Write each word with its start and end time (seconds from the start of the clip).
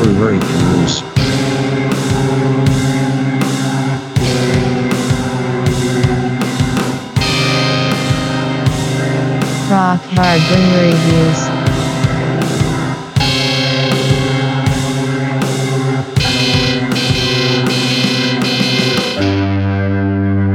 Brewery 0.00 0.38
News. 0.38 1.02
Rock 9.68 10.00
Hard 10.00 10.40
Brewery 10.48 10.94
Reviews. 10.94 11.40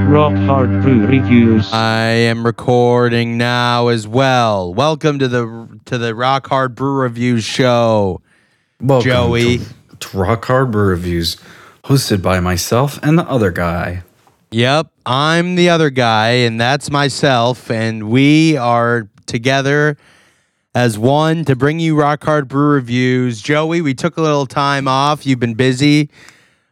Rock 0.10 0.34
Hard 0.48 0.82
Brew 0.82 1.06
Reviews. 1.06 1.72
I 1.72 2.08
am 2.08 2.44
recording 2.44 3.38
now 3.38 3.90
as 3.90 4.08
well. 4.08 4.74
Welcome 4.74 5.20
to 5.20 5.28
the 5.28 5.80
to 5.86 6.00
the 6.00 6.16
Rock 6.16 6.48
Hard 6.48 6.74
Brew 6.74 6.96
Reviews 6.96 7.44
show. 7.44 8.22
Welcome 8.82 9.10
Joey. 9.10 9.60
to, 9.60 9.66
to 10.00 10.18
Rock 10.18 10.46
Hard 10.46 10.72
Brew 10.72 10.88
Reviews, 10.90 11.38
hosted 11.86 12.22
by 12.22 12.40
myself 12.40 13.00
and 13.02 13.18
the 13.18 13.28
other 13.30 13.52
guy. 13.52 14.04
Yep, 14.52 14.88
I'm 15.06 15.56
the 15.56 15.70
other 15.70 15.90
guy, 15.90 16.30
and 16.30 16.60
that's 16.60 16.90
myself, 16.90 17.70
and 17.72 18.10
we 18.10 18.58
are 18.58 19.10
together 19.26 19.98
as 20.74 20.98
one 20.98 21.46
to 21.46 21.56
bring 21.56 21.80
you 21.80 21.98
Rock 21.98 22.24
Hard 22.24 22.48
Brew 22.48 22.68
Reviews. 22.70 23.42
Joey, 23.42 23.82
we 23.82 23.94
took 23.94 24.18
a 24.18 24.22
little 24.22 24.46
time 24.46 24.88
off. 24.88 25.26
You've 25.26 25.40
been 25.40 25.56
busy. 25.56 26.10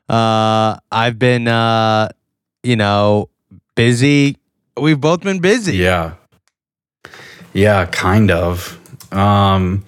Uh, 0.09 0.77
I've 0.91 1.17
been, 1.17 1.47
uh, 1.47 2.09
you 2.63 2.75
know, 2.75 3.29
busy. 3.75 4.37
We've 4.79 4.99
both 4.99 5.21
been 5.21 5.39
busy. 5.39 5.77
Yeah, 5.77 6.15
yeah, 7.53 7.85
kind 7.87 8.29
of. 8.29 8.79
Um, 9.13 9.85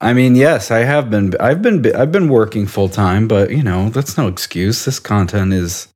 I 0.00 0.12
mean, 0.12 0.36
yes, 0.36 0.70
I 0.70 0.80
have 0.80 1.10
been. 1.10 1.34
I've 1.40 1.60
been. 1.60 1.94
I've 1.94 2.12
been 2.12 2.28
working 2.28 2.66
full 2.66 2.88
time, 2.88 3.26
but 3.26 3.50
you 3.50 3.62
know, 3.64 3.88
that's 3.90 4.16
no 4.16 4.28
excuse. 4.28 4.84
This 4.84 5.00
content 5.00 5.52
is 5.52 5.88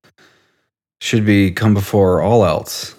should 1.01 1.25
be 1.25 1.53
come 1.53 1.73
before 1.75 2.21
all 2.21 2.45
else. 2.45 2.95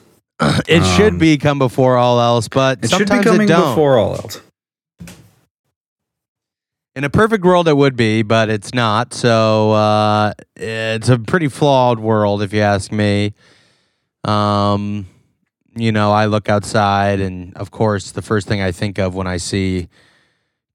It 0.68 0.84
should 0.98 1.14
Um, 1.14 1.18
be 1.20 1.38
come 1.38 1.60
before 1.60 1.98
all 1.98 2.20
else, 2.20 2.48
but 2.48 2.80
It 2.84 2.90
should 2.90 3.00
be 3.00 3.06
sometimes 3.08 3.26
coming 3.26 3.48
it 3.48 3.52
don't. 3.52 3.72
before 3.72 3.98
all 3.98 4.16
else. 4.16 4.42
In 6.96 7.04
a 7.04 7.10
perfect 7.10 7.44
world, 7.44 7.68
it 7.68 7.76
would 7.76 7.96
be, 7.96 8.22
but 8.24 8.50
it's 8.50 8.74
not. 8.74 9.14
So 9.14 9.72
uh, 9.72 10.34
it's 10.56 11.10
a 11.10 11.18
pretty 11.18 11.48
flawed 11.48 12.00
world, 12.00 12.42
if 12.44 12.54
you 12.54 12.62
ask 12.62 12.92
me. 12.92 13.34
Um, 14.26 15.08
you 15.76 15.92
know, 15.92 16.12
I 16.12 16.26
look 16.28 16.50
outside, 16.50 17.20
and 17.20 17.56
of 17.58 17.72
course, 17.72 18.12
the 18.12 18.22
first 18.22 18.48
thing 18.48 18.62
I 18.62 18.72
think 18.72 19.00
of 19.00 19.16
when 19.16 19.28
I 19.28 19.38
see 19.38 19.88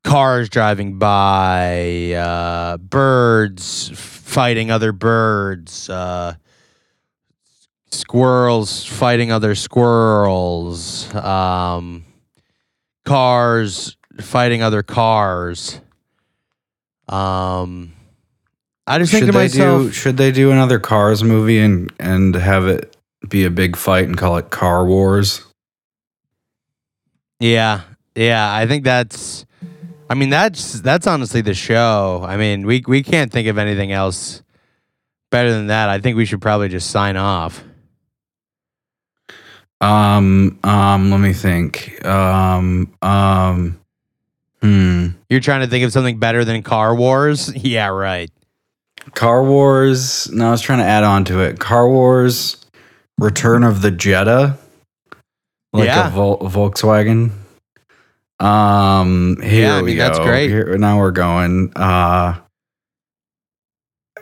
cars 0.04 0.48
driving 0.48 0.98
by, 0.98 2.12
uh, 2.12 2.77
birds 2.78 3.91
fighting 3.94 4.70
other 4.70 4.92
birds, 4.92 5.88
uh, 5.90 6.34
squirrels 7.90 8.84
fighting 8.84 9.32
other 9.32 9.55
squirrels, 9.55 11.12
um, 11.14 12.05
cars 13.05 13.96
fighting 14.20 14.62
other 14.62 14.82
cars. 14.82 15.80
Um, 17.08 17.94
I 18.86 18.98
just 18.98 19.12
think 19.12 19.27
Should 19.27 19.33
to 19.33 19.38
myself, 19.38 19.83
do? 19.83 19.92
Should 19.92 20.16
they 20.16 20.33
do 20.33 20.50
another 20.50 20.78
Cars 20.78 21.22
movie 21.22 21.58
and 21.58 21.92
and 21.98 22.34
have 22.34 22.66
it 22.66 22.96
be 23.28 23.44
a 23.44 23.50
big 23.50 23.77
fight 23.77 24.05
and 24.06 24.16
call 24.16 24.36
it 24.36 24.50
Car 24.50 24.86
Wars? 24.86 25.44
yeah, 27.40 27.83
yeah. 28.14 28.52
I 28.52 28.66
think 28.66 28.84
that's. 28.84 29.44
I 30.11 30.14
mean, 30.14 30.31
that's 30.31 30.81
that's 30.81 31.06
honestly 31.06 31.41
the 31.42 31.55
show. 31.55 32.25
I 32.27 32.37
mean, 32.37 32.67
we 32.67 32.83
we 32.87 33.03
can't 33.03 33.31
think 33.31 33.48
of 33.48 33.59
anything 33.59 33.92
else 33.92 34.42
better 35.30 35.51
than 35.52 35.67
that. 35.69 35.89
I 35.89 35.98
think 36.01 36.17
we 36.17 36.24
should 36.24 36.41
probably 36.41 36.69
just 36.69 36.91
sign 36.91 37.17
off. 37.17 37.63
Um, 39.80 40.58
um, 40.64 41.11
let 41.11 41.20
me 41.20 41.33
think. 41.33 42.05
Um, 42.05 42.92
um, 43.02 43.79
hmm. 44.61 45.08
You're 45.29 45.41
trying 45.41 45.61
to 45.61 45.67
think 45.68 45.85
of 45.85 45.92
something 45.92 46.18
better 46.18 46.45
than 46.45 46.63
Car 46.63 46.95
Wars? 46.95 47.55
Yeah, 47.64 47.89
right. 47.89 48.30
Car 49.14 49.45
Wars. 49.45 50.30
No, 50.33 50.48
I 50.48 50.51
was 50.51 50.61
trying 50.61 50.80
to 50.80 50.85
add 50.85 51.05
on 51.05 51.24
to 51.27 51.41
it. 51.41 51.58
Car 51.61 51.89
Wars, 51.89 52.57
Return 53.18 53.63
of 53.63 53.80
the 53.83 53.91
Jetta, 53.91 54.58
like 55.73 55.86
Yeah. 55.86 56.08
a 56.08 56.11
Vol- 56.11 56.41
Volkswagen. 56.41 57.30
Um, 58.40 59.36
here 59.42 59.62
Yeah, 59.66 59.76
I 59.78 59.82
we 59.82 59.94
that's 59.96 60.18
go. 60.18 60.24
great. 60.24 60.48
Here, 60.50 60.76
now 60.78 60.98
we're 60.98 61.10
going. 61.10 61.72
Uh, 61.76 62.38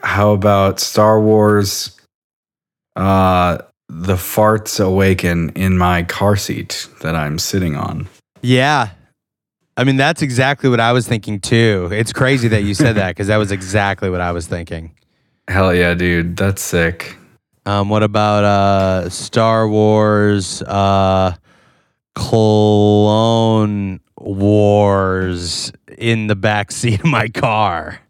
how 0.03 0.31
about 0.33 0.81
Star 0.81 1.21
Wars? 1.21 1.99
Uh, 2.95 3.59
the 3.89 4.15
farts 4.15 4.83
awaken 4.85 5.51
in 5.51 5.77
my 5.79 6.03
car 6.03 6.35
seat 6.37 6.89
that 7.03 7.15
I'm 7.15 7.39
sitting 7.39 7.77
on. 7.77 8.09
Yeah. 8.43 8.91
I 9.77 9.85
mean, 9.85 9.97
that's 9.97 10.23
exactly 10.23 10.71
what 10.71 10.81
I 10.81 10.93
was 10.93 11.07
thinking 11.07 11.39
too. 11.41 11.91
It's 11.93 12.13
crazy 12.13 12.49
that 12.49 12.63
you 12.63 12.73
said 12.75 12.97
that 12.97 13.09
because 13.11 13.27
that 13.27 13.37
was 13.37 13.53
exactly 13.53 14.09
what 14.09 14.23
I 14.23 14.33
was 14.33 14.47
thinking. 14.47 14.93
Hell 15.49 15.75
yeah, 15.75 15.93
dude, 15.95 16.37
that's 16.37 16.63
sick. 16.63 17.17
Um, 17.67 17.89
what 17.91 18.03
about 18.03 18.45
uh, 18.45 19.11
Star 19.11 19.69
Wars 19.69 20.63
uh, 20.63 21.35
Clone 22.15 24.01
Wars 24.19 25.73
in 25.99 26.27
the 26.27 26.37
back 26.37 26.73
seat 26.73 27.01
of 27.01 27.07
my 27.07 27.29
car? 27.29 28.01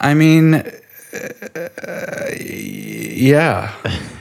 I 0.00 0.14
mean, 0.14 0.54
uh, 0.54 2.28
yeah. 2.40 3.72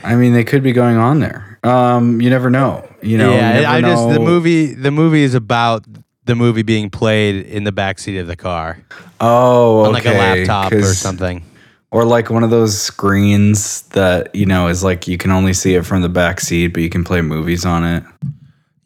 I 0.04 0.16
mean, 0.16 0.34
they 0.34 0.44
could 0.44 0.64
be 0.64 0.72
going 0.72 0.98
on 0.98 1.20
there. 1.20 1.60
Um, 1.64 2.22
you 2.22 2.30
never 2.30 2.50
know. 2.50 2.88
You 3.02 3.18
know, 3.18 3.30
you 3.32 3.36
yeah, 3.38 3.54
never 3.62 3.68
I 3.68 3.82
just 3.82 4.10
the 4.10 4.20
movie. 4.20 4.74
The 4.74 4.92
movie 4.92 5.24
is 5.24 5.34
about 5.36 5.86
the 6.26 6.36
movie 6.36 6.64
being 6.64 6.90
played 6.90 7.46
in 7.48 7.64
the 7.64 7.72
back 7.72 7.98
seat 8.00 8.18
of 8.18 8.28
the 8.28 8.36
car 8.36 8.78
Oh, 9.20 9.86
on 9.86 9.94
like 9.94 10.06
a 10.06 10.12
laptop 10.12 10.72
or 10.72 10.84
something. 10.84 11.44
or 11.92 12.06
like 12.06 12.30
one 12.30 12.44
of 12.44 12.50
those 12.50 12.80
screens 12.80 13.82
that 13.90 14.34
you 14.36 14.46
know 14.46 14.68
is 14.68 14.84
like 14.84 15.08
you 15.08 15.18
can 15.18 15.32
only 15.32 15.54
see 15.54 15.76
it 15.76 15.86
from 15.86 16.02
the 16.02 16.10
back 16.10 16.40
seat, 16.40 16.68
but 16.68 16.84
you 16.84 16.90
can 16.90 17.04
play 17.04 17.22
movies 17.22 17.66
on 17.66 17.84
it. 17.86 18.04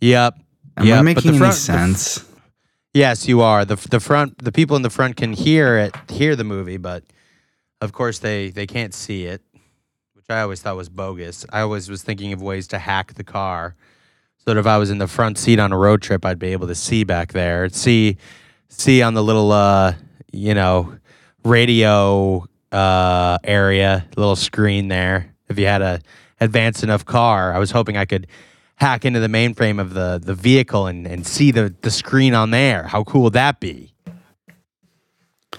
Yep. 0.01 0.38
Am 0.78 0.85
yep. 0.85 0.95
I 0.95 1.00
but 1.00 1.03
making 1.03 1.29
any 1.29 1.38
front, 1.38 1.53
the 1.53 1.59
sense? 1.59 2.25
Yes, 2.94 3.28
you 3.28 3.41
are. 3.41 3.66
the 3.66 3.75
The 3.75 4.00
front, 4.00 4.38
the 4.44 4.51
people 4.51 4.75
in 4.75 4.81
the 4.81 4.89
front 4.89 5.16
can 5.16 5.34
hear 5.34 5.78
it, 5.78 5.95
hear 6.09 6.35
the 6.35 6.44
movie, 6.44 6.78
but 6.78 7.03
of 7.81 7.91
course 7.91 8.19
they 8.19 8.50
they 8.50 8.67
can't 8.67 8.94
see 8.94 9.25
it, 9.25 9.41
which 10.13 10.25
I 10.29 10.41
always 10.41 10.62
thought 10.62 10.75
was 10.75 10.89
bogus. 10.89 11.45
I 11.51 11.62
always 11.62 11.89
was 11.89 12.03
thinking 12.03 12.33
of 12.33 12.41
ways 12.41 12.67
to 12.69 12.79
hack 12.79 13.13
the 13.13 13.23
car, 13.23 13.75
so 14.38 14.53
that 14.53 14.59
if 14.59 14.66
I 14.66 14.78
was 14.78 14.89
in 14.89 14.97
the 14.97 15.07
front 15.07 15.38
seat 15.38 15.59
on 15.59 15.72
a 15.72 15.78
road 15.78 16.01
trip, 16.01 16.25
I'd 16.25 16.39
be 16.39 16.53
able 16.53 16.67
to 16.67 16.75
see 16.75 17.03
back 17.03 17.33
there, 17.33 17.69
see 17.69 18.17
see 18.69 19.01
on 19.01 19.13
the 19.13 19.23
little 19.23 19.51
uh 19.51 19.94
you 20.31 20.53
know 20.53 20.97
radio 21.44 22.45
uh 22.72 23.38
area, 23.44 24.06
little 24.16 24.35
screen 24.35 24.88
there. 24.88 25.33
If 25.50 25.59
you 25.59 25.66
had 25.66 25.81
a 25.81 26.00
advanced 26.39 26.83
enough 26.83 27.06
car, 27.06 27.53
I 27.53 27.59
was 27.59 27.72
hoping 27.72 27.97
I 27.97 28.06
could 28.06 28.28
hack 28.75 29.06
into 29.06 29.19
the 29.19 29.28
mainframe 29.28 29.79
of 29.79 29.94
the 29.94 30.19
the 30.23 30.34
vehicle 30.34 30.88
and, 30.88 31.07
and 31.07 31.25
see 31.25 31.51
the 31.51 31.73
the 31.81 31.91
screen 31.91 32.34
on 32.34 32.51
there. 32.51 32.84
How 32.84 33.03
cool 33.03 33.23
would 33.23 33.34
that 33.34 33.59
be? 33.59 33.94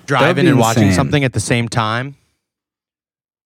Driving 0.06 0.44
be 0.44 0.50
and 0.50 0.58
watching 0.58 0.84
insane. 0.84 0.96
something 0.96 1.24
at 1.24 1.32
the 1.32 1.40
same 1.40 1.68
time. 1.68 2.16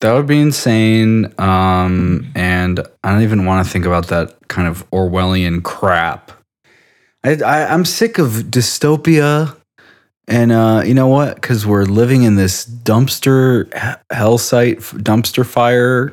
That 0.00 0.12
would 0.12 0.26
be 0.26 0.40
insane. 0.40 1.32
Um, 1.38 2.30
and 2.34 2.80
I 3.02 3.12
don't 3.12 3.22
even 3.22 3.44
want 3.44 3.66
to 3.66 3.72
think 3.72 3.84
about 3.84 4.08
that 4.08 4.48
kind 4.48 4.68
of 4.68 4.88
Orwellian 4.90 5.62
crap. 5.62 6.32
I, 7.24 7.36
I 7.44 7.72
I'm 7.72 7.84
sick 7.84 8.18
of 8.18 8.30
dystopia, 8.50 9.56
and 10.28 10.52
uh, 10.52 10.82
you 10.84 10.94
know 10.94 11.08
what? 11.08 11.34
Because 11.34 11.66
we're 11.66 11.84
living 11.84 12.22
in 12.22 12.36
this 12.36 12.64
dumpster 12.64 13.72
hell 14.10 14.38
site, 14.38 14.78
dumpster 14.78 15.44
fire. 15.44 16.12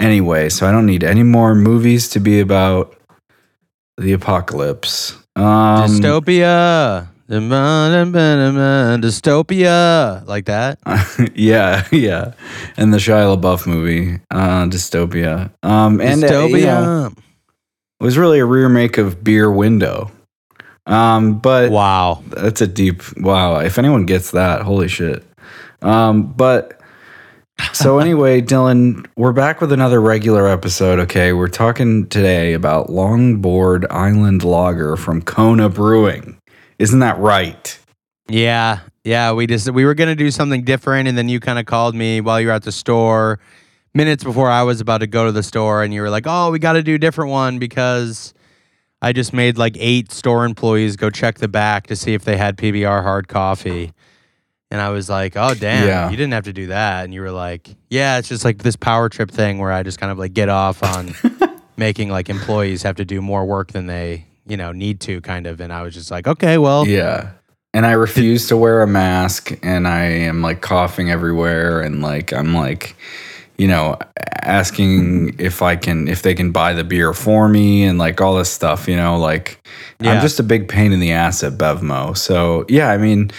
Anyway, 0.00 0.48
so 0.48 0.66
I 0.66 0.72
don't 0.72 0.86
need 0.86 1.04
any 1.04 1.22
more 1.22 1.54
movies 1.54 2.08
to 2.10 2.20
be 2.20 2.40
about 2.40 2.96
the 3.98 4.14
apocalypse. 4.14 5.12
Um, 5.36 5.90
Dystopia. 5.90 7.08
Dystopia. 9.00 10.26
Like 10.26 10.46
that. 10.46 10.78
yeah, 11.34 11.86
yeah, 11.92 12.32
and 12.78 12.94
the 12.94 12.96
Shia 12.98 13.36
LaBeouf 13.36 13.66
movie, 13.66 14.20
uh, 14.30 14.64
Dystopia. 14.64 15.52
Um, 15.62 16.00
and 16.00 16.24
uh, 16.24 16.28
Dystopia. 16.28 16.58
you 16.58 16.64
know, 16.64 17.12
it 18.00 18.04
was 18.04 18.16
really 18.16 18.38
a 18.38 18.46
remake 18.46 18.96
of 18.96 19.22
Beer 19.22 19.52
Window. 19.52 20.10
Um, 20.86 21.38
but 21.38 21.70
wow. 21.70 22.22
that's 22.28 22.62
a 22.62 22.66
deep 22.66 23.02
wow. 23.18 23.58
If 23.58 23.78
anyone 23.78 24.06
gets 24.06 24.30
that, 24.30 24.62
holy 24.62 24.88
shit. 24.88 25.22
Um, 25.82 26.32
but 26.32 26.79
so 27.72 27.98
anyway, 27.98 28.40
Dylan, 28.40 29.06
we're 29.16 29.32
back 29.32 29.60
with 29.60 29.72
another 29.72 30.00
regular 30.00 30.46
episode. 30.46 30.98
Okay, 31.00 31.32
we're 31.32 31.48
talking 31.48 32.06
today 32.08 32.52
about 32.52 32.88
Longboard 32.88 33.86
Island 33.90 34.44
Lager 34.44 34.96
from 34.96 35.22
Kona 35.22 35.68
Brewing. 35.68 36.38
Isn't 36.78 37.00
that 37.00 37.18
right? 37.18 37.78
Yeah, 38.28 38.80
yeah. 39.04 39.32
We 39.32 39.46
just 39.46 39.70
we 39.70 39.84
were 39.84 39.94
gonna 39.94 40.14
do 40.14 40.30
something 40.30 40.64
different, 40.64 41.08
and 41.08 41.16
then 41.16 41.28
you 41.28 41.40
kind 41.40 41.58
of 41.58 41.66
called 41.66 41.94
me 41.94 42.20
while 42.20 42.40
you 42.40 42.48
were 42.48 42.52
at 42.52 42.62
the 42.62 42.72
store, 42.72 43.38
minutes 43.94 44.24
before 44.24 44.50
I 44.50 44.62
was 44.62 44.80
about 44.80 44.98
to 44.98 45.06
go 45.06 45.26
to 45.26 45.32
the 45.32 45.42
store, 45.42 45.82
and 45.82 45.92
you 45.92 46.02
were 46.02 46.10
like, 46.10 46.24
"Oh, 46.26 46.50
we 46.50 46.58
got 46.58 46.74
to 46.74 46.82
do 46.82 46.94
a 46.94 46.98
different 46.98 47.30
one 47.30 47.58
because 47.58 48.34
I 49.02 49.12
just 49.12 49.32
made 49.32 49.58
like 49.58 49.76
eight 49.78 50.12
store 50.12 50.44
employees 50.44 50.96
go 50.96 51.10
check 51.10 51.38
the 51.38 51.48
back 51.48 51.86
to 51.88 51.96
see 51.96 52.14
if 52.14 52.24
they 52.24 52.36
had 52.36 52.56
PBR 52.56 53.02
hard 53.02 53.28
coffee." 53.28 53.92
And 54.72 54.80
I 54.80 54.90
was 54.90 55.08
like, 55.10 55.36
"Oh, 55.36 55.52
damn, 55.54 55.86
Yeah. 55.88 56.10
you 56.10 56.16
didn't 56.16 56.32
have 56.32 56.44
to 56.44 56.52
do 56.52 56.68
that." 56.68 57.04
And 57.04 57.12
you 57.12 57.20
were 57.22 57.32
like, 57.32 57.68
"Yeah, 57.88 58.18
it's 58.18 58.28
just 58.28 58.44
like 58.44 58.58
this 58.58 58.76
power 58.76 59.08
trip 59.08 59.30
thing 59.30 59.58
where 59.58 59.72
I 59.72 59.82
just 59.82 59.98
kind 59.98 60.12
of 60.12 60.18
like 60.18 60.32
get 60.32 60.48
off 60.48 60.82
on 60.82 61.12
making 61.76 62.10
like 62.10 62.28
employees 62.30 62.82
have 62.84 62.96
to 62.96 63.04
do 63.04 63.20
more 63.20 63.44
work 63.44 63.72
than 63.72 63.86
they." 63.86 64.26
You 64.46 64.56
know, 64.56 64.72
need 64.72 64.98
to 65.02 65.20
kind 65.20 65.46
of, 65.46 65.60
and 65.60 65.72
I 65.72 65.82
was 65.82 65.94
just 65.94 66.10
like, 66.10 66.26
okay, 66.26 66.58
well, 66.58 66.84
Yeah. 66.86 67.30
And 67.72 67.86
I 67.86 67.92
refuse 67.92 68.48
to 68.48 68.56
wear 68.56 68.82
a 68.82 68.86
mask 68.86 69.52
and 69.62 69.86
I 69.86 70.02
am 70.06 70.42
like 70.42 70.60
coughing 70.60 71.08
everywhere 71.08 71.80
and 71.82 72.02
like 72.02 72.32
I'm 72.32 72.52
like 72.52 72.96
you 73.58 73.68
know 73.68 73.96
asking 74.42 75.36
if 75.38 75.62
I 75.62 75.76
can 75.76 76.08
if 76.08 76.22
they 76.22 76.34
can 76.34 76.50
buy 76.50 76.72
the 76.72 76.82
beer 76.84 77.12
for 77.12 77.48
me 77.48 77.84
and 77.84 77.98
like 77.98 78.20
all 78.20 78.34
this 78.36 78.50
stuff, 78.50 78.88
you 78.88 78.96
know, 78.96 79.18
like 79.18 79.60
Yeah. 80.00 80.12
I'm 80.14 80.20
just 80.20 80.40
a 80.40 80.42
big 80.42 80.68
pain 80.68 80.92
in 80.92 80.98
the 81.00 81.12
ass 81.12 81.44
at 81.44 81.52
Bevmo. 81.54 82.16
So, 82.16 82.64
yeah, 82.68 82.90
I 82.90 82.96
mean 82.96 83.30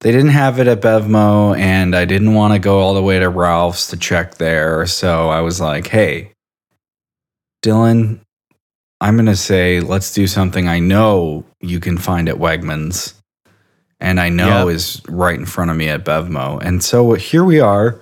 they 0.00 0.12
didn't 0.12 0.30
have 0.30 0.58
it 0.60 0.66
at 0.68 0.80
Bevmo 0.80 1.56
and 1.58 1.94
I 1.96 2.04
didn't 2.04 2.34
want 2.34 2.52
to 2.54 2.58
go 2.58 2.78
all 2.80 2.94
the 2.94 3.02
way 3.02 3.18
to 3.18 3.28
Ralph's 3.28 3.88
to 3.88 3.96
check 3.96 4.36
there. 4.36 4.86
So, 4.86 5.28
I 5.28 5.40
was 5.40 5.60
like, 5.60 5.88
"Hey, 5.88 6.32
Dylan, 7.64 8.20
I'm 9.00 9.16
going 9.16 9.26
to 9.26 9.36
say 9.36 9.80
let's 9.80 10.12
do 10.12 10.26
something 10.26 10.68
I 10.68 10.78
know 10.78 11.44
you 11.60 11.80
can 11.80 11.98
find 11.98 12.28
at 12.28 12.36
Wegmans 12.36 13.14
and 14.00 14.20
I 14.20 14.28
know 14.28 14.68
Yep. 14.68 14.74
is 14.76 15.02
right 15.08 15.38
in 15.38 15.46
front 15.46 15.70
of 15.72 15.76
me 15.76 15.88
at 15.88 16.04
Bevmo. 16.04 16.60
And 16.62 16.82
so 16.84 17.12
uh, 17.12 17.16
here 17.16 17.44
we 17.44 17.58
are. 17.60 18.00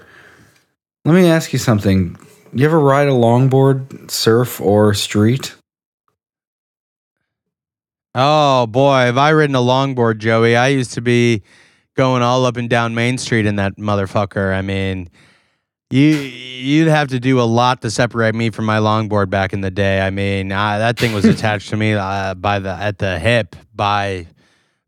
Let 1.07 1.15
me 1.15 1.27
ask 1.29 1.53
you 1.53 1.59
something. 1.59 2.19
You 2.53 2.65
ever 2.67 2.79
ride 2.81 3.09
a 3.09 3.13
longboard, 3.13 4.11
surf, 4.11 4.61
or 4.61 4.93
street? 4.95 5.55
Oh 8.15 8.67
boy, 8.67 8.97
have 9.01 9.19
I 9.19 9.31
ridden 9.31 9.57
a 9.57 9.61
longboard, 9.61 10.19
Joey? 10.19 10.57
I 10.57 10.69
used 10.69 10.95
to 10.95 11.01
be 11.03 11.43
going 11.97 12.23
all 12.23 12.45
up 12.45 12.57
and 12.57 12.71
down 12.71 12.95
Main 12.95 13.19
Street 13.19 13.47
in 13.47 13.57
that 13.57 13.77
motherfucker. 13.77 14.55
I 14.55 14.63
mean, 14.63 15.09
you 15.91 16.07
you'd 16.07 16.89
have 16.89 17.09
to 17.09 17.21
do 17.21 17.41
a 17.41 17.43
lot 17.43 17.83
to 17.83 17.91
separate 17.91 18.35
me 18.35 18.51
from 18.51 18.65
my 18.65 18.79
longboard 18.79 19.31
back 19.31 19.53
in 19.53 19.61
the 19.61 19.71
day. 19.71 20.01
I 20.01 20.11
mean, 20.11 20.53
I, 20.53 20.79
that 20.79 20.99
thing 20.99 21.13
was 21.13 21.25
attached 21.25 21.71
to 21.71 21.77
me 21.77 21.95
uh, 21.95 22.35
by 22.35 22.59
the 22.59 22.71
at 22.71 22.99
the 22.99 23.19
hip 23.19 23.57
by 23.75 24.27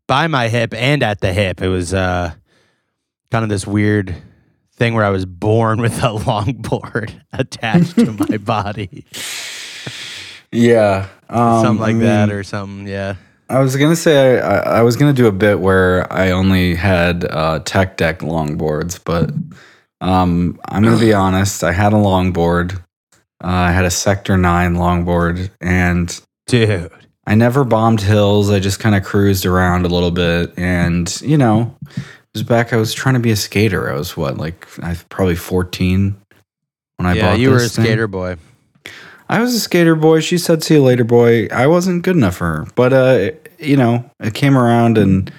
by 0.06 0.26
my 0.26 0.48
hip 0.48 0.74
and 0.74 1.02
at 1.02 1.20
the 1.20 1.32
hip. 1.32 1.62
It 1.62 1.68
was 1.68 1.94
uh, 1.94 2.32
kind 3.30 3.42
of 3.42 3.48
this 3.48 3.66
weird 3.66 4.14
thing 4.72 4.94
where 4.94 5.04
I 5.04 5.10
was 5.10 5.26
born 5.26 5.80
with 5.82 5.98
a 5.98 6.08
longboard 6.08 7.20
attached 7.32 7.96
to 7.96 8.12
my 8.12 8.36
body, 8.38 9.04
Yeah, 10.52 11.08
um, 11.28 11.62
something 11.62 11.80
like 11.80 11.96
I 11.96 11.98
that 12.00 12.30
or 12.30 12.42
something. 12.42 12.86
Yeah. 12.86 13.16
I 13.48 13.60
was 13.60 13.76
gonna 13.76 13.96
say 13.96 14.40
I, 14.40 14.78
I, 14.78 14.82
was 14.82 14.96
gonna 14.96 15.12
do 15.12 15.26
a 15.26 15.32
bit 15.32 15.60
where 15.60 16.10
I 16.12 16.32
only 16.32 16.74
had 16.74 17.24
uh, 17.24 17.60
tech 17.60 17.96
deck 17.96 18.20
longboards, 18.20 19.00
but 19.02 19.30
um, 20.00 20.60
I'm 20.66 20.82
gonna 20.82 20.98
be 20.98 21.12
honest. 21.14 21.64
I 21.64 21.72
had 21.72 21.92
a 21.92 21.96
longboard. 21.96 22.78
Uh, 23.42 23.46
I 23.46 23.72
had 23.72 23.84
a 23.84 23.90
Sector 23.90 24.36
Nine 24.36 24.74
longboard, 24.74 25.50
and 25.60 26.20
Dude. 26.46 26.90
I 27.26 27.34
never 27.34 27.62
bombed 27.64 28.00
hills. 28.00 28.50
I 28.50 28.58
just 28.58 28.80
kind 28.80 28.94
of 28.94 29.04
cruised 29.04 29.44
around 29.44 29.84
a 29.84 29.88
little 29.88 30.10
bit, 30.10 30.52
and 30.56 31.20
you 31.20 31.38
know, 31.38 31.76
it 31.96 32.02
was 32.34 32.42
back. 32.42 32.72
I 32.72 32.76
was 32.76 32.92
trying 32.92 33.14
to 33.14 33.20
be 33.20 33.30
a 33.30 33.36
skater. 33.36 33.90
I 33.90 33.94
was 33.94 34.16
what, 34.16 34.38
like, 34.38 34.66
I 34.82 34.96
probably 35.08 35.36
14 35.36 36.16
when 36.96 37.06
I 37.06 37.14
yeah, 37.14 37.22
bought. 37.22 37.38
you 37.38 37.50
were 37.50 37.56
a 37.56 37.60
thing. 37.60 37.84
skater 37.84 38.08
boy. 38.08 38.36
I 39.28 39.40
was 39.40 39.54
a 39.54 39.60
skater 39.60 39.94
boy. 39.94 40.20
She 40.20 40.38
said, 40.38 40.62
"See 40.62 40.74
you 40.74 40.82
later, 40.82 41.04
boy." 41.04 41.46
I 41.48 41.66
wasn't 41.66 42.02
good 42.02 42.16
enough 42.16 42.36
for 42.36 42.46
her, 42.46 42.66
but 42.74 42.92
uh, 42.92 43.30
you 43.58 43.76
know, 43.76 44.08
it 44.20 44.34
came 44.34 44.56
around, 44.56 44.96
and 44.98 45.30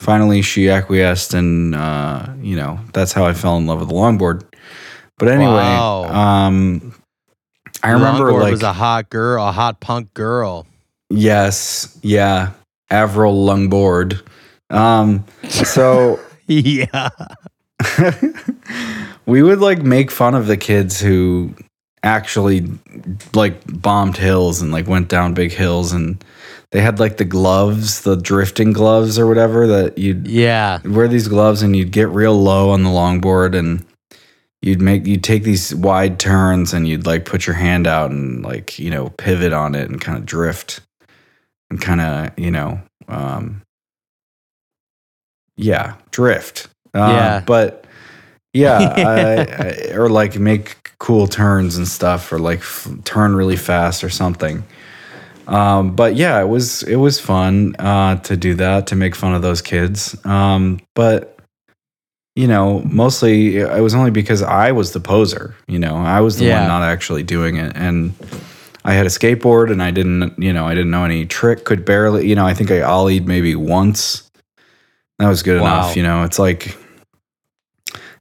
finally 0.00 0.42
she 0.42 0.68
acquiesced, 0.68 1.32
and 1.34 1.74
uh, 1.74 2.26
you 2.40 2.56
know, 2.56 2.78
that's 2.92 3.12
how 3.12 3.24
I 3.24 3.32
fell 3.32 3.56
in 3.56 3.66
love 3.66 3.80
with 3.80 3.88
the 3.88 3.94
longboard. 3.94 4.42
But 5.18 5.28
anyway, 5.28 5.52
Wow. 5.52 6.04
um, 6.04 6.94
I 7.82 7.90
remember 7.90 8.30
Longboard 8.30 8.40
like 8.42 8.50
was 8.52 8.62
a 8.62 8.72
hot 8.72 9.08
girl, 9.10 9.44
a 9.46 9.52
hot 9.52 9.80
punk 9.80 10.12
girl. 10.14 10.66
yes, 11.10 11.98
yeah, 12.02 12.52
Avril 12.90 13.46
longboard. 13.46 14.20
Um, 14.70 15.24
so 15.48 16.20
yeah. 16.46 17.08
we 19.26 19.42
would 19.42 19.58
like 19.60 19.82
make 19.82 20.10
fun 20.10 20.34
of 20.34 20.46
the 20.46 20.56
kids 20.56 21.00
who 21.00 21.54
actually 22.02 22.66
like 23.34 23.60
bombed 23.80 24.16
hills 24.16 24.62
and 24.62 24.70
like 24.72 24.86
went 24.86 25.08
down 25.08 25.34
big 25.34 25.52
hills 25.52 25.92
and 25.92 26.22
they 26.70 26.80
had 26.80 27.00
like 27.00 27.16
the 27.16 27.24
gloves, 27.24 28.02
the 28.02 28.16
drifting 28.16 28.72
gloves 28.72 29.18
or 29.18 29.26
whatever 29.26 29.66
that 29.66 29.98
you'd 29.98 30.26
Yeah. 30.26 30.80
wear 30.84 31.08
these 31.08 31.28
gloves 31.28 31.62
and 31.62 31.74
you'd 31.74 31.90
get 31.92 32.08
real 32.10 32.34
low 32.40 32.70
on 32.70 32.82
the 32.84 32.90
longboard 32.90 33.56
and 33.56 33.84
you'd 34.60 34.80
make 34.82 35.06
you'd 35.06 35.24
take 35.24 35.44
these 35.44 35.74
wide 35.74 36.18
turns 36.18 36.72
and 36.74 36.86
you'd 36.86 37.06
like 37.06 37.24
put 37.24 37.46
your 37.46 37.56
hand 37.56 37.86
out 37.86 38.10
and 38.10 38.42
like, 38.44 38.78
you 38.78 38.90
know, 38.90 39.10
pivot 39.10 39.52
on 39.52 39.74
it 39.74 39.88
and 39.88 40.00
kind 40.00 40.18
of 40.18 40.26
drift 40.26 40.80
and 41.70 41.80
kind 41.80 42.00
of, 42.00 42.38
you 42.38 42.50
know, 42.50 42.80
um 43.08 43.62
yeah, 45.56 45.94
drift. 46.10 46.68
Uh, 46.94 47.12
Yeah. 47.12 47.40
but 47.46 47.84
yeah, 48.52 48.78
I, 48.78 49.90
I, 49.90 49.94
or 49.94 50.08
like 50.08 50.38
make 50.38 50.87
cool 50.98 51.26
turns 51.26 51.76
and 51.76 51.86
stuff, 51.86 52.32
or 52.32 52.38
like 52.38 52.58
f- 52.60 52.88
turn 53.04 53.34
really 53.36 53.56
fast 53.56 54.02
or 54.04 54.10
something. 54.10 54.64
Um, 55.46 55.94
but 55.96 56.14
yeah, 56.16 56.40
it 56.40 56.46
was 56.48 56.82
it 56.82 56.96
was 56.96 57.18
fun 57.18 57.74
uh, 57.78 58.16
to 58.16 58.36
do 58.36 58.54
that 58.54 58.86
to 58.88 58.96
make 58.96 59.14
fun 59.14 59.34
of 59.34 59.42
those 59.42 59.62
kids. 59.62 60.16
Um, 60.26 60.80
but 60.94 61.38
you 62.36 62.46
know, 62.46 62.80
mostly 62.80 63.56
it 63.56 63.80
was 63.82 63.94
only 63.94 64.10
because 64.10 64.42
I 64.42 64.72
was 64.72 64.92
the 64.92 65.00
poser. 65.00 65.56
You 65.66 65.78
know, 65.78 65.96
I 65.96 66.20
was 66.20 66.36
the 66.36 66.44
Yeah. 66.44 66.58
one 66.60 66.68
not 66.68 66.82
actually 66.82 67.22
doing 67.22 67.56
it, 67.56 67.72
and 67.74 68.12
I 68.84 68.92
had 68.92 69.06
a 69.06 69.08
skateboard, 69.08 69.72
and 69.72 69.82
I 69.82 69.90
didn't, 69.90 70.38
you 70.40 70.52
know, 70.52 70.66
I 70.66 70.74
didn't 70.74 70.90
know 70.90 71.04
any 71.04 71.26
trick. 71.26 71.64
Could 71.64 71.84
barely, 71.84 72.28
you 72.28 72.34
know, 72.34 72.46
I 72.46 72.54
think 72.54 72.70
I 72.70 72.80
ollied 72.80 73.26
maybe 73.26 73.54
once. 73.56 74.30
That 75.18 75.28
was 75.28 75.42
good 75.42 75.60
Wow. 75.60 75.78
enough. 75.78 75.96
You 75.96 76.02
know, 76.04 76.22
it's 76.22 76.38
like 76.38 76.76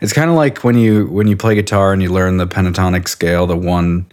it's 0.02 0.14
kind 0.14 0.30
of 0.30 0.36
like 0.36 0.64
when 0.64 0.78
you 0.78 1.08
when 1.08 1.28
you 1.28 1.36
play 1.38 1.56
guitar 1.56 1.94
and 1.94 2.02
you 2.02 2.12
learn 2.12 2.38
the 2.38 2.48
pentatonic 2.48 3.08
scale, 3.08 3.48
the 3.48 3.58
one 3.58 4.06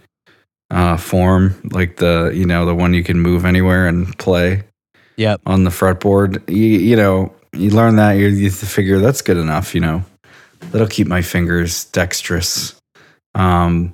uh, 0.71 0.97
form, 0.97 1.55
like 1.71 1.97
the 1.97 2.31
you 2.33 2.45
know 2.45 2.65
the 2.65 2.75
one 2.75 2.93
you 2.93 3.03
can 3.03 3.19
move 3.19 3.45
anywhere 3.45 3.87
and 3.87 4.17
play 4.17 4.63
Yep. 5.17 5.41
on 5.45 5.63
the 5.63 5.69
fretboard. 5.69 6.47
You 6.49 6.57
you 6.79 6.95
know 6.95 7.33
you 7.53 7.69
learn 7.69 7.95
that 7.97 8.13
you 8.13 8.27
you 8.27 8.49
figure 8.51 8.99
that's 8.99 9.21
good 9.21 9.37
enough. 9.37 9.73
You 9.75 9.81
know 9.81 10.03
that'll 10.71 10.87
keep 10.87 11.07
my 11.07 11.21
fingers 11.21 11.85
dexterous. 11.85 12.75
Um, 13.35 13.93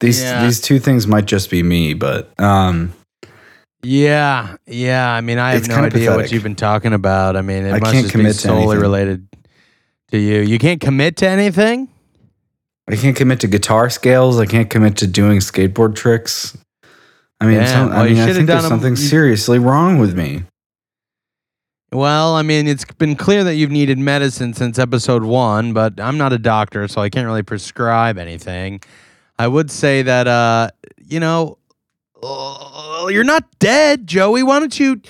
these 0.00 0.22
Yeah. 0.22 0.44
these 0.44 0.60
two 0.60 0.78
things 0.78 1.06
might 1.06 1.26
just 1.26 1.50
be 1.50 1.62
me, 1.62 1.92
but 1.94 2.30
um, 2.40 2.92
Yeah. 3.82 4.56
Yeah. 4.66 5.10
I 5.12 5.20
mean, 5.20 5.38
I 5.38 5.52
have 5.52 5.68
no 5.68 5.76
idea 5.76 6.14
what 6.14 6.30
you've 6.32 6.42
been 6.42 6.54
talking 6.56 6.92
about. 6.92 7.36
I 7.36 7.42
mean, 7.42 7.64
it 7.66 7.72
I 7.74 7.78
must 7.80 7.92
just 7.94 8.14
be 8.14 8.32
solely 8.32 8.62
anything. 8.62 8.80
related 8.80 9.27
to 10.10 10.18
you. 10.18 10.40
You 10.40 10.58
can't 10.58 10.80
commit 10.80 11.16
to 11.18 11.28
anything? 11.28 11.88
I 12.88 12.96
can't 12.96 13.16
commit 13.16 13.40
to 13.40 13.46
guitar 13.48 13.90
scales. 13.90 14.38
I 14.38 14.46
can't 14.46 14.70
commit 14.70 14.96
to 14.98 15.06
doing 15.06 15.38
skateboard 15.40 15.94
tricks. 15.94 16.56
I 17.40 17.46
mean, 17.46 17.56
Yeah, 17.56 17.66
some, 17.66 17.90
well, 17.90 18.00
I 18.00 18.08
mean, 18.08 18.18
I 18.18 18.32
think 18.32 18.46
there's 18.46 18.64
'em- 18.64 18.68
something 18.70 18.90
you- 18.92 18.96
seriously 18.96 19.58
wrong 19.58 19.98
with 19.98 20.16
me. 20.16 20.44
Well, 21.92 22.34
I 22.34 22.42
mean, 22.42 22.66
it's 22.68 22.84
been 22.84 23.16
clear 23.16 23.44
that 23.44 23.54
you've 23.54 23.70
needed 23.70 23.98
medicine 23.98 24.52
since 24.52 24.78
episode 24.78 25.22
one, 25.22 25.72
but 25.72 25.98
I'm 25.98 26.18
not 26.18 26.32
a 26.34 26.38
doctor, 26.38 26.86
so 26.88 27.00
I 27.00 27.08
can't 27.08 27.26
really 27.26 27.42
prescribe 27.42 28.18
anything. 28.18 28.80
I 29.38 29.48
would 29.48 29.70
say 29.70 30.02
that, 30.02 30.26
uh, 30.26 30.68
you 31.06 31.18
know, 31.20 31.56
uh, 32.22 33.06
you're 33.10 33.24
not 33.24 33.44
dead, 33.58 34.06
Joey. 34.06 34.42
Why 34.42 34.58
don't 34.58 34.78
you 34.78 35.00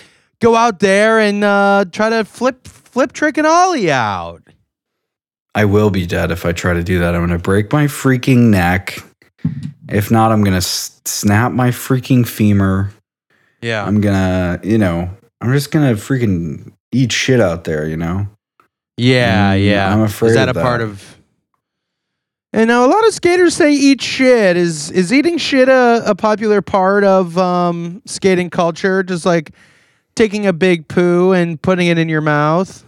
go 0.41 0.55
out 0.55 0.79
there 0.79 1.19
and 1.19 1.43
uh, 1.43 1.87
try 1.91 2.11
to 2.11 2.25
flip, 2.25 2.69
flip, 2.69 3.13
trick, 3.13 3.39
and 3.39 3.47
ollie 3.47 3.91
out? 3.91 4.43
I 5.55 5.65
will 5.65 5.91
be 5.91 6.07
dead 6.07 6.31
if 6.31 6.45
I 6.47 6.53
try 6.53 6.75
to 6.75 6.85
do 6.85 6.99
that. 7.01 7.15
I'm 7.15 7.21
going 7.27 7.37
to 7.37 7.43
break 7.43 7.73
my 7.73 7.87
freaking 7.87 8.51
neck. 8.51 8.99
If 9.89 10.11
not, 10.11 10.31
I'm 10.31 10.43
going 10.43 10.59
to 10.59 10.63
snap 10.63 11.53
my 11.53 11.71
freaking 11.71 12.27
femur. 12.27 12.93
Yeah. 13.63 13.85
I'm 13.85 14.01
going 14.01 14.15
to, 14.15 14.69
you 14.69 14.79
know, 14.79 15.11
I'm 15.41 15.53
just 15.53 15.71
going 15.71 15.95
to 15.95 16.01
freaking 16.01 16.73
eat 16.93 17.13
shit 17.13 17.41
out 17.41 17.65
there, 17.65 17.89
you 17.89 17.97
know? 17.97 18.29
Yeah, 18.97 19.55
Mm, 19.55 19.65
yeah. 19.67 19.93
I'm 19.93 20.03
afraid 20.03 20.31
Is 20.31 20.35
that 20.35 20.49
a 20.49 20.55
part 20.55 20.81
of? 20.81 21.19
And 22.53 22.69
now 22.69 22.85
a 22.85 22.89
lot 22.89 23.07
of 23.07 23.15
skaters 23.15 23.55
say 23.55 23.73
eat 23.73 24.01
shit. 24.01 24.57
Is 24.57 24.91
is 24.91 25.13
eating 25.13 25.39
shit 25.39 25.69
a, 25.69 26.03
a 26.07 26.15
popular 26.15 26.63
part 26.63 27.05
of 27.05 27.37
um, 27.37 28.03
skating 28.07 28.51
culture? 28.51 29.03
Just 29.03 29.27
like 29.27 29.53
taking 30.17 30.47
a 30.47 30.53
big 30.53 30.89
poo 30.89 31.33
and 31.33 31.61
putting 31.61 31.87
it 31.89 31.99
in 31.99 32.09
your 32.09 32.23
mouth. 32.23 32.85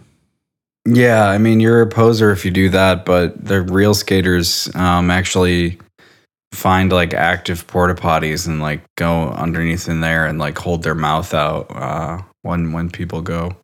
Yeah, 0.85 1.27
I 1.27 1.37
mean, 1.37 1.59
you're 1.59 1.81
a 1.81 1.87
poser 1.87 2.31
if 2.31 2.43
you 2.43 2.51
do 2.51 2.69
that, 2.69 3.05
but 3.05 3.43
the 3.43 3.61
real 3.61 3.93
skaters 3.93 4.69
um, 4.75 5.11
actually 5.11 5.77
find 6.53 6.91
like 6.91 7.13
active 7.13 7.65
porta 7.67 7.93
potties 7.95 8.47
and 8.47 8.59
like 8.61 8.81
go 8.95 9.29
underneath 9.29 9.87
in 9.87 10.01
there 10.01 10.25
and 10.25 10.39
like 10.39 10.57
hold 10.57 10.83
their 10.83 10.95
mouth 10.95 11.33
out 11.33 11.67
uh, 11.69 12.21
when 12.41 12.73
when 12.73 12.89
people 12.89 13.21
go 13.21 13.55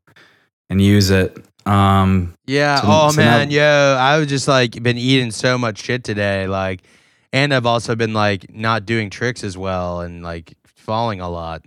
and 0.69 0.81
use 0.81 1.09
it. 1.09 1.38
Um, 1.65 2.33
Yeah. 2.45 2.81
So- 2.81 2.88
oh 2.88 3.09
so 3.12 3.21
now- 3.21 3.38
man, 3.39 3.51
yo, 3.51 3.97
I've 4.00 4.27
just 4.27 4.47
like 4.47 4.81
been 4.83 4.97
eating 4.97 5.31
so 5.31 5.57
much 5.57 5.79
shit 5.79 6.03
today, 6.03 6.47
like, 6.47 6.81
and 7.33 7.53
I've 7.53 7.65
also 7.65 7.95
been 7.95 8.13
like 8.13 8.53
not 8.53 8.86
doing 8.86 9.09
tricks 9.09 9.43
as 9.43 9.57
well 9.57 10.01
and 10.01 10.24
like 10.24 10.53
falling 10.65 11.19
a 11.19 11.29
lot. 11.29 11.63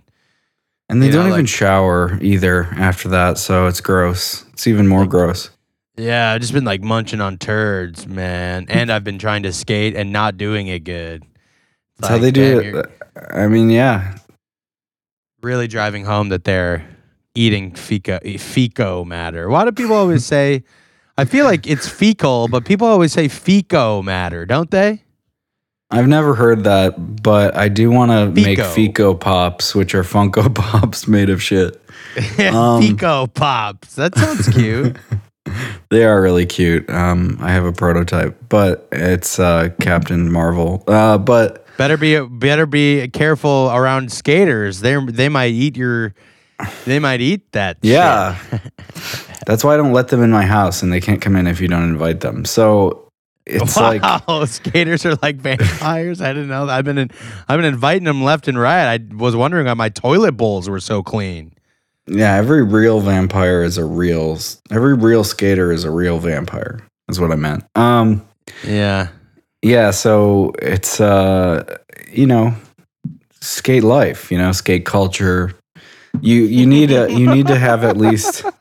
And 0.91 1.01
they 1.01 1.07
You 1.07 1.11
don't 1.13 1.27
even 1.27 1.39
like- 1.41 1.47
shower 1.47 2.17
either 2.21 2.65
after 2.77 3.09
that, 3.09 3.37
so 3.37 3.67
it's 3.67 3.81
gross. 3.81 4.45
It's 4.53 4.67
even 4.67 4.87
more 4.87 5.05
gross. 5.07 5.49
Yeah, 5.97 6.31
I've 6.31 6.41
just 6.41 6.53
been 6.53 6.63
like 6.63 6.81
munching 6.81 7.21
on 7.21 7.37
turds, 7.37 8.07
man, 8.07 8.65
and 8.69 8.91
I've 8.91 9.03
been 9.03 9.19
trying 9.19 9.43
to 9.43 9.53
skate 9.53 9.95
and 9.95 10.11
not 10.11 10.37
doing 10.37 10.67
it 10.67 10.83
good. 10.83 11.23
It's 11.23 12.01
That's 12.01 12.09
how 12.09 12.17
they 12.17 12.31
do 12.31 12.61
damn, 12.61 12.75
it. 12.77 12.85
I 13.31 13.47
mean, 13.47 13.69
yeah, 13.69 14.15
Really 15.41 15.67
driving 15.67 16.05
home 16.05 16.29
that 16.29 16.43
they're 16.43 16.85
eating 17.33 17.71
feco 17.71 18.19
eh, 18.23 18.37
feco 18.37 19.05
matter. 19.05 19.49
Why 19.49 19.65
do 19.65 19.71
people 19.71 19.95
always 19.95 20.23
say? 20.25 20.63
I 21.17 21.25
feel 21.25 21.45
like 21.45 21.65
it's 21.67 21.87
fecal, 21.89 22.47
but 22.47 22.63
people 22.63 22.87
always 22.87 23.11
say 23.11 23.27
feco 23.27 24.03
matter, 24.03 24.45
don't 24.45 24.69
they? 24.71 25.03
I've 25.91 26.07
never 26.07 26.33
heard 26.35 26.63
that, 26.63 27.21
but 27.21 27.55
I 27.55 27.67
do 27.67 27.91
want 27.91 28.11
to 28.11 28.41
make 28.41 28.57
Fico. 28.59 28.73
Fico 28.73 29.13
Pops, 29.13 29.75
which 29.75 29.93
are 29.93 30.03
Funko 30.03 30.53
Pops 30.55 31.07
made 31.07 31.29
of 31.29 31.41
shit. 31.43 31.77
Um, 32.39 32.81
feco 32.81 33.33
pops. 33.33 33.95
That 33.95 34.17
sounds 34.17 34.49
cute. 34.49 34.97
They 35.89 36.03
are 36.05 36.21
really 36.21 36.45
cute. 36.45 36.89
Um, 36.89 37.37
I 37.41 37.51
have 37.51 37.65
a 37.65 37.73
prototype, 37.73 38.37
but 38.47 38.87
it's 38.91 39.39
uh, 39.39 39.69
Captain 39.81 40.31
Marvel. 40.31 40.83
Uh, 40.87 41.17
but 41.17 41.65
better 41.77 41.97
be 41.97 42.19
better 42.19 42.65
be 42.65 43.07
careful 43.09 43.69
around 43.73 44.11
skaters. 44.11 44.79
They 44.81 45.03
they 45.03 45.29
might 45.29 45.51
eat 45.51 45.75
your. 45.75 46.13
They 46.85 46.99
might 46.99 47.21
eat 47.21 47.51
that. 47.53 47.77
yeah, 47.81 48.37
that's 49.47 49.63
why 49.63 49.73
I 49.73 49.77
don't 49.77 49.93
let 49.93 50.09
them 50.09 50.21
in 50.21 50.31
my 50.31 50.45
house, 50.45 50.83
and 50.83 50.93
they 50.93 51.01
can't 51.01 51.21
come 51.21 51.35
in 51.35 51.47
if 51.47 51.59
you 51.59 51.67
don't 51.67 51.83
invite 51.83 52.19
them. 52.21 52.45
So 52.45 53.10
it's 53.51 53.75
wow, 53.77 54.21
like 54.29 54.47
skaters 54.49 55.05
are 55.05 55.15
like 55.21 55.35
vampires. 55.37 56.21
I 56.21 56.33
didn't 56.33 56.49
know. 56.49 56.65
that. 56.65 56.73
I've 56.77 56.85
been 56.85 56.97
in, 56.97 57.11
I've 57.47 57.57
been 57.57 57.65
inviting 57.73 58.03
them 58.05 58.23
left 58.23 58.47
and 58.47 58.57
right. 58.59 58.85
I 58.93 58.99
was 59.15 59.35
wondering 59.35 59.65
why 59.67 59.73
my 59.73 59.89
toilet 59.89 60.33
bowls 60.33 60.69
were 60.69 60.79
so 60.79 61.03
clean. 61.03 61.53
yeah, 62.07 62.35
every 62.35 62.63
real 62.63 62.99
vampire 63.01 63.63
is 63.63 63.77
a 63.77 63.85
real. 63.85 64.37
Every 64.71 64.95
real 64.95 65.23
skater 65.23 65.71
is 65.71 65.83
a 65.83 65.91
real 65.91 66.19
vampire. 66.19 66.79
Is 67.09 67.19
what 67.19 67.31
I 67.31 67.35
meant. 67.35 67.63
Um, 67.75 68.25
Yeah. 68.65 69.09
yeah. 69.61 69.91
So 69.91 70.53
it's 70.61 70.99
uh, 71.01 71.77
you 72.11 72.25
know, 72.25 72.53
skate 73.41 73.83
life. 73.83 74.31
You 74.31 74.37
know, 74.37 74.51
skate 74.51 74.85
culture. 74.85 75.53
You 76.21 76.43
you 76.43 76.65
need 76.65 76.91
a 76.91 77.11
you 77.11 77.29
need 77.33 77.47
to 77.47 77.57
have 77.57 77.83
at 77.83 77.97
least 77.97 78.43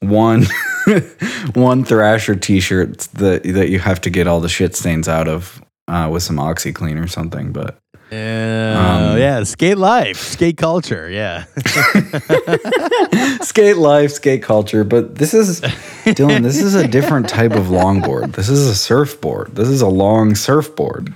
one 0.00 0.46
one 1.54 1.84
Thrasher 1.84 2.36
T-shirt 2.36 2.98
that 3.14 3.42
that 3.44 3.68
you 3.70 3.78
have 3.78 4.00
to 4.02 4.10
get 4.10 4.26
all 4.26 4.40
the 4.40 4.48
shit 4.48 4.74
stains 4.76 5.08
out 5.08 5.28
of 5.28 5.62
uh, 5.88 6.08
with 6.10 6.22
some 6.22 6.36
OxiClean 6.36 7.02
or 7.02 7.06
something. 7.06 7.52
But 7.52 7.78
Yeah. 8.10 9.10
Um, 9.12 9.18
yeah. 9.18 9.42
Skate 9.44 9.78
life, 9.78 10.18
skate 10.18 10.56
culture. 10.58 11.08
Yeah. 11.10 11.44
skate 13.40 13.76
life, 13.76 14.12
skate 14.12 14.42
culture. 14.42 14.84
But 14.84 15.16
this 15.16 15.34
is 15.34 15.60
Dylan. 15.60 16.42
This 16.42 16.60
is 16.60 16.74
a 16.74 16.86
different 16.86 17.28
type 17.28 17.52
of 17.52 17.66
longboard. 17.66 18.34
This 18.34 18.48
is 18.48 18.66
a 18.68 18.74
surfboard. 18.74 19.54
This 19.56 19.68
is 19.68 19.80
a 19.80 19.88
long 19.88 20.34
surfboard. 20.34 21.14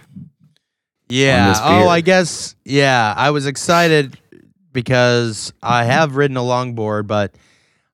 Yeah. 1.09 1.55
Oh. 1.63 1.89
I 1.89 2.01
guess. 2.01 2.55
Yeah. 2.65 3.15
I 3.17 3.31
was 3.31 3.47
excited 3.47 4.19
because 4.73 5.53
I 5.63 5.85
have 5.85 6.17
ridden 6.17 6.37
a 6.37 6.43
longboard, 6.43 7.07
but 7.09 7.35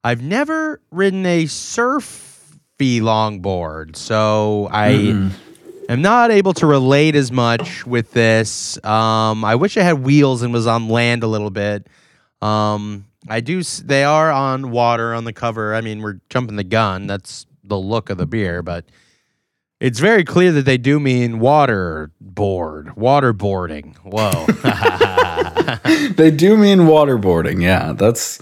I've 0.06 0.22
never 0.22 0.80
ridden 0.92 1.26
a 1.26 1.46
surfy 1.46 3.00
longboard. 3.00 3.96
So 3.96 4.68
I 4.70 4.90
Mm. 4.92 5.30
am 5.88 6.00
not 6.00 6.30
able 6.30 6.52
to 6.54 6.66
relate 6.66 7.16
as 7.16 7.32
much 7.32 7.84
with 7.84 8.12
this. 8.12 8.78
Um, 8.84 9.44
I 9.44 9.56
wish 9.56 9.76
I 9.76 9.82
had 9.82 10.04
wheels 10.04 10.42
and 10.42 10.52
was 10.52 10.66
on 10.68 10.88
land 10.88 11.24
a 11.24 11.26
little 11.26 11.50
bit. 11.50 11.88
Um, 12.40 13.06
I 13.28 13.40
do. 13.40 13.64
They 13.64 14.04
are 14.04 14.30
on 14.30 14.70
water 14.70 15.12
on 15.12 15.24
the 15.24 15.32
cover. 15.32 15.74
I 15.74 15.80
mean, 15.80 16.00
we're 16.02 16.20
jumping 16.30 16.54
the 16.54 16.62
gun. 16.62 17.08
That's 17.08 17.44
the 17.64 17.76
look 17.78 18.08
of 18.08 18.16
the 18.16 18.26
beer, 18.26 18.62
but 18.62 18.84
it's 19.80 19.98
very 19.98 20.22
clear 20.22 20.52
that 20.52 20.66
they 20.66 20.78
do 20.78 21.00
mean 21.00 21.40
water 21.40 22.12
board, 22.20 22.92
waterboarding. 22.96 23.96
Whoa. 24.04 24.46
They 26.16 26.30
do 26.30 26.56
mean 26.56 26.80
waterboarding. 26.80 27.60
Yeah, 27.60 27.92
that's 27.92 28.38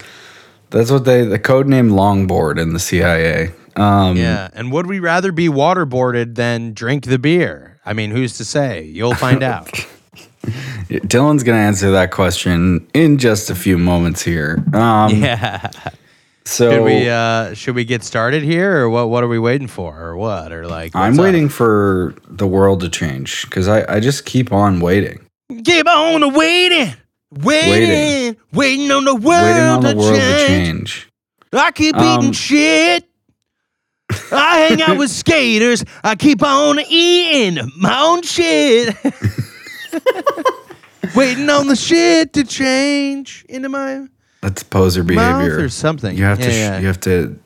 that's 0.79 0.91
what 0.91 1.05
they 1.05 1.25
the 1.25 1.39
code 1.39 1.67
name 1.67 1.91
longboard 1.91 2.61
in 2.61 2.73
the 2.73 2.79
CIA. 2.81 3.53
Um, 3.77 4.17
yeah. 4.17 4.49
And 4.53 4.71
would 4.73 4.87
we 4.87 5.01
rather 5.01 5.33
be 5.33 5.49
waterboarded 5.49 6.35
than 6.37 6.75
drink 6.75 7.07
the 7.07 7.19
beer? 7.19 7.81
I 7.85 7.93
mean, 7.93 8.11
who's 8.13 8.37
to 8.39 8.45
say? 8.45 8.83
You'll 8.85 9.15
find 9.15 9.43
out. 9.55 9.67
Dylan's 10.89 11.43
gonna 11.43 11.59
answer 11.59 11.91
that 11.93 12.11
question 12.11 12.87
in 12.95 13.19
just 13.19 13.51
a 13.51 13.55
few 13.55 13.79
moments 13.79 14.23
here. 14.23 14.63
Um, 14.75 15.11
yeah. 15.17 15.71
So 16.47 16.71
Should 16.73 16.85
we 16.85 17.09
uh 17.09 17.55
should 17.55 17.75
we 17.75 17.87
get 17.87 18.05
started 18.05 18.43
here 18.43 18.83
or 18.83 18.91
what 18.91 19.09
what 19.09 19.25
are 19.25 19.29
we 19.29 19.39
waiting 19.39 19.67
for 19.67 19.99
or 19.99 20.15
what 20.17 20.53
or 20.53 20.67
like 20.67 20.95
I'm 20.95 21.13
what's 21.13 21.19
up? 21.19 21.23
waiting 21.25 21.49
for 21.49 22.15
the 22.29 22.47
world 22.47 22.81
to 22.81 22.91
change 22.91 23.45
because 23.49 23.67
I, 23.67 23.97
I 23.97 23.99
just 24.01 24.27
keep 24.27 24.53
on 24.53 24.81
waiting, 24.81 25.27
Keep 25.65 25.89
on 25.89 26.35
waiting. 26.35 26.93
Waiting, 27.43 28.37
waiting, 28.53 28.91
on 28.91 29.05
the 29.05 29.15
world, 29.15 29.57
on 29.57 29.81
the 29.83 29.93
to, 29.93 29.97
world 29.99 30.17
change. 30.17 30.47
to 30.47 30.47
change. 30.47 31.09
I 31.53 31.71
keep 31.73 31.97
Um, 31.97 32.21
eating 32.21 32.33
shit. 32.33 33.05
I 34.31 34.59
hang 34.69 34.83
out 34.83 34.99
with 34.99 35.11
skaters. 35.23 35.85
I 36.03 36.15
keep 36.15 36.43
on 36.43 36.79
eating 36.89 37.59
my 37.79 37.99
own 38.01 38.23
shit. 38.23 38.95
waiting 41.15 41.49
on 41.51 41.69
the 41.69 41.77
shit 41.77 42.33
to 42.35 42.45
change 42.45 43.45
into 43.49 43.69
my 43.69 44.07
That's 44.41 44.63
poser 44.63 45.03
behavior. 45.03 45.61
or 45.65 45.69
something. 45.69 46.17
You 46.17 46.25
have 46.25 46.39
to. 46.39 46.45
Yeah, 46.45 46.51
sh- 46.51 46.55
yeah. 46.55 46.79
You 46.81 46.87
have 46.89 47.01
to. 47.01 47.39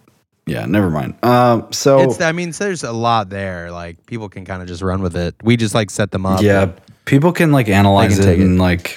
Yeah, 0.47 0.65
never 0.65 0.89
mind. 0.91 1.23
Um, 1.23 1.71
so 1.73 2.01
It's. 2.01 2.21
I 2.23 2.33
mean, 2.33 2.53
so 2.55 2.65
there's 2.65 2.83
a 2.85 2.93
lot 2.93 3.29
there. 3.29 3.71
Like 3.71 4.05
people 4.07 4.29
can 4.29 4.45
kind 4.47 4.63
of 4.63 4.69
just 4.69 4.83
run 4.83 5.03
with 5.03 5.17
it. 5.17 5.35
We 5.43 5.57
just 5.57 5.75
like 5.75 5.91
set 5.91 6.11
them 6.11 6.25
up. 6.25 6.41
yeah, 6.43 6.73
people 7.09 7.33
can 7.33 7.51
like 7.51 7.69
analyze 7.69 8.19
can 8.19 8.29
it 8.29 8.39
and 8.39 8.59
like 8.59 8.89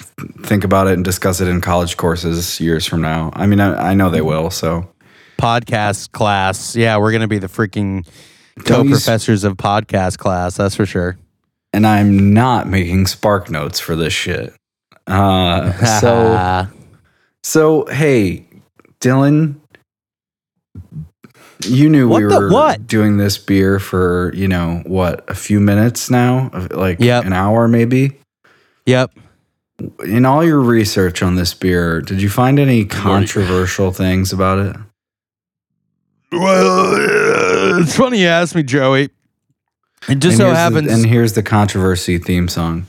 think 0.42 0.64
about 0.64 0.86
it 0.86 0.92
and 0.92 1.04
discuss 1.04 1.40
it 1.40 1.48
in 1.48 1.60
college 1.60 1.96
courses 1.96 2.60
years 2.60 2.86
from 2.86 3.00
now. 3.00 3.30
I 3.32 3.46
mean, 3.46 3.58
I, 3.58 3.90
I 3.90 3.94
know 3.94 4.10
they 4.10 4.20
will. 4.20 4.50
So 4.50 4.88
podcast 5.38 6.12
class. 6.12 6.76
Yeah, 6.76 6.98
we're 6.98 7.10
gonna 7.10 7.26
be 7.26 7.38
the 7.38 7.48
freaking 7.48 8.06
co-professors 8.64 9.44
of 9.44 9.56
podcast 9.56 10.18
class. 10.18 10.56
That's 10.56 10.76
for 10.76 10.86
sure. 10.86 11.18
and 11.72 11.86
I'm 11.86 12.34
not 12.34 12.68
making 12.68 13.06
spark 13.06 13.50
notes 13.50 13.80
for 13.80 13.96
this 13.96 14.12
shit. 14.12 14.54
Uh, 15.06 15.72
so 16.00 16.68
so 17.42 17.86
hey, 17.86 18.46
Dylan, 19.00 19.56
you 21.66 21.88
knew 21.88 22.08
we 22.08 22.22
the- 22.22 22.28
were 22.38 22.50
what? 22.52 22.86
doing 22.86 23.16
this 23.18 23.38
beer 23.38 23.78
for 23.78 24.32
you 24.34 24.48
know 24.48 24.82
what 24.86 25.24
a 25.28 25.34
few 25.34 25.60
minutes 25.60 26.10
now, 26.10 26.50
like 26.70 26.98
Yep. 27.00 27.24
an 27.24 27.32
hour 27.32 27.68
maybe. 27.68 28.18
yep. 28.86 29.10
In 30.04 30.24
all 30.24 30.44
your 30.44 30.60
research 30.60 31.22
on 31.22 31.34
this 31.34 31.54
beer, 31.54 32.00
did 32.00 32.22
you 32.22 32.28
find 32.28 32.58
any 32.60 32.84
controversial 32.84 33.90
things 33.90 34.32
about 34.32 34.58
it? 34.58 34.76
Well, 36.30 37.80
it's 37.80 37.96
funny 37.96 38.20
you 38.22 38.28
asked 38.28 38.54
me, 38.54 38.62
Joey. 38.62 39.10
It 40.08 40.18
just 40.18 40.24
And 40.24 40.36
so 40.36 40.44
here's 40.46 40.52
the- 40.52 40.54
happens. 40.56 40.92
and 40.92 41.06
here's 41.06 41.32
the 41.34 41.42
controversy 41.42 42.18
theme 42.18 42.48
song. 42.48 42.86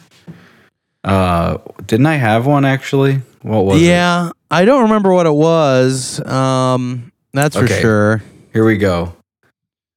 Uh, 1.03 1.57
didn't 1.85 2.05
I 2.05 2.15
have 2.15 2.45
one 2.45 2.63
actually? 2.63 3.21
What 3.41 3.65
was 3.65 3.81
it? 3.81 3.85
yeah, 3.85 4.29
I 4.49 4.63
don't 4.65 4.83
remember 4.83 5.13
what 5.13 5.25
it 5.25 5.33
was. 5.33 6.25
Um, 6.25 7.11
that's 7.33 7.57
for 7.57 7.67
sure. 7.67 8.23
Here 8.53 8.65
we 8.65 8.77
go. 8.77 9.15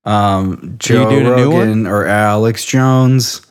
Um, 0.04 0.58
you 0.62 0.76
Joe 0.78 1.10
doing 1.10 1.26
a 1.26 1.36
new 1.36 1.50
one? 1.50 1.58
Rogan 1.60 1.86
or 1.86 2.06
Alex 2.06 2.64
Jones. 2.64 3.42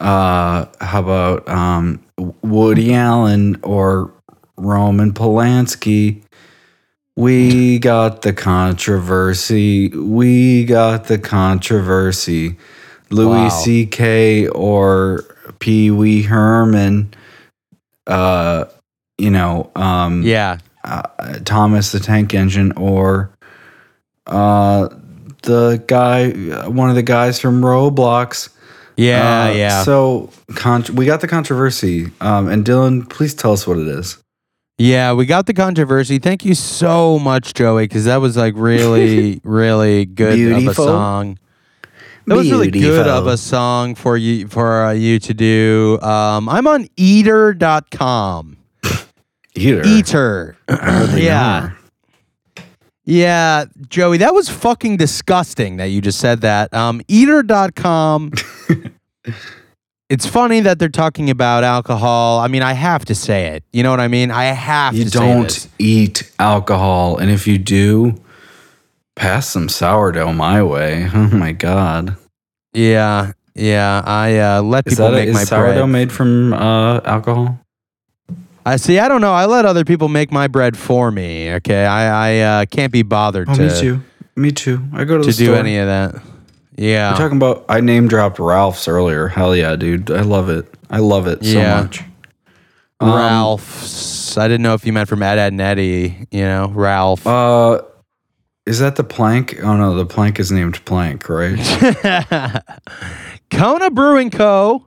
Uh, 0.00 0.66
how 0.80 1.00
about 1.00 1.48
um, 1.48 2.04
Woody 2.42 2.92
Allen 2.94 3.58
or 3.62 4.12
Roman 4.56 5.12
Polanski? 5.12 6.22
We 7.16 7.78
got 7.78 8.22
the 8.22 8.32
controversy. 8.32 9.88
We 9.90 10.64
got 10.64 11.04
the 11.04 11.18
controversy. 11.18 12.56
Louis 13.10 13.44
Wow. 13.44 13.48
C.K. 13.48 14.48
or 14.48 15.20
Pee 15.60 15.90
Wee 15.92 16.22
Herman. 16.22 17.14
Uh, 18.06 18.64
you 19.16 19.30
know, 19.30 19.70
um, 19.76 20.22
Yeah, 20.22 20.58
uh, 20.82 21.02
Thomas 21.44 21.92
the 21.92 22.00
Tank 22.00 22.34
Engine 22.34 22.72
or 22.72 23.30
uh, 24.26 24.88
the 25.42 25.82
guy, 25.86 26.30
one 26.68 26.88
of 26.90 26.96
the 26.96 27.02
guys 27.02 27.38
from 27.40 27.60
Roblox. 27.62 28.48
Yeah, 28.96 29.46
Uh, 29.46 29.52
yeah. 29.52 29.82
So 29.82 30.30
con- 30.54 30.84
we 30.94 31.04
got 31.06 31.20
the 31.20 31.28
controversy, 31.28 32.10
um, 32.20 32.48
and 32.48 32.64
Dylan, 32.64 33.08
please 33.10 33.34
tell 33.34 33.52
us 33.52 33.66
what 33.66 33.76
it 33.78 33.88
is. 33.88 34.18
Yeah, 34.78 35.12
we 35.12 35.26
got 35.26 35.46
the 35.46 35.54
controversy. 35.54 36.18
Thank 36.18 36.44
you 36.44 36.54
so 36.54 37.18
much, 37.18 37.54
Joey, 37.54 37.84
because 37.84 38.04
that 38.06 38.16
was 38.20 38.36
like 38.36 38.54
really, 38.56 39.40
really 39.44 40.04
good 40.04 40.34
of 40.38 40.56
a 40.56 40.58
Beautiful. 40.60 40.84
song. 40.86 41.38
That 42.26 42.36
was 42.36 42.50
really 42.50 42.70
good 42.70 43.06
of 43.06 43.26
a 43.26 43.36
song 43.36 43.94
for 43.94 44.16
you 44.16 44.48
for 44.48 44.84
uh, 44.84 44.92
you 44.92 45.18
to 45.18 45.34
do. 45.34 45.98
Um, 46.00 46.48
I'm 46.48 46.66
on 46.66 46.88
eater.com. 46.96 48.56
Eater. 49.54 49.82
Eater. 49.84 50.56
Yeah. 50.68 51.68
her. 51.68 51.76
Yeah, 53.06 53.66
Joey, 53.88 54.18
that 54.18 54.32
was 54.34 54.48
fucking 54.48 54.96
disgusting 54.96 55.76
that 55.76 55.86
you 55.86 56.00
just 56.00 56.18
said 56.18 56.40
that. 56.40 56.72
Um, 56.72 57.02
eater.com. 57.06 58.32
it's 60.08 60.24
funny 60.26 60.60
that 60.60 60.78
they're 60.78 60.88
talking 60.88 61.28
about 61.28 61.64
alcohol. 61.64 62.38
I 62.38 62.48
mean, 62.48 62.62
I 62.62 62.72
have 62.72 63.04
to 63.06 63.14
say 63.14 63.48
it. 63.48 63.64
You 63.72 63.82
know 63.82 63.90
what 63.90 64.00
I 64.00 64.08
mean? 64.08 64.30
I 64.30 64.44
have 64.44 64.94
You 64.94 65.04
to 65.04 65.10
say 65.10 65.28
You 65.28 65.34
don't 65.34 65.68
eat 65.78 66.32
alcohol, 66.38 67.18
and 67.18 67.30
if 67.30 67.46
you 67.46 67.58
do, 67.58 68.14
pass 69.16 69.48
some 69.48 69.68
sourdough 69.68 70.32
my 70.32 70.62
way. 70.62 71.08
Oh 71.14 71.28
my 71.28 71.52
god. 71.52 72.16
Yeah, 72.72 73.32
yeah. 73.54 74.02
I 74.04 74.38
uh, 74.38 74.62
let 74.62 74.86
Is 74.86 74.94
people 74.94 75.10
that 75.10 75.14
a, 75.14 75.16
make 75.16 75.28
is 75.28 75.34
my 75.34 75.44
sourdough 75.44 75.74
bread. 75.82 75.88
made 75.90 76.10
from 76.12 76.52
uh, 76.54 77.00
alcohol? 77.04 77.60
I 78.66 78.76
see. 78.76 78.98
I 78.98 79.08
don't 79.08 79.20
know. 79.20 79.32
I 79.34 79.46
let 79.46 79.64
other 79.66 79.84
people 79.84 80.08
make 80.08 80.32
my 80.32 80.46
bread 80.48 80.76
for 80.76 81.10
me. 81.10 81.52
Okay, 81.54 81.84
I 81.84 82.30
I 82.30 82.40
uh, 82.62 82.66
can't 82.66 82.92
be 82.92 83.02
bothered 83.02 83.48
Oh, 83.50 83.54
to 83.54 83.62
me 83.68 83.80
too. 83.80 84.00
Me 84.36 84.50
too. 84.52 84.82
I 84.92 85.04
go 85.04 85.18
to, 85.18 85.24
to 85.24 85.36
do 85.36 85.44
store. 85.46 85.56
any 85.56 85.76
of 85.78 85.86
that. 85.86 86.22
Yeah. 86.76 87.12
We're 87.12 87.18
talking 87.18 87.36
about. 87.36 87.64
I 87.68 87.80
name 87.80 88.08
dropped 88.08 88.38
Ralph's 88.38 88.88
earlier. 88.88 89.28
Hell 89.28 89.54
yeah, 89.54 89.76
dude. 89.76 90.10
I 90.10 90.22
love 90.22 90.48
it. 90.48 90.66
I 90.90 90.98
love 90.98 91.26
it 91.26 91.42
Yeah. 91.42 91.76
so 91.78 91.82
much. 91.84 92.02
Um, 93.00 93.14
Ralph's. 93.14 94.36
I 94.38 94.48
didn't 94.48 94.62
know 94.62 94.74
if 94.74 94.84
you 94.86 94.92
meant 94.92 95.08
from 95.08 95.22
Ed, 95.22 95.38
Ed 95.38 95.52
and 95.52 95.60
Eddie. 95.60 96.26
You 96.32 96.42
know, 96.42 96.68
Ralph. 96.74 97.26
Uh, 97.26 97.82
is 98.66 98.78
that 98.80 98.96
the 98.96 99.04
plank? 99.04 99.56
Oh 99.62 99.76
no, 99.76 99.94
the 99.94 100.06
plank 100.06 100.40
is 100.40 100.50
named 100.50 100.84
Plank, 100.84 101.28
right? 101.28 101.58
Kona 103.50 103.90
Brewing 103.90 104.30
Co. 104.30 104.86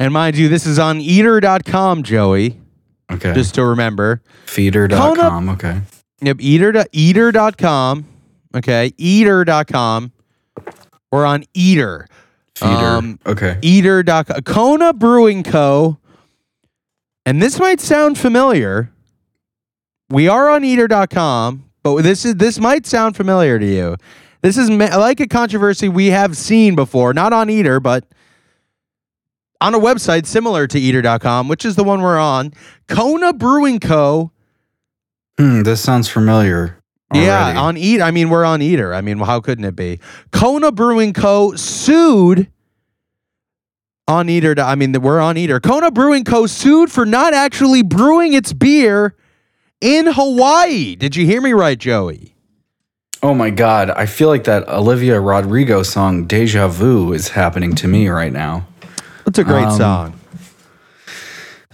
And 0.00 0.14
mind 0.14 0.38
you, 0.38 0.48
this 0.48 0.64
is 0.64 0.78
on 0.78 0.98
eater.com, 0.98 2.02
Joey. 2.04 2.58
Okay. 3.12 3.34
Just 3.34 3.54
to 3.56 3.64
remember. 3.64 4.22
Feeder.com. 4.46 5.50
Okay. 5.50 5.82
Yep, 6.22 6.38
eater 6.40 6.84
eater.com. 6.92 8.06
Okay, 8.56 8.92
eater.com. 8.96 10.12
We're 11.12 11.26
on 11.26 11.44
Eater. 11.54 12.06
Feeder. 12.54 12.72
Um, 12.72 13.18
okay. 13.26 13.58
Eater.com. 13.62 14.40
Kona 14.42 14.92
Brewing 14.92 15.42
Co. 15.42 15.98
And 17.26 17.42
this 17.42 17.58
might 17.58 17.80
sound 17.80 18.16
familiar. 18.16 18.90
We 20.08 20.28
are 20.28 20.48
on 20.48 20.64
eater.com, 20.64 21.64
but 21.82 22.02
this 22.02 22.24
is 22.24 22.36
this 22.36 22.58
might 22.58 22.86
sound 22.86 23.16
familiar 23.16 23.58
to 23.58 23.66
you. 23.66 23.96
This 24.40 24.56
is 24.56 24.70
like 24.70 25.20
a 25.20 25.28
controversy 25.28 25.88
we 25.88 26.06
have 26.06 26.36
seen 26.36 26.74
before, 26.74 27.12
not 27.12 27.32
on 27.34 27.50
Eater, 27.50 27.78
but 27.78 28.04
on 29.60 29.74
a 29.74 29.78
website 29.78 30.26
similar 30.26 30.66
to 30.66 30.78
eater.com, 30.78 31.48
which 31.48 31.64
is 31.64 31.76
the 31.76 31.84
one 31.84 32.00
we're 32.02 32.18
on. 32.18 32.52
Kona 32.88 33.32
Brewing 33.32 33.78
Co. 33.80 34.32
Hmm, 35.38 35.62
this 35.62 35.80
sounds 35.80 36.08
familiar. 36.08 36.78
already. 37.12 37.26
Yeah, 37.26 37.60
on 37.60 37.76
Eat. 37.76 38.00
I 38.00 38.10
mean, 38.10 38.30
we're 38.30 38.44
on 38.44 38.62
Eater. 38.62 38.94
I 38.94 39.00
mean, 39.00 39.18
how 39.18 39.40
couldn't 39.40 39.64
it 39.64 39.76
be? 39.76 40.00
Kona 40.32 40.72
Brewing 40.72 41.12
Co. 41.12 41.54
sued 41.54 42.50
on 44.08 44.28
Eater. 44.28 44.54
I 44.58 44.74
mean, 44.74 44.92
we're 45.00 45.20
on 45.20 45.36
Eater. 45.36 45.60
Kona 45.60 45.90
Brewing 45.90 46.24
Co. 46.24 46.46
sued 46.46 46.90
for 46.90 47.06
not 47.06 47.34
actually 47.34 47.82
brewing 47.82 48.32
its 48.32 48.52
beer 48.52 49.14
in 49.80 50.06
Hawaii. 50.06 50.94
Did 50.96 51.16
you 51.16 51.26
hear 51.26 51.40
me 51.40 51.52
right, 51.52 51.78
Joey? 51.78 52.34
Oh 53.22 53.34
my 53.34 53.50
god, 53.50 53.90
I 53.90 54.06
feel 54.06 54.28
like 54.28 54.44
that 54.44 54.66
Olivia 54.66 55.20
Rodrigo 55.20 55.82
song 55.82 56.26
"Deja 56.26 56.68
Vu" 56.68 57.12
is 57.12 57.28
happening 57.28 57.74
to 57.74 57.86
me 57.86 58.08
right 58.08 58.32
now. 58.32 58.66
That's 59.24 59.38
a 59.38 59.44
great 59.44 59.64
Um, 59.66 59.76
song. 59.78 60.14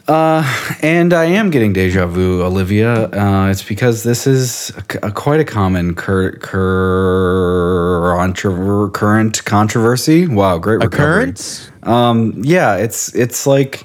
Uh, 0.08 0.44
and 0.82 1.12
I 1.12 1.24
am 1.24 1.50
getting 1.50 1.72
deja 1.72 2.06
vu, 2.06 2.42
Olivia. 2.44 3.08
Uh, 3.10 3.48
it's 3.50 3.64
because 3.64 4.04
this 4.04 4.24
is 4.26 4.70
a, 5.02 5.08
a- 5.08 5.12
quite 5.12 5.40
a 5.40 5.44
common 5.44 5.94
cur, 5.96 6.32
cur, 6.36 8.14
current 8.92 9.44
controversy. 9.44 10.28
Wow, 10.28 10.58
great 10.58 10.80
recovery. 10.80 11.22
Occurrence? 11.24 11.70
Um, 11.82 12.34
yeah, 12.44 12.76
it's 12.76 13.12
it's 13.16 13.46
like 13.48 13.84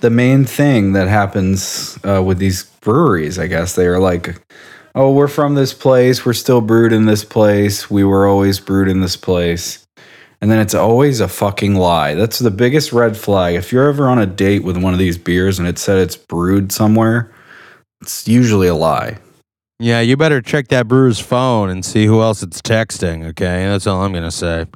the 0.00 0.08
main 0.10 0.46
thing 0.46 0.92
that 0.94 1.08
happens 1.08 1.98
uh, 2.02 2.22
with 2.22 2.38
these 2.38 2.64
breweries. 2.80 3.38
I 3.38 3.46
guess 3.46 3.74
they 3.74 3.86
are 3.86 3.98
like, 3.98 4.40
oh, 4.94 5.12
we're 5.12 5.28
from 5.28 5.54
this 5.54 5.74
place. 5.74 6.24
We're 6.24 6.32
still 6.32 6.62
brewed 6.62 6.94
in 6.94 7.04
this 7.04 7.24
place. 7.24 7.90
We 7.90 8.04
were 8.04 8.26
always 8.26 8.58
brewed 8.58 8.88
in 8.88 9.00
this 9.00 9.16
place. 9.16 9.81
And 10.42 10.50
then 10.50 10.58
it's 10.58 10.74
always 10.74 11.20
a 11.20 11.28
fucking 11.28 11.76
lie. 11.76 12.14
That's 12.16 12.40
the 12.40 12.50
biggest 12.50 12.92
red 12.92 13.16
flag. 13.16 13.54
If 13.54 13.70
you're 13.70 13.88
ever 13.88 14.08
on 14.08 14.18
a 14.18 14.26
date 14.26 14.64
with 14.64 14.76
one 14.76 14.92
of 14.92 14.98
these 14.98 15.16
beers 15.16 15.60
and 15.60 15.68
it 15.68 15.78
said 15.78 15.98
it's 15.98 16.16
brewed 16.16 16.72
somewhere, 16.72 17.32
it's 18.00 18.26
usually 18.26 18.66
a 18.66 18.74
lie. 18.74 19.18
Yeah, 19.78 20.00
you 20.00 20.16
better 20.16 20.42
check 20.42 20.66
that 20.68 20.88
brewer's 20.88 21.20
phone 21.20 21.70
and 21.70 21.84
see 21.84 22.06
who 22.06 22.20
else 22.20 22.42
it's 22.42 22.60
texting. 22.60 23.24
Okay, 23.28 23.66
that's 23.66 23.86
all 23.86 24.02
I'm 24.02 24.12
gonna 24.12 24.32
say. 24.32 24.66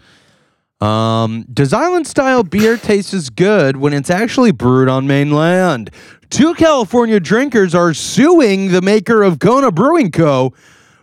Um, 0.80 1.44
does 1.52 1.72
island 1.72 2.06
style 2.06 2.44
beer 2.44 2.76
taste 2.76 3.12
as 3.12 3.28
good 3.28 3.76
when 3.76 3.92
it's 3.92 4.10
actually 4.10 4.52
brewed 4.52 4.88
on 4.88 5.08
mainland? 5.08 5.90
Two 6.30 6.54
California 6.54 7.18
drinkers 7.18 7.74
are 7.74 7.92
suing 7.92 8.70
the 8.70 8.82
maker 8.82 9.24
of 9.24 9.40
Kona 9.40 9.72
Brewing 9.72 10.12
Co. 10.12 10.52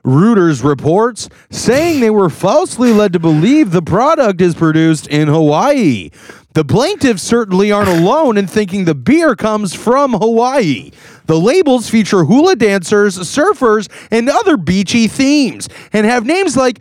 Reuters 0.05 0.63
reports, 0.63 1.29
saying 1.49 2.01
they 2.01 2.09
were 2.09 2.29
falsely 2.29 2.91
led 2.91 3.13
to 3.13 3.19
believe 3.19 3.71
the 3.71 3.81
product 3.81 4.41
is 4.41 4.53
produced 4.53 5.07
in 5.07 5.27
Hawaii. 5.29 6.09
The 6.53 6.65
plaintiffs 6.65 7.23
certainly 7.23 7.71
aren't 7.71 7.89
alone 7.89 8.37
in 8.37 8.45
thinking 8.45 8.85
the 8.85 8.93
beer 8.95 9.35
comes 9.35 9.73
from 9.73 10.13
Hawaii. 10.13 10.91
The 11.25 11.39
labels 11.39 11.89
feature 11.89 12.25
hula 12.25 12.55
dancers, 12.55 13.17
surfers, 13.17 13.89
and 14.11 14.29
other 14.29 14.57
beachy 14.57 15.07
themes, 15.07 15.69
and 15.93 16.05
have 16.05 16.25
names 16.25 16.57
like 16.57 16.79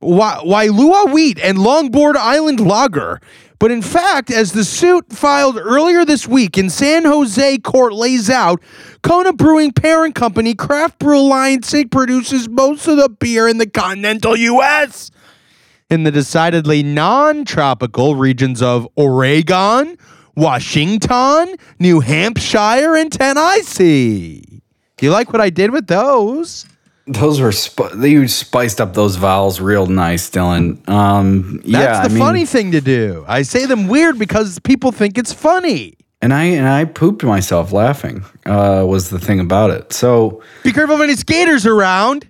Wa- 0.00 0.42
Wailua 0.42 1.10
Wheat 1.12 1.38
and 1.42 1.58
Longboard 1.58 2.16
Island 2.16 2.60
Lager. 2.60 3.20
But 3.62 3.70
in 3.70 3.80
fact, 3.80 4.32
as 4.32 4.50
the 4.50 4.64
suit 4.64 5.12
filed 5.12 5.56
earlier 5.56 6.04
this 6.04 6.26
week 6.26 6.58
in 6.58 6.68
San 6.68 7.04
Jose 7.04 7.58
court 7.58 7.92
lays 7.92 8.28
out, 8.28 8.60
Kona 9.04 9.32
Brewing 9.32 9.70
parent 9.70 10.16
company 10.16 10.52
Craft 10.52 10.98
Brew 10.98 11.20
Alliance 11.20 11.72
Inc. 11.72 11.92
produces 11.92 12.48
most 12.48 12.88
of 12.88 12.96
the 12.96 13.08
beer 13.08 13.46
in 13.46 13.58
the 13.58 13.70
continental 13.70 14.36
U.S. 14.36 15.12
In 15.88 16.02
the 16.02 16.10
decidedly 16.10 16.82
non 16.82 17.44
tropical 17.44 18.16
regions 18.16 18.60
of 18.62 18.88
Oregon, 18.96 19.96
Washington, 20.34 21.54
New 21.78 22.00
Hampshire, 22.00 22.96
and 22.96 23.12
Tennessee. 23.12 24.42
Do 24.96 25.06
you 25.06 25.12
like 25.12 25.32
what 25.32 25.40
I 25.40 25.50
did 25.50 25.70
with 25.70 25.86
those? 25.86 26.66
Those 27.06 27.40
were 27.40 27.50
sp- 27.50 27.98
you 28.00 28.28
spiced 28.28 28.80
up 28.80 28.94
those 28.94 29.16
vowels 29.16 29.60
real 29.60 29.86
nice, 29.86 30.30
Dylan. 30.30 30.88
Um, 30.88 31.56
That's 31.56 31.66
yeah, 31.68 31.92
the 32.02 32.04
I 32.04 32.08
mean, 32.08 32.18
funny 32.18 32.46
thing 32.46 32.72
to 32.72 32.80
do. 32.80 33.24
I 33.26 33.42
say 33.42 33.66
them 33.66 33.88
weird 33.88 34.18
because 34.18 34.58
people 34.60 34.92
think 34.92 35.18
it's 35.18 35.32
funny. 35.32 35.96
and 36.20 36.32
I 36.32 36.44
and 36.44 36.68
I 36.68 36.84
pooped 36.84 37.24
myself 37.24 37.72
laughing. 37.72 38.24
Uh, 38.46 38.84
was 38.86 39.10
the 39.10 39.18
thing 39.18 39.40
about 39.40 39.70
it. 39.70 39.92
So 39.92 40.42
Be 40.62 40.70
careful 40.72 40.94
of 40.94 41.00
any 41.00 41.16
skaters 41.16 41.66
around. 41.66 42.28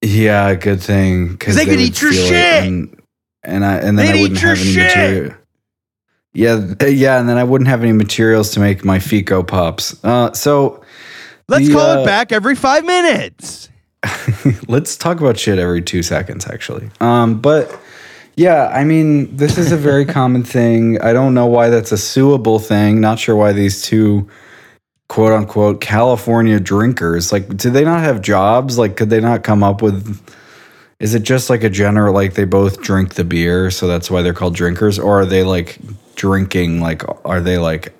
yeah, 0.00 0.54
good 0.54 0.80
thing 0.80 1.28
because 1.32 1.56
they 1.56 1.64
could 1.64 1.80
eat 1.80 2.00
your 2.00 2.12
shit. 2.12 2.64
and, 2.64 3.00
and 3.42 3.64
I 3.64 3.78
and 3.78 3.98
then 3.98 4.06
They'd 4.12 4.18
I 4.18 4.22
wouldn't 4.22 4.40
your 4.42 4.50
have 4.50 4.58
any 4.60 4.70
shit. 4.72 4.96
material. 4.96 5.34
Yeah, 6.34 6.86
yeah, 6.86 7.18
and 7.20 7.28
then 7.28 7.36
I 7.36 7.44
wouldn't 7.44 7.68
have 7.68 7.82
any 7.82 7.92
materials 7.92 8.52
to 8.52 8.60
make 8.60 8.84
my 8.84 8.98
Fico 9.00 9.42
pops. 9.42 10.02
Uh, 10.04 10.32
so 10.32 10.82
Let's 11.48 11.66
The, 11.66 11.72
call 11.74 11.90
uh, 11.98 12.02
it 12.02 12.06
back 12.06 12.30
every 12.32 12.54
five 12.54 12.84
minutes. 12.84 13.68
let's 14.68 14.96
talk 14.96 15.20
about 15.20 15.38
shit 15.38 15.58
every 15.58 15.82
two 15.82 16.02
seconds, 16.02 16.46
actually. 16.46 16.90
Um, 17.00 17.40
but 17.40 17.78
yeah, 18.36 18.68
I 18.68 18.84
mean, 18.84 19.36
this 19.36 19.58
is 19.58 19.72
a 19.72 19.76
very 19.76 20.04
common 20.18 20.44
thing. 20.44 21.00
I 21.00 21.12
don't 21.12 21.34
know 21.34 21.46
why 21.46 21.68
that's 21.68 21.92
a 21.92 21.98
suable 21.98 22.58
thing. 22.58 23.00
Not 23.00 23.18
sure 23.18 23.36
why 23.36 23.52
these 23.52 23.82
two 23.82 24.28
quote 25.08 25.32
unquote 25.32 25.80
California 25.80 26.58
drinkers 26.58 27.32
like, 27.32 27.56
do 27.56 27.70
they 27.70 27.84
not 27.84 28.00
have 28.00 28.22
jobs? 28.22 28.78
Like, 28.78 28.96
could 28.96 29.10
they 29.10 29.20
not 29.20 29.44
come 29.44 29.62
up 29.62 29.82
with? 29.82 30.20
Is 30.98 31.14
it 31.14 31.24
just 31.24 31.50
like 31.50 31.64
a 31.64 31.70
general 31.70 32.14
like 32.14 32.34
they 32.34 32.44
both 32.44 32.80
drink 32.80 33.14
the 33.14 33.24
beer, 33.24 33.70
so 33.70 33.86
that's 33.86 34.10
why 34.10 34.22
they're 34.22 34.32
called 34.32 34.54
drinkers, 34.54 34.98
or 34.98 35.22
are 35.22 35.26
they 35.26 35.42
like 35.42 35.78
drinking? 36.14 36.80
Like, 36.80 37.02
are 37.26 37.40
they 37.40 37.58
like 37.58 37.92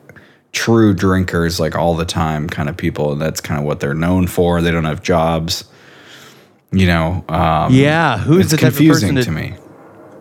true 0.52 0.94
drinkers 0.94 1.58
like 1.58 1.74
all 1.74 1.94
the 1.94 2.04
time 2.04 2.46
kind 2.46 2.68
of 2.68 2.76
people 2.76 3.10
and 3.10 3.20
that's 3.20 3.40
kind 3.40 3.58
of 3.58 3.64
what 3.64 3.80
they're 3.80 3.94
known 3.94 4.26
for 4.26 4.60
they 4.60 4.70
don't 4.70 4.84
have 4.84 5.02
jobs 5.02 5.64
You 6.72 6.87
know, 6.87 7.24
um, 7.28 7.74
yeah, 7.74 8.18
who's 8.18 8.50
the 8.50 8.56
type 8.56 8.70
of 8.70 8.76
confusing 8.76 9.14
person 9.14 9.35
to 9.35 9.40
me. 9.40 9.54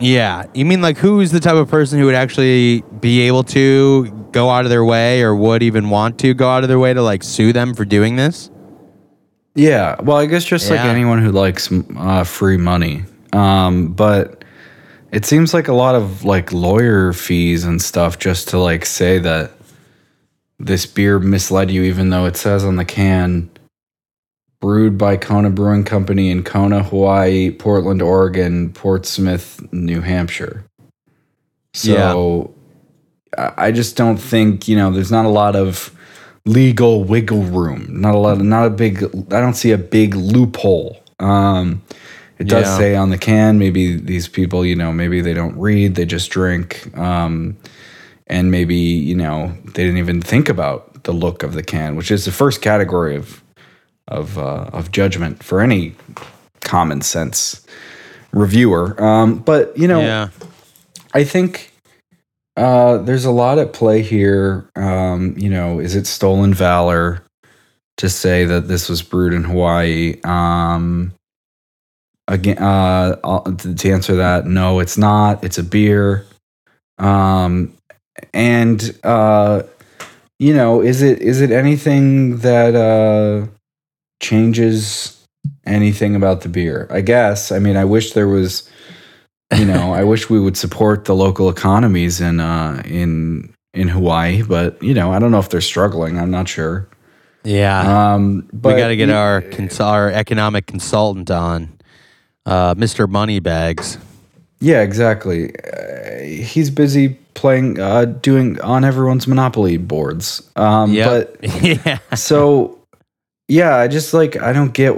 Yeah, 0.01 0.47
you 0.53 0.65
mean 0.65 0.81
like 0.81 0.97
who's 0.97 1.31
the 1.31 1.39
type 1.39 1.55
of 1.55 1.69
person 1.69 1.99
who 1.99 2.05
would 2.05 2.15
actually 2.15 2.81
be 2.99 3.21
able 3.21 3.43
to 3.45 4.09
go 4.31 4.49
out 4.49 4.65
of 4.65 4.69
their 4.69 4.83
way, 4.83 5.21
or 5.21 5.33
would 5.35 5.63
even 5.63 5.89
want 5.89 6.19
to 6.19 6.33
go 6.33 6.49
out 6.49 6.63
of 6.63 6.69
their 6.69 6.79
way 6.79 6.93
to 6.93 7.01
like 7.01 7.23
sue 7.23 7.53
them 7.53 7.73
for 7.73 7.85
doing 7.85 8.17
this? 8.17 8.49
Yeah, 9.55 9.95
well, 10.01 10.17
I 10.17 10.25
guess 10.25 10.43
just 10.43 10.69
like 10.69 10.79
anyone 10.79 11.21
who 11.21 11.31
likes 11.31 11.69
uh, 11.97 12.23
free 12.23 12.57
money. 12.57 13.03
Um, 13.33 13.93
but 13.93 14.43
it 15.11 15.25
seems 15.25 15.53
like 15.53 15.67
a 15.67 15.73
lot 15.73 15.95
of 15.95 16.25
like 16.25 16.51
lawyer 16.51 17.13
fees 17.13 17.63
and 17.63 17.81
stuff 17.81 18.17
just 18.17 18.49
to 18.49 18.57
like 18.57 18.85
say 18.85 19.19
that 19.19 19.51
this 20.59 20.85
beer 20.85 21.19
misled 21.19 21.69
you, 21.69 21.83
even 21.83 22.09
though 22.09 22.25
it 22.25 22.37
says 22.37 22.63
on 22.63 22.75
the 22.75 22.85
can 22.85 23.49
brewed 24.61 24.97
by 24.97 25.17
Kona 25.17 25.49
Brewing 25.49 25.83
Company 25.83 26.29
in 26.31 26.43
Kona, 26.43 26.83
Hawaii, 26.83 27.51
Portland, 27.51 28.01
Oregon, 28.01 28.71
Portsmouth, 28.71 29.61
New 29.73 30.01
Hampshire. 30.01 30.63
So 31.73 32.53
I 33.37 33.53
I 33.57 33.71
just 33.71 33.95
don't 33.97 34.17
think, 34.17 34.67
you 34.67 34.75
know, 34.77 34.91
there's 34.91 35.11
not 35.11 35.25
a 35.25 35.29
lot 35.29 35.55
of 35.55 35.95
legal 36.45 37.03
wiggle 37.03 37.43
room. 37.43 37.87
Not 38.01 38.15
a 38.15 38.17
lot 38.17 38.37
of, 38.37 38.43
not 38.43 38.67
a 38.67 38.69
big 38.69 39.03
I 39.33 39.39
don't 39.39 39.55
see 39.55 39.71
a 39.71 39.77
big 39.77 40.15
loophole. 40.15 41.01
Um 41.19 41.81
it 42.39 42.47
does 42.47 42.65
Yeah. 42.67 42.77
say 42.77 42.95
on 42.95 43.09
the 43.11 43.17
can 43.17 43.59
maybe 43.59 43.95
these 43.95 44.27
people, 44.27 44.65
you 44.65 44.75
know, 44.75 44.91
maybe 44.91 45.21
they 45.21 45.33
don't 45.33 45.57
read, 45.57 45.95
they 45.95 46.05
just 46.05 46.29
drink. 46.31 46.95
Um 46.97 47.57
and 48.27 48.51
maybe, 48.51 48.75
you 48.75 49.15
know, 49.15 49.53
they 49.65 49.83
didn't 49.83 49.97
even 49.99 50.21
think 50.21 50.49
about 50.49 51.03
the 51.03 51.11
look 51.13 51.43
of 51.43 51.53
the 51.53 51.63
can, 51.63 51.95
which 51.95 52.11
is 52.11 52.25
the 52.25 52.31
first 52.31 52.61
category 52.61 53.15
of 53.15 53.40
of 54.11 54.37
uh, 54.37 54.69
of 54.73 54.91
judgment 54.91 55.43
for 55.43 55.61
any 55.61 55.95
common 56.61 57.01
sense 57.01 57.65
reviewer. 58.31 59.01
Um 59.03 59.39
but, 59.39 59.77
you 59.77 59.87
know, 59.87 60.01
yeah, 60.01 60.29
I 61.13 61.23
think 61.23 61.71
uh, 62.57 62.97
there's 62.97 63.25
a 63.25 63.31
lot 63.31 63.57
at 63.57 63.73
play 63.73 64.01
here. 64.01 64.69
Um, 64.75 65.35
you 65.37 65.49
know, 65.49 65.79
is 65.79 65.95
it 65.95 66.05
stolen 66.05 66.53
valor 66.53 67.23
to 67.97 68.09
say 68.09 68.45
that 68.45 68.67
this 68.67 68.89
was 68.89 69.01
brewed 69.01 69.33
in 69.33 69.43
Hawaii? 69.43 70.19
Um, 70.23 71.13
again, 72.27 72.57
uh, 72.57 73.15
to 73.57 73.75
to 73.75 73.91
answer 73.91 74.15
that, 74.17 74.45
no, 74.45 74.79
it's 74.79 74.97
not. 74.97 75.43
It's 75.43 75.57
a 75.57 75.63
beer. 75.63 76.25
Um, 76.97 77.73
and 78.33 78.99
uh, 79.03 79.63
you 80.39 80.53
know, 80.53 80.81
is 80.81 81.01
it 81.01 81.19
is 81.21 81.41
it 81.41 81.51
anything 81.51 82.37
that 82.39 82.75
uh, 82.75 83.47
changes 84.21 85.17
anything 85.65 86.15
about 86.15 86.41
the 86.41 86.49
beer? 86.49 86.87
I 86.89 87.01
guess. 87.01 87.51
I 87.51 87.59
mean, 87.59 87.75
I 87.75 87.83
wish 87.85 88.13
there 88.13 88.27
was 88.27 88.69
you 89.57 89.65
know, 89.65 89.93
I 89.93 90.05
wish 90.05 90.29
we 90.29 90.39
would 90.39 90.55
support 90.55 91.03
the 91.03 91.13
local 91.13 91.49
economies 91.49 92.21
in 92.21 92.39
uh, 92.39 92.81
in 92.85 93.53
in 93.73 93.89
Hawaii, 93.89 94.43
but 94.43 94.81
you 94.81 94.93
know, 94.93 95.11
I 95.11 95.19
don't 95.19 95.31
know 95.31 95.39
if 95.39 95.49
they're 95.49 95.59
struggling. 95.59 96.17
I'm 96.17 96.31
not 96.31 96.47
sure. 96.47 96.87
yeah. 97.43 98.13
Um, 98.13 98.47
but 98.53 98.75
we 98.75 98.81
got 98.81 98.87
to 98.89 98.95
get 98.95 99.09
our 99.09 99.41
cons- 99.41 99.79
our 99.81 100.09
economic 100.09 100.67
consultant 100.67 101.29
on, 101.31 101.77
uh, 102.45 102.75
Mr. 102.75 103.09
Moneybags. 103.09 103.97
yeah, 104.61 104.81
exactly. 104.81 105.53
Uh, 105.59 106.19
he's 106.21 106.69
busy 106.69 107.17
playing, 107.33 107.79
uh, 107.79 108.05
doing 108.05 108.59
on 108.61 108.83
everyone's 108.85 109.27
Monopoly 109.27 109.77
boards. 109.77 110.49
Um, 110.55 110.93
Yeah, 110.93 111.07
but 111.09 111.37
yeah. 111.63 111.97
so 112.15 112.77
yeah, 113.51 113.75
I 113.75 113.89
just 113.89 114.13
like 114.13 114.41
I 114.41 114.53
don't 114.53 114.73
get 114.73 114.95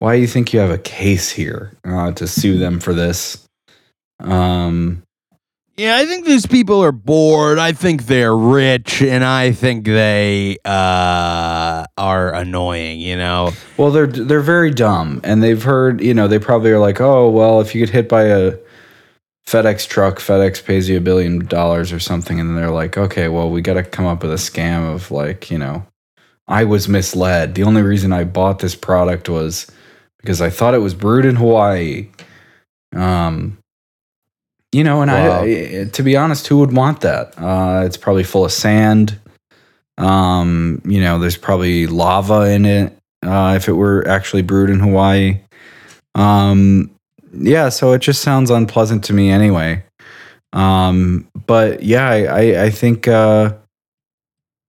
why 0.00 0.14
you 0.14 0.26
think 0.26 0.52
you 0.52 0.60
have 0.60 0.70
a 0.70 0.76
case 0.76 1.30
here 1.30 1.72
uh, 1.82 2.12
to 2.12 2.26
sue 2.26 2.58
them 2.58 2.78
for 2.78 2.92
this. 2.92 3.48
Um, 4.20 5.02
Yeah, 5.78 5.96
I 5.96 6.04
think 6.04 6.26
these 6.26 6.44
people 6.44 6.84
are 6.84 6.92
bored. 6.92 7.58
I 7.58 7.72
think 7.72 8.04
they're 8.04 8.36
rich, 8.36 9.00
and 9.00 9.24
I 9.24 9.52
think 9.52 9.86
they 9.86 10.58
uh, 10.66 11.86
are 11.96 12.34
annoying. 12.34 13.00
You 13.00 13.16
know, 13.16 13.52
Well, 13.78 13.92
they're 13.92 14.06
they're 14.06 14.40
very 14.40 14.70
dumb, 14.70 15.22
and 15.24 15.42
they've 15.42 15.62
heard. 15.62 16.02
You 16.02 16.12
know, 16.12 16.28
they 16.28 16.38
probably 16.38 16.70
are 16.70 16.80
like, 16.80 17.00
oh, 17.00 17.30
well, 17.30 17.62
if 17.62 17.74
you 17.74 17.80
get 17.86 17.94
hit 17.94 18.08
by 18.10 18.24
a 18.24 18.58
FedEx 19.46 19.88
truck, 19.88 20.18
FedEx 20.18 20.62
pays 20.62 20.86
you 20.86 20.98
a 20.98 21.00
billion 21.00 21.46
dollars 21.46 21.92
or 21.92 21.98
something, 21.98 22.38
and 22.38 22.50
then 22.50 22.56
they're 22.56 22.70
like, 22.70 22.98
okay, 22.98 23.28
well, 23.28 23.48
we 23.48 23.62
got 23.62 23.74
to 23.74 23.82
come 23.82 24.04
up 24.04 24.22
with 24.22 24.32
a 24.32 24.36
scam 24.36 24.94
of 24.94 25.10
like, 25.10 25.50
you 25.50 25.56
know, 25.56 25.86
I 26.48 26.64
was 26.64 26.88
misled. 26.88 27.54
The 27.54 27.62
only 27.62 27.82
reason 27.82 28.12
I 28.12 28.24
bought 28.24 28.58
this 28.58 28.74
product 28.74 29.28
was 29.28 29.70
because 30.18 30.40
I 30.40 30.50
thought 30.50 30.74
it 30.74 30.78
was 30.78 30.94
brewed 30.94 31.24
in 31.24 31.36
Hawaii. 31.36 32.08
Um, 32.94 33.58
you 34.72 34.84
know, 34.84 35.02
and 35.02 35.10
Wow. 35.10 35.42
I, 35.42 35.80
I, 35.80 35.84
to 35.92 36.02
be 36.02 36.16
honest, 36.16 36.46
who 36.46 36.58
would 36.58 36.72
want 36.74 37.00
that? 37.02 37.34
Uh, 37.38 37.82
it's 37.84 37.96
probably 37.96 38.24
full 38.24 38.44
of 38.44 38.52
sand. 38.52 39.18
Um, 39.98 40.80
you 40.84 41.00
know, 41.00 41.18
there's 41.18 41.36
probably 41.36 41.86
lava 41.86 42.50
in 42.50 42.64
it 42.64 42.96
uh, 43.22 43.54
if 43.56 43.68
it 43.68 43.72
were 43.72 44.06
actually 44.08 44.42
brewed 44.42 44.70
in 44.70 44.80
Hawaii. 44.80 45.40
Um, 46.14 46.90
yeah, 47.32 47.68
so 47.68 47.92
it 47.92 48.00
just 48.00 48.22
sounds 48.22 48.50
unpleasant 48.50 49.04
to 49.04 49.12
me 49.12 49.30
anyway. 49.30 49.82
Um, 50.52 51.28
but 51.46 51.82
yeah, 51.82 52.08
I, 52.08 52.24
I, 52.24 52.62
I 52.64 52.70
think 52.70 53.08
uh, 53.08 53.54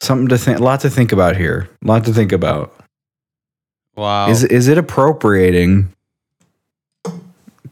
something 0.03 0.27
to 0.29 0.37
think, 0.37 0.59
a 0.59 0.63
lot 0.63 0.81
to 0.81 0.89
think 0.89 1.11
about 1.11 1.35
here. 1.37 1.69
A 1.83 1.87
lot 1.87 2.05
to 2.05 2.13
think 2.13 2.31
about. 2.31 2.73
wow. 3.95 4.29
Is 4.29 4.43
is 4.43 4.67
it 4.67 4.77
appropriating 4.77 5.91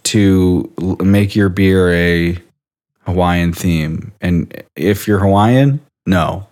to 0.04 0.72
make 1.04 1.36
your 1.36 1.50
beer 1.50 1.92
a 1.94 2.38
Hawaiian 3.06 3.54
theme? 3.54 4.12
And 4.22 4.64
if 4.76 5.08
you're 5.08 5.20
Hawaiian, 5.20 5.80
no. 6.06 6.48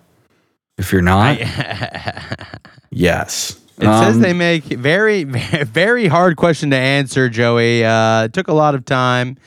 If 0.78 0.94
you're 0.94 1.02
not, 1.02 1.38
yes. 2.92 3.60
It 3.78 3.86
says 3.86 4.16
Um, 4.16 4.22
they 4.22 4.34
make 4.34 4.64
very, 4.66 5.24
very 5.64 6.08
hard 6.08 6.36
question 6.38 6.70
to 6.72 6.76
answer, 6.78 7.30
Joey. 7.30 7.84
Uh, 7.86 8.24
it 8.26 8.34
took 8.34 8.48
a 8.48 8.54
lot 8.54 8.76
of 8.76 8.86
time. 8.86 9.38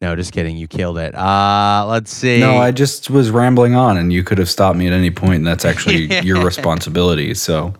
No, 0.00 0.14
just 0.14 0.32
kidding. 0.32 0.56
You 0.56 0.68
killed 0.68 0.98
it. 0.98 1.14
Uh, 1.14 1.84
let's 1.88 2.12
see. 2.12 2.38
No, 2.38 2.58
I 2.58 2.70
just 2.70 3.10
was 3.10 3.30
rambling 3.30 3.74
on, 3.74 3.96
and 3.96 4.12
you 4.12 4.22
could 4.22 4.38
have 4.38 4.48
stopped 4.48 4.78
me 4.78 4.86
at 4.86 4.92
any 4.92 5.10
point, 5.10 5.36
and 5.36 5.46
that's 5.46 5.64
actually 5.64 6.20
your 6.24 6.44
responsibility. 6.44 7.34
So, 7.34 7.74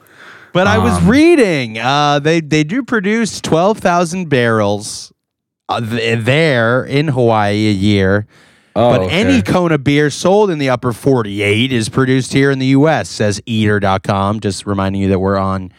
but 0.53 0.67
I 0.67 0.79
was 0.79 0.95
um, 0.95 1.09
reading. 1.09 1.79
Uh, 1.79 2.19
they 2.19 2.41
they 2.41 2.65
do 2.65 2.83
produce 2.83 3.41
twelve 3.41 3.79
thousand 3.79 4.29
barrels 4.29 5.13
uh, 5.69 5.81
th- 5.81 6.25
there 6.25 6.85
in 6.85 7.09
Hawaii 7.09 7.69
a 7.69 7.73
year. 7.73 8.27
oh, 8.75 8.91
but 8.91 9.01
okay. 9.03 9.15
any 9.15 9.41
Kona 9.41 9.79
beer 9.79 10.11
sold 10.11 10.51
in 10.51 10.59
the 10.59 10.71
upper 10.71 10.93
48 10.93 11.73
is 11.73 11.89
produced 11.89 12.33
here 12.33 12.51
in 12.51 12.59
the 12.59 12.67
U.S., 12.67 13.09
says 13.09 13.41
eater.com. 13.47 14.41
Just 14.41 14.67
reminding 14.67 15.03
you 15.03 15.09
that 15.09 15.19
we're 15.19 15.37
on 15.37 15.73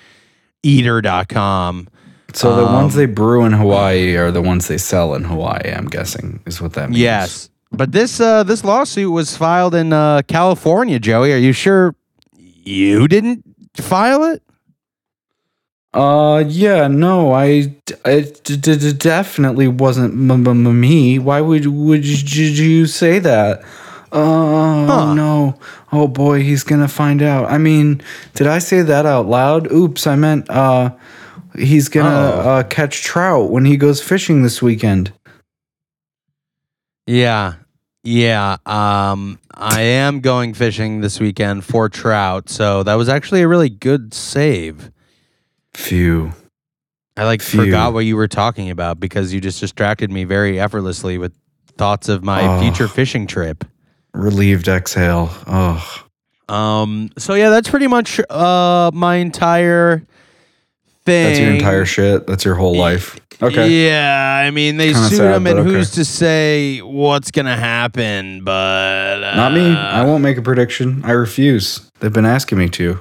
eater.com. 0.63 1.89
so 2.33 2.55
the 2.55 2.63
ones 2.65 2.93
um, 2.93 2.99
they 2.99 3.05
brew 3.05 3.43
in 3.45 3.51
Hawaii 3.53 4.15
are 4.15 4.31
the 4.31 4.41
ones 4.41 4.67
they 4.67 4.77
sell 4.77 5.13
in 5.15 5.23
Hawaii. 5.23 5.71
I'm 5.73 5.87
guessing 5.87 6.41
is 6.45 6.61
what 6.61 6.73
that 6.73 6.89
means. 6.89 6.99
Yes. 7.01 7.49
But 7.71 7.91
this 7.91 8.19
uh, 8.19 8.43
this 8.43 8.63
lawsuit 8.63 9.11
was 9.11 9.37
filed 9.37 9.75
in 9.75 9.93
uh, 9.93 10.21
California, 10.27 10.99
Joey. 10.99 11.31
Are 11.33 11.37
you 11.37 11.53
sure 11.53 11.95
you 12.37 13.07
didn't 13.07 13.43
file 13.75 14.23
it? 14.23 14.41
Uh, 15.91 16.43
yeah, 16.47 16.87
no, 16.87 17.31
I, 17.33 17.73
I 18.05 18.21
d- 18.43 18.57
d- 18.57 18.75
d- 18.77 18.93
definitely 18.93 19.67
wasn't 19.67 20.13
m- 20.13 20.45
m- 20.47 20.79
me. 20.79 21.17
Why 21.17 21.41
would 21.41 21.65
would 21.65 22.05
you 22.05 22.85
say 22.85 23.17
that? 23.19 23.63
Oh 24.11 24.85
Huh. 24.87 25.13
no! 25.15 25.59
Oh 25.91 26.07
boy, 26.07 26.41
he's 26.43 26.63
gonna 26.63 26.87
find 26.87 27.21
out. 27.23 27.49
I 27.51 27.57
mean, 27.57 28.01
did 28.35 28.45
I 28.47 28.59
say 28.59 28.81
that 28.83 29.05
out 29.07 29.27
loud? 29.27 29.71
Oops, 29.71 30.05
I 30.05 30.15
meant 30.15 30.47
uh, 30.49 30.91
he's 31.57 31.89
gonna 31.89 32.09
Uh-oh. 32.09 32.49
uh, 32.49 32.63
catch 32.63 33.03
trout 33.03 33.49
when 33.51 33.65
he 33.65 33.77
goes 33.77 34.01
fishing 34.01 34.43
this 34.43 34.61
weekend. 34.61 35.11
Yeah. 37.07 37.55
Yeah. 38.03 38.57
Um, 38.65 39.39
I 39.53 39.81
am 39.81 40.21
going 40.21 40.53
fishing 40.53 41.01
this 41.01 41.19
weekend 41.19 41.65
for 41.65 41.89
trout. 41.89 42.49
So 42.49 42.83
that 42.83 42.93
was 42.95 43.09
actually 43.09 43.41
a 43.41 43.47
really 43.47 43.69
good 43.69 44.13
save. 44.13 44.91
Phew. 45.73 46.31
I 47.17 47.25
like 47.25 47.41
Phew. 47.41 47.65
forgot 47.65 47.93
what 47.93 48.05
you 48.05 48.15
were 48.15 48.27
talking 48.27 48.69
about 48.69 48.99
because 48.99 49.33
you 49.33 49.41
just 49.41 49.59
distracted 49.59 50.09
me 50.11 50.23
very 50.23 50.59
effortlessly 50.59 51.17
with 51.17 51.33
thoughts 51.77 52.07
of 52.09 52.23
my 52.23 52.41
Oh. 52.47 52.61
future 52.61 52.87
fishing 52.87 53.27
trip. 53.27 53.65
Relieved 54.13 54.67
exhale. 54.67 55.29
Oh, 55.47 56.03
Um, 56.47 57.09
so 57.17 57.33
yeah, 57.35 57.49
that's 57.49 57.69
pretty 57.69 57.87
much 57.87 58.19
uh 58.29 58.89
my 58.93 59.15
entire 59.17 60.03
thing. 61.09 61.25
that's 61.27 61.39
your 61.39 61.51
entire 61.51 61.85
shit. 61.85 62.27
That's 62.27 62.45
your 62.45 62.55
whole 62.55 62.75
life. 62.77 63.19
Okay. 63.41 63.85
Yeah, 63.87 64.43
I 64.45 64.51
mean 64.51 64.77
they 64.77 64.91
Kinda 64.91 65.07
sued 65.09 65.17
sad, 65.17 65.35
him, 65.37 65.47
and 65.47 65.55
but 65.55 65.57
okay. 65.61 65.69
who's 65.71 65.91
to 65.91 66.03
say 66.05 66.79
what's 66.79 67.31
gonna 67.31 67.55
happen? 67.55 68.43
But 68.43 69.23
uh, 69.23 69.35
Not 69.35 69.53
me. 69.53 69.73
I 69.75 70.03
won't 70.03 70.21
make 70.23 70.37
a 70.37 70.41
prediction. 70.41 71.01
I 71.05 71.11
refuse. 71.11 71.89
They've 71.99 72.11
been 72.13 72.25
asking 72.25 72.57
me 72.57 72.67
to. 72.69 72.99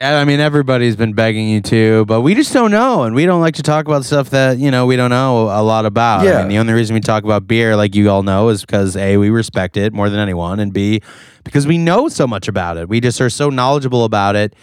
I 0.00 0.24
mean, 0.24 0.38
everybody's 0.40 0.96
been 0.96 1.14
begging 1.14 1.48
you 1.48 1.60
to, 1.62 2.04
but 2.04 2.20
we 2.20 2.34
just 2.34 2.52
don't 2.52 2.70
know, 2.70 3.04
and 3.04 3.14
we 3.14 3.24
don't 3.24 3.40
like 3.40 3.54
to 3.54 3.62
talk 3.62 3.86
about 3.86 4.04
stuff 4.04 4.30
that 4.30 4.58
you 4.58 4.70
know 4.70 4.86
we 4.86 4.96
don't 4.96 5.10
know 5.10 5.44
a 5.44 5.62
lot 5.62 5.86
about. 5.86 6.20
I 6.20 6.24
Yeah. 6.24 6.38
mean, 6.40 6.48
the 6.48 6.58
only 6.58 6.72
reason 6.74 6.94
we 6.94 7.00
talk 7.00 7.24
about 7.24 7.46
beer, 7.46 7.74
like 7.74 7.94
you 7.94 8.10
all 8.10 8.22
know, 8.22 8.50
is 8.50 8.60
because 8.60 8.96
a 8.96 9.16
we 9.16 9.30
respect 9.30 9.76
it 9.76 9.92
more 9.94 10.10
than 10.10 10.20
anyone, 10.20 10.60
and 10.60 10.72
b 10.72 11.00
because 11.42 11.66
we 11.66 11.78
know 11.78 12.08
so 12.08 12.26
much 12.26 12.48
about 12.48 12.76
it. 12.76 12.88
We 12.88 13.00
just 13.00 13.20
are 13.20 13.30
so 13.30 13.48
knowledgeable 13.50 14.04
about 14.04 14.36
it. 14.36 14.54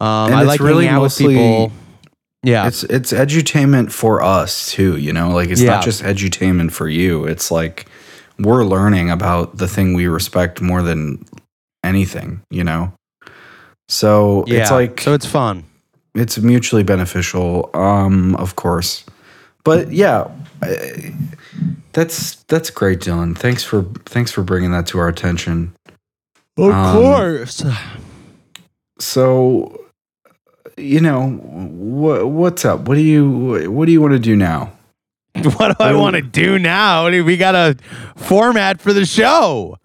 Um, 0.00 0.26
And 0.26 0.34
I 0.34 0.40
it's 0.42 0.48
like 0.48 0.60
really 0.60 0.84
hanging 0.86 0.96
out 0.96 1.02
mostly- 1.02 1.26
with 1.26 1.36
people. 1.36 1.72
Yeah, 2.42 2.66
It's 2.68 2.84
it's 2.84 3.12
edutainment 3.12 3.90
for 3.90 4.22
us 4.22 4.70
too, 4.70 4.96
you 4.96 5.12
know? 5.12 5.30
Like 5.30 5.48
it's 5.50 5.60
Yeah. 5.62 5.70
not 5.76 5.84
just 5.84 6.02
edutainment 6.02 6.70
for 6.70 6.88
you. 6.88 7.24
It's 7.24 7.50
like 7.50 7.86
we're 8.38 8.64
learning 8.64 9.10
about 9.10 9.56
the 9.58 9.66
thing 9.66 9.94
we 9.94 10.06
respect 10.06 10.60
more 10.60 10.82
than 10.82 11.24
anything, 11.82 12.42
you 12.50 12.62
know? 12.62 12.92
So 13.88 14.44
yeah. 14.46 14.60
it's 14.62 14.70
like 14.70 15.00
so 15.00 15.12
it's 15.14 15.26
fun. 15.26 15.64
it's 16.14 16.38
mutually 16.38 16.82
beneficial, 16.84 17.68
um, 17.74 18.36
of 18.36 18.54
course. 18.54 19.04
But 19.64 19.90
yeah, 19.90 20.28
I- 20.62 21.14
that's 21.94 22.36
that's 22.48 22.70
great, 22.70 23.00
Dylan. 23.00 23.36
Thanks 23.36 23.64
for 23.64 23.82
thanks 24.04 24.30
for 24.30 24.42
bringing 24.44 24.70
that 24.70 24.86
to 24.88 24.98
our 25.00 25.08
attention. 25.08 25.72
Of 26.56 26.70
Um, 26.72 26.96
course. 26.96 27.64
So, 28.98 29.80
you 30.76 31.00
know, 31.00 31.30
what 31.30 32.28
what's 32.28 32.64
up? 32.64 32.80
What 32.88 32.94
do 32.96 33.00
you 33.00 33.70
what 33.70 33.86
do 33.86 33.92
you 33.92 34.00
want 34.00 34.12
to 34.14 34.18
do 34.18 34.36
now? 34.36 34.72
What 35.56 35.76
do 35.76 35.84
I 35.84 35.92
want 35.92 36.16
to 36.16 36.22
do 36.22 36.58
now? 36.58 37.10
We 37.10 37.36
got 37.36 37.54
a 37.54 37.76
format 38.16 38.80
for 38.80 38.94
the 38.94 39.04
show. 39.04 39.78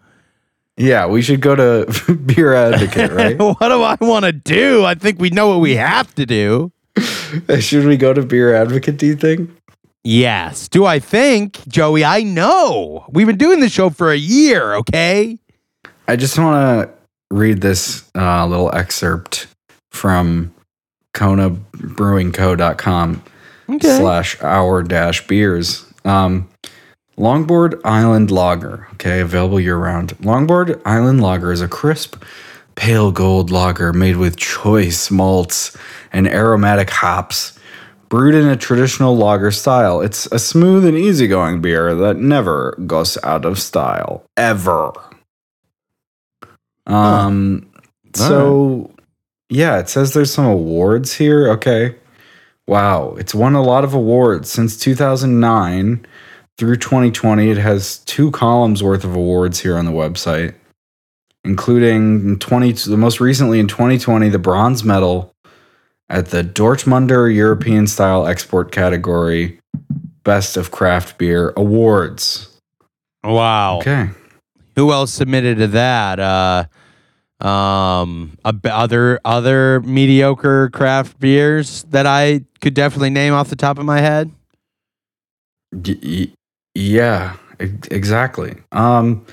Yeah, 0.78 1.08
we 1.08 1.22
should 1.22 1.42
go 1.42 1.56
to 1.56 2.14
Beer 2.26 2.54
Advocate, 2.54 3.12
right? 3.14 3.38
what 3.38 3.60
do 3.60 3.82
I 3.82 3.98
want 4.00 4.26
to 4.26 4.32
do? 4.32 4.86
I 4.86 4.96
think 4.96 5.20
we 5.20 5.30
know 5.30 5.50
what 5.50 5.60
we 5.60 5.76
have 5.76 6.16
to 6.16 6.26
do. 6.26 6.72
should 7.60 7.86
we 7.86 7.98
go 7.98 8.14
to 8.14 8.22
Beer 8.24 8.56
Advocate? 8.56 8.98
Do 8.98 9.06
you 9.06 9.16
think? 9.16 9.50
Yes. 10.04 10.68
Do 10.68 10.86
I 10.86 11.00
think, 11.00 11.68
Joey? 11.68 12.04
I 12.04 12.24
know. 12.24 13.06
We've 13.10 13.28
been 13.28 13.38
doing 13.38 13.60
this 13.60 13.72
show 13.72 13.90
for 13.90 14.12
a 14.12 14.18
year, 14.18 14.74
okay? 14.76 15.38
I 16.08 16.16
just 16.16 16.40
want 16.40 16.88
to 16.88 16.94
read 17.30 17.62
this 17.62 18.10
uh, 18.16 18.46
little 18.48 18.74
excerpt 18.74 19.48
from 19.92 20.54
KonaBrewingCo.com 21.14 23.24
Okay. 23.70 23.98
slash 23.98 24.42
our 24.42 24.84
dash 24.84 25.26
beers. 25.28 25.86
Um, 26.04 26.50
Longboard 27.18 27.80
Island 27.86 28.32
Lager, 28.32 28.88
okay, 28.94 29.22
available 29.22 29.60
year 29.60 29.78
round. 29.78 30.18
Longboard 30.18 30.82
Island 30.86 31.22
Lager 31.22 31.52
is 31.52 31.62
a 31.62 31.68
crisp, 31.68 32.22
pale 32.76 33.12
gold 33.12 33.52
lager 33.52 33.94
made 33.94 34.18
with 34.18 34.36
choice 34.36 35.12
malts 35.12 35.78
and 36.12 36.28
aromatic 36.28 36.90
hops, 36.90 37.58
brewed 38.10 38.36
in 38.36 38.48
a 38.48 38.58
traditional 38.58 39.16
lager 39.16 39.52
style. 39.52 40.02
It's 40.02 40.26
a 40.28 40.40
smooth 40.40 40.86
and 40.86 40.98
easygoing 40.98 41.62
beer 41.62 41.94
that 41.96 42.18
never 42.18 42.76
goes 42.88 43.18
out 43.24 43.46
of 43.46 43.60
style, 43.60 44.26
ever. 44.36 44.92
Um, 46.88 47.70
so 48.16 48.92
yeah, 49.52 49.80
it 49.80 49.90
says 49.90 50.14
there's 50.14 50.34
some 50.34 50.46
awards 50.46 51.14
here. 51.14 51.50
Okay. 51.50 51.96
Wow, 52.68 53.16
it's 53.16 53.36
won 53.36 53.54
a 53.54 53.62
lot 53.62 53.84
of 53.84 53.94
awards 53.94 54.50
since 54.50 54.78
2009 54.78 56.06
through 56.58 56.78
2020. 56.78 57.50
It 57.50 57.58
has 57.58 57.98
two 58.00 58.32
columns 58.32 58.82
worth 58.82 59.04
of 59.04 59.14
awards 59.14 59.60
here 59.60 59.78
on 59.78 59.86
the 59.86 59.92
website, 59.92 60.56
including 61.44 62.22
in 62.22 62.40
20 62.40 62.72
the 62.72 62.96
most 62.96 63.20
recently 63.20 63.60
in 63.60 63.68
2020 63.68 64.30
the 64.30 64.40
bronze 64.40 64.86
medal 64.86 65.36
at 66.10 66.28
the 66.28 66.44
Dortmunder 66.44 67.34
European 67.34 67.88
Style 67.88 68.26
Export 68.26 68.72
category 68.72 69.60
Best 70.24 70.56
of 70.56 70.72
Craft 70.72 71.18
Beer 71.18 71.52
Awards. 71.58 72.58
Wow. 73.22 73.80
Okay. 73.80 74.10
Who 74.78 74.94
else 74.94 75.12
submitted 75.12 75.58
to 75.58 75.68
that? 75.68 76.20
Uh, 76.22 76.66
um, 77.42 78.38
other 78.44 79.20
other 79.26 79.82
mediocre 79.82 80.70
craft 80.70 81.20
beers 81.20 81.84
that 81.90 82.06
I 82.06 82.42
could 82.62 82.74
definitely 82.74 83.10
name 83.10 83.34
off 83.34 83.50
the 83.50 83.56
top 83.56 83.78
of 83.78 83.86
my 83.86 84.00
head. 84.00 84.32
Yeah, 86.76 87.38
exactly. 87.60 88.56
Um, 88.72 89.26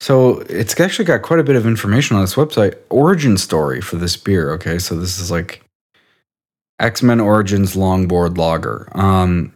so 0.00 0.38
it's 0.48 0.78
actually 0.80 1.04
got 1.04 1.22
quite 1.22 1.40
a 1.40 1.44
bit 1.44 1.56
of 1.56 1.66
information 1.66 2.16
on 2.16 2.22
this 2.22 2.34
website. 2.34 2.76
Origin 2.88 3.36
story 3.36 3.80
for 3.80 3.96
this 3.96 4.16
beer. 4.16 4.50
Okay, 4.52 4.78
so 4.78 4.96
this 4.96 5.18
is 5.18 5.30
like 5.30 5.62
X 6.80 7.02
Men 7.02 7.20
Origins 7.20 7.76
Longboard 7.76 8.38
Lager. 8.38 8.88
Um, 8.92 9.52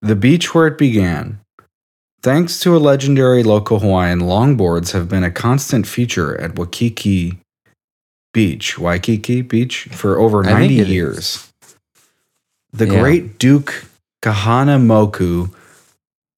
the 0.00 0.16
beach 0.16 0.54
where 0.54 0.66
it 0.66 0.78
began. 0.78 1.40
Thanks 2.28 2.60
to 2.60 2.76
a 2.76 2.78
legendary 2.78 3.42
local 3.42 3.78
Hawaiian, 3.80 4.20
longboards 4.20 4.92
have 4.92 5.08
been 5.08 5.24
a 5.24 5.30
constant 5.30 5.86
feature 5.86 6.38
at 6.38 6.58
Waikiki 6.58 7.38
Beach, 8.34 8.78
Waikiki 8.78 9.40
Beach, 9.40 9.88
for 9.92 10.18
over 10.18 10.42
90 10.42 10.78
it 10.78 10.82
is. 10.82 10.88
years. 10.90 11.48
The 12.70 12.86
Yeah. 12.86 13.00
great 13.00 13.38
Duke 13.38 13.86
Kahanamoku, 14.22 15.52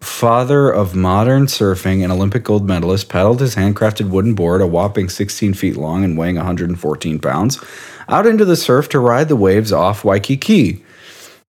father 0.01 0.71
of 0.71 0.95
modern 0.95 1.47
surfing 1.47 2.05
and 2.05 2.13
Olympic 2.13 2.45
gold 2.45 2.69
medalist, 2.69 3.09
paddled 3.09 3.41
his 3.41 3.57
handcrafted 3.57 4.11
wooden 4.11 4.35
board, 4.35 4.61
a 4.61 4.69
whopping 4.69 5.09
16 5.09 5.55
feet 5.55 5.77
long 5.77 6.05
and 6.05 6.17
weighing 6.17 6.37
114 6.37 7.19
pounds, 7.19 7.59
out 8.09 8.29
into 8.29 8.45
the 8.45 8.55
surf 8.55 8.89
to 8.91 9.01
ride 9.01 9.27
the 9.27 9.35
waves 9.35 9.73
off 9.73 10.05
Waikiki. 10.05 10.85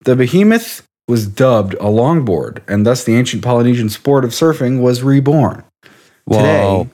The 0.04 0.16
behemoth 0.16 0.82
was 1.08 1.28
dubbed 1.28 1.74
a 1.76 1.86
longboard, 1.86 2.62
and 2.68 2.86
thus 2.86 3.04
the 3.04 3.16
ancient 3.16 3.44
Polynesian 3.44 3.90
sport 3.90 4.24
of 4.24 4.32
surfing 4.32 4.82
was 4.82 5.04
reborn. 5.04 5.64
Today, 6.30 6.90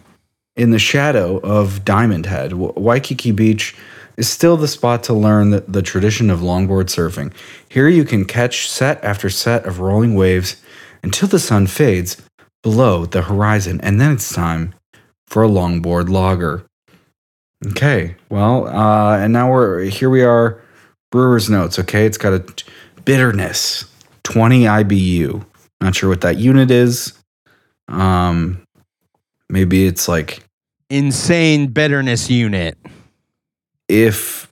in 0.56 0.72
the 0.72 0.80
shadow 0.80 1.38
of 1.40 1.86
Diamond 1.86 2.26
Head, 2.26 2.54
Waikiki 2.54 3.32
Beach 3.32 3.76
is 4.18 4.28
still 4.28 4.58
the 4.58 4.68
spot 4.68 5.04
to 5.04 5.14
learn 5.14 5.52
the, 5.52 5.62
the 5.62 5.84
tradition 5.84 6.30
of 6.30 6.40
longboard 6.40 6.86
surfing. 6.86 7.32
Here 7.70 7.88
you 7.88 8.04
can 8.04 8.26
catch 8.26 8.70
set 8.70 9.04
after 9.04 9.30
set 9.30 9.66
of 9.66 9.80
rolling 9.80 10.16
waves 10.16 10.62
until 11.04 11.28
the 11.28 11.40
sun 11.40 11.68
fades 11.68 12.18
below 12.64 13.06
the 13.06 13.22
horizon, 13.22 13.80
and 13.82 14.02
then 14.02 14.14
it's 14.14 14.34
time 14.34 14.74
for 15.28 15.44
a 15.44 15.48
longboard 15.48 16.10
lager. 16.10 16.66
Okay, 17.68 18.16
well, 18.30 18.68
uh, 18.68 19.18
and 19.18 19.34
now 19.34 19.52
we're 19.52 19.82
here. 19.82 20.10
We 20.10 20.24
are 20.24 20.62
brewer's 21.12 21.50
notes. 21.50 21.80
Okay, 21.80 22.06
it's 22.06 22.18
got 22.18 22.34
a 22.34 22.40
t- 22.40 22.66
bitterness, 23.06 23.86
twenty 24.32 24.64
IBU. 24.64 25.46
Not 25.82 25.96
sure 25.96 26.10
what 26.10 26.22
that 26.22 26.38
unit 26.38 26.70
is. 26.72 27.14
Um, 27.88 28.62
maybe 29.50 29.86
it's 29.88 30.08
like 30.08 30.44
insane 30.90 31.68
bitterness 31.68 32.30
unit. 32.30 32.78
if 33.88 34.52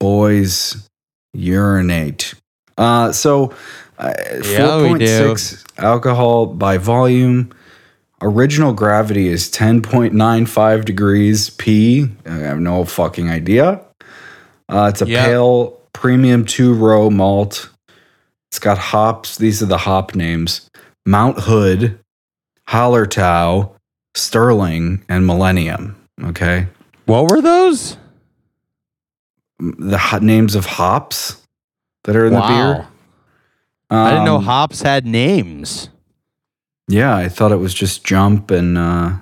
boys 0.00 0.88
urinate. 1.34 2.34
Uh, 2.78 3.12
so 3.12 3.52
uh, 3.98 4.12
Yeah, 4.18 4.40
4.6 4.78 5.64
alcohol 5.78 6.46
by 6.46 6.78
volume. 6.78 7.52
Original 8.22 8.72
gravity 8.72 9.28
is 9.28 9.50
10.95 9.50 10.84
degrees 10.86 11.50
P. 11.50 12.08
I 12.26 12.30
have 12.30 12.58
no 12.60 12.84
fucking 12.84 13.28
idea. 13.28 13.80
Uh, 14.68 14.90
it's 14.92 15.02
a 15.02 15.06
Yep. 15.06 15.24
pale 15.26 15.80
premium 15.92 16.44
two 16.46 16.72
row 16.74 17.10
malt. 17.10 17.68
It's 18.54 18.60
got 18.60 18.78
hops. 18.78 19.36
These 19.36 19.64
are 19.64 19.66
the 19.66 19.78
hop 19.78 20.14
names 20.14 20.70
Mount 21.04 21.40
Hood, 21.40 21.98
Hallertau, 22.68 23.72
Sterling, 24.14 25.04
and 25.08 25.26
Millennium. 25.26 25.96
Okay 26.22 26.68
What 27.06 27.28
were 27.28 27.42
those? 27.42 27.96
the 29.58 29.98
hot 29.98 30.22
names 30.22 30.54
of 30.54 30.66
hops 30.66 31.42
that 32.04 32.14
are 32.14 32.26
in 32.26 32.32
the 32.34 32.40
beer. 32.42 32.86
I 33.90 34.10
didn't 34.10 34.24
know 34.24 34.36
Um, 34.36 34.44
hops 34.44 34.82
had 34.82 35.04
names. 35.04 35.88
Yeah, 36.86 37.16
I 37.16 37.28
thought 37.28 37.50
it 37.50 37.56
was 37.56 37.74
just 37.74 38.04
Jump 38.04 38.52
and 38.52 38.78
uh, 38.78 39.14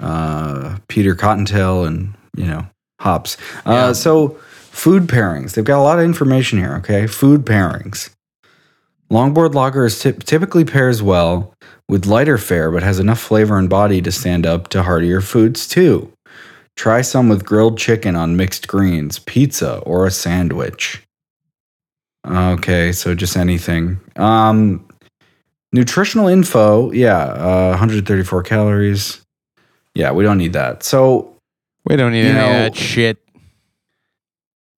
uh, 0.00 0.78
Peter 0.88 1.14
Cottontail 1.14 1.84
and 1.84 2.14
you 2.34 2.46
know 2.46 2.66
hops. 2.98 3.36
Yeah. 3.66 3.72
Uh, 3.72 3.94
so 3.94 4.38
food 4.76 5.04
pairings. 5.04 5.54
They've 5.54 5.64
got 5.64 5.80
a 5.80 5.82
lot 5.82 5.98
of 5.98 6.04
information 6.04 6.58
here. 6.58 6.74
Okay, 6.76 7.06
food 7.06 7.44
pairings. 7.46 8.10
Longboard 9.10 9.54
lager 9.54 9.84
is 9.86 9.96
typ- 10.02 10.24
typically 10.24 10.64
pairs 10.64 11.02
well 11.02 11.54
with 11.88 12.06
lighter 12.06 12.38
fare, 12.38 12.70
but 12.70 12.82
has 12.82 12.98
enough 12.98 13.20
flavor 13.20 13.56
and 13.58 13.70
body 13.70 14.02
to 14.02 14.12
stand 14.12 14.44
up 14.44 14.68
to 14.68 14.82
heartier 14.82 15.20
foods 15.20 15.66
too. 15.66 16.12
Try 16.76 17.00
some 17.00 17.28
with 17.28 17.44
grilled 17.46 17.78
chicken 17.78 18.16
on 18.16 18.36
mixed 18.36 18.68
greens, 18.68 19.18
pizza, 19.20 19.78
or 19.78 20.06
a 20.06 20.10
sandwich. 20.10 21.02
Okay, 22.26 22.92
so 22.92 23.14
just 23.14 23.36
anything. 23.36 23.98
Um, 24.16 24.86
nutritional 25.72 26.26
info, 26.26 26.90
yeah, 26.90 27.18
uh, 27.18 27.68
134 27.70 28.42
calories. 28.42 29.22
Yeah, 29.94 30.10
we 30.12 30.24
don't 30.24 30.36
need 30.36 30.52
that. 30.52 30.82
So 30.82 31.32
We 31.88 31.96
don't 31.96 32.12
need 32.12 32.26
any 32.26 32.38
of 32.40 32.72
that 32.72 32.76
shit. 32.76 33.18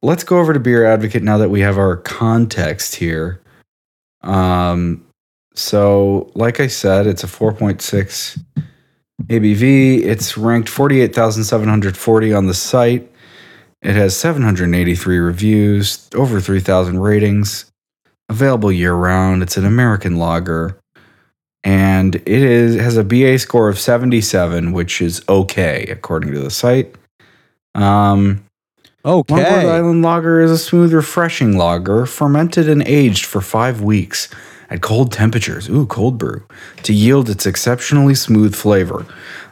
Let's 0.02 0.24
go 0.24 0.38
over 0.38 0.52
to 0.52 0.60
Beer 0.60 0.84
Advocate 0.86 1.22
now 1.22 1.38
that 1.38 1.50
we 1.50 1.60
have 1.60 1.78
our 1.78 1.96
context 1.96 2.94
here. 2.94 3.40
Um, 4.22 5.04
so, 5.54 6.30
like 6.34 6.60
I 6.60 6.68
said, 6.68 7.06
it's 7.06 7.24
a 7.24 7.26
4.6 7.26 8.38
ABV. 9.24 10.04
It's 10.04 10.36
ranked 10.36 10.68
48,740 10.68 12.32
on 12.32 12.46
the 12.46 12.54
site. 12.54 13.10
It 13.82 13.94
has 13.94 14.16
783 14.16 15.18
reviews, 15.18 16.08
over 16.14 16.40
3,000 16.40 16.98
ratings, 17.00 17.70
available 18.28 18.72
year 18.72 18.94
round. 18.94 19.42
It's 19.42 19.56
an 19.56 19.64
American 19.64 20.16
lager. 20.16 20.78
And 21.64 22.14
it 22.14 22.28
is 22.28 22.76
has 22.76 22.96
a 22.96 23.04
BA 23.04 23.38
score 23.40 23.68
of 23.68 23.78
77, 23.78 24.72
which 24.72 25.02
is 25.02 25.22
okay 25.28 25.84
according 25.90 26.32
to 26.32 26.40
the 26.40 26.50
site. 26.50 26.94
Um, 27.74 28.44
Longboard 29.08 29.40
Okay. 29.40 29.68
Island 29.70 30.02
Lager 30.02 30.40
is 30.40 30.50
a 30.50 30.58
smooth, 30.58 30.92
refreshing 30.92 31.56
lager, 31.56 32.04
fermented 32.06 32.68
and 32.68 32.82
aged 32.86 33.24
for 33.24 33.40
five 33.40 33.80
weeks 33.80 34.28
at 34.70 34.82
cold 34.82 35.12
temperatures. 35.12 35.68
Ooh, 35.70 35.86
cold 35.86 36.18
brew. 36.18 36.44
To 36.82 36.92
yield 36.92 37.30
its 37.30 37.46
exceptionally 37.46 38.14
smooth 38.14 38.54
flavor. 38.54 39.06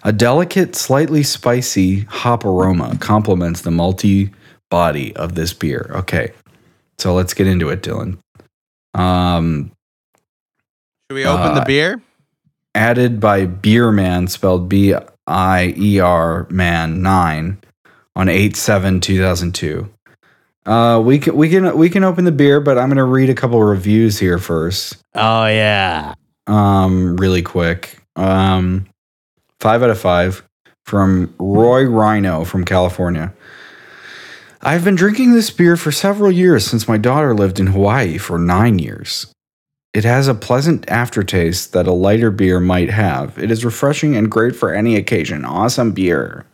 A 0.05 0.13
delicate, 0.13 0.77
slightly 0.77 1.23
spicy 1.23 2.01
hop 2.03 2.45
aroma 2.45 2.97
complements 3.01 3.63
the 3.63 3.71
malty 3.71 4.31
body 4.71 5.17
of 5.17 5.35
this 5.37 5.53
beer. 5.55 5.91
Okay, 5.95 6.33
so 6.99 7.15
let's 7.15 7.33
get 7.35 7.47
into 7.47 7.71
it, 7.71 7.83
Dylan. 7.83 8.19
Um, 8.95 9.73
Should 11.11 11.15
we 11.17 11.25
open 11.25 11.55
the 11.55 11.63
Uh, 11.63 11.65
beer? 11.65 12.03
added 12.75 13.21
by 13.21 13.47
Beerman, 13.47 14.29
spelled 14.29 14.69
B 14.69 14.95
I 15.27 15.75
E 15.79 15.99
R 15.99 16.47
Man 16.51 17.01
nine, 17.01 17.59
on 18.17 18.29
eight 18.29 18.57
seven 18.57 19.01
two 19.01 19.21
thousand 19.21 19.55
two. 19.55 19.89
Uh, 20.65 21.01
we 21.05 21.21
can 21.21 21.37
we 21.37 21.49
can 21.49 21.79
we 21.79 21.89
can 21.89 22.03
open 22.03 22.25
the 22.25 22.33
beer, 22.33 22.61
but 22.61 22.77
I'm 22.77 22.89
gonna 22.89 23.05
read 23.05 23.31
a 23.31 23.35
couple 23.35 23.63
reviews 23.63 24.19
here 24.19 24.39
first. 24.39 24.97
Oh 25.15 25.47
yeah. 25.47 26.15
Um, 26.49 27.17
really 27.17 27.43
quick. 27.43 28.03
Um, 28.17 28.87
five 29.61 29.83
out 29.85 29.91
of 29.91 30.01
five 30.01 30.43
from 30.85 31.33
Roy 31.39 31.85
Rhino 31.85 32.45
from 32.45 32.65
California. 32.65 33.33
I've 34.63 34.85
been 34.85 34.97
drinking 34.97 35.35
this 35.35 35.51
beer 35.51 35.77
for 35.77 35.93
several 35.93 36.33
years 36.33 36.67
since 36.67 36.89
my 36.89 36.97
daughter 36.99 37.35
lived 37.35 37.61
in 37.61 37.69
Hawaii 37.69 38.19
for 38.19 38.39
nine 38.39 38.81
years. 38.81 39.33
It 39.95 40.05
has 40.05 40.27
a 40.27 40.35
pleasant 40.35 40.89
aftertaste 40.91 41.73
that 41.73 41.87
a 41.87 41.93
lighter 41.93 42.31
beer 42.31 42.59
might 42.59 42.91
have. 42.91 43.39
It 43.39 43.51
is 43.51 43.65
refreshing 43.65 44.17
and 44.17 44.31
great 44.31 44.57
for 44.57 44.75
any 44.75 44.97
occasion. 44.97 45.45
Awesome 45.45 45.93
beer. 45.93 46.47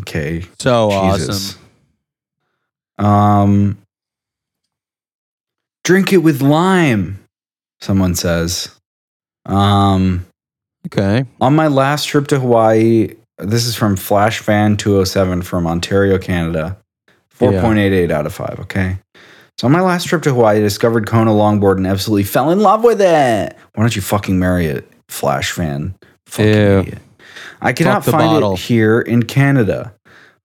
Okay. 0.00 0.44
So 0.58 0.90
Jesus. 0.90 1.56
awesome. 2.98 3.06
Um, 3.06 3.78
drink 5.84 6.12
it 6.12 6.18
with 6.18 6.42
lime, 6.42 7.18
someone 7.80 8.14
says. 8.14 8.68
Um, 9.46 10.26
Okay. 10.86 11.24
on 11.40 11.54
my 11.54 11.66
last 11.68 12.06
trip 12.06 12.26
to 12.28 12.40
Hawaii, 12.40 13.14
this 13.38 13.66
is 13.66 13.74
from 13.76 13.96
Flash 13.96 14.38
Fan 14.40 14.76
207 14.76 15.42
from 15.42 15.66
Ontario, 15.66 16.18
Canada. 16.18 16.76
4.88 17.38 18.10
out 18.10 18.26
of 18.26 18.34
5, 18.34 18.60
okay? 18.60 18.98
So 19.58 19.66
on 19.66 19.72
my 19.72 19.80
last 19.80 20.06
trip 20.06 20.22
to 20.22 20.30
Hawaii, 20.30 20.58
I 20.58 20.60
discovered 20.60 21.06
Kona 21.06 21.30
longboard 21.30 21.76
and 21.78 21.86
absolutely 21.86 22.24
fell 22.24 22.50
in 22.50 22.60
love 22.60 22.84
with 22.84 23.00
it. 23.00 23.56
Why 23.74 23.82
don't 23.82 23.96
you 23.96 24.02
fucking 24.02 24.38
marry 24.38 24.66
it, 24.66 24.86
Flash 25.08 25.52
Fan? 25.52 25.94
Fucking 26.26 26.46
Ew. 26.46 26.78
idiot. 26.80 26.98
I 27.60 27.72
cannot 27.72 28.04
find 28.04 28.18
bottle. 28.18 28.54
it 28.54 28.60
here 28.60 29.00
in 29.00 29.24
Canada, 29.24 29.94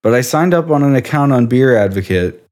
but 0.03 0.13
I 0.13 0.21
signed 0.21 0.53
up 0.53 0.69
on 0.69 0.83
an 0.83 0.95
account 0.95 1.31
on 1.31 1.47
Beer 1.47 1.77
Advocate 1.77 2.45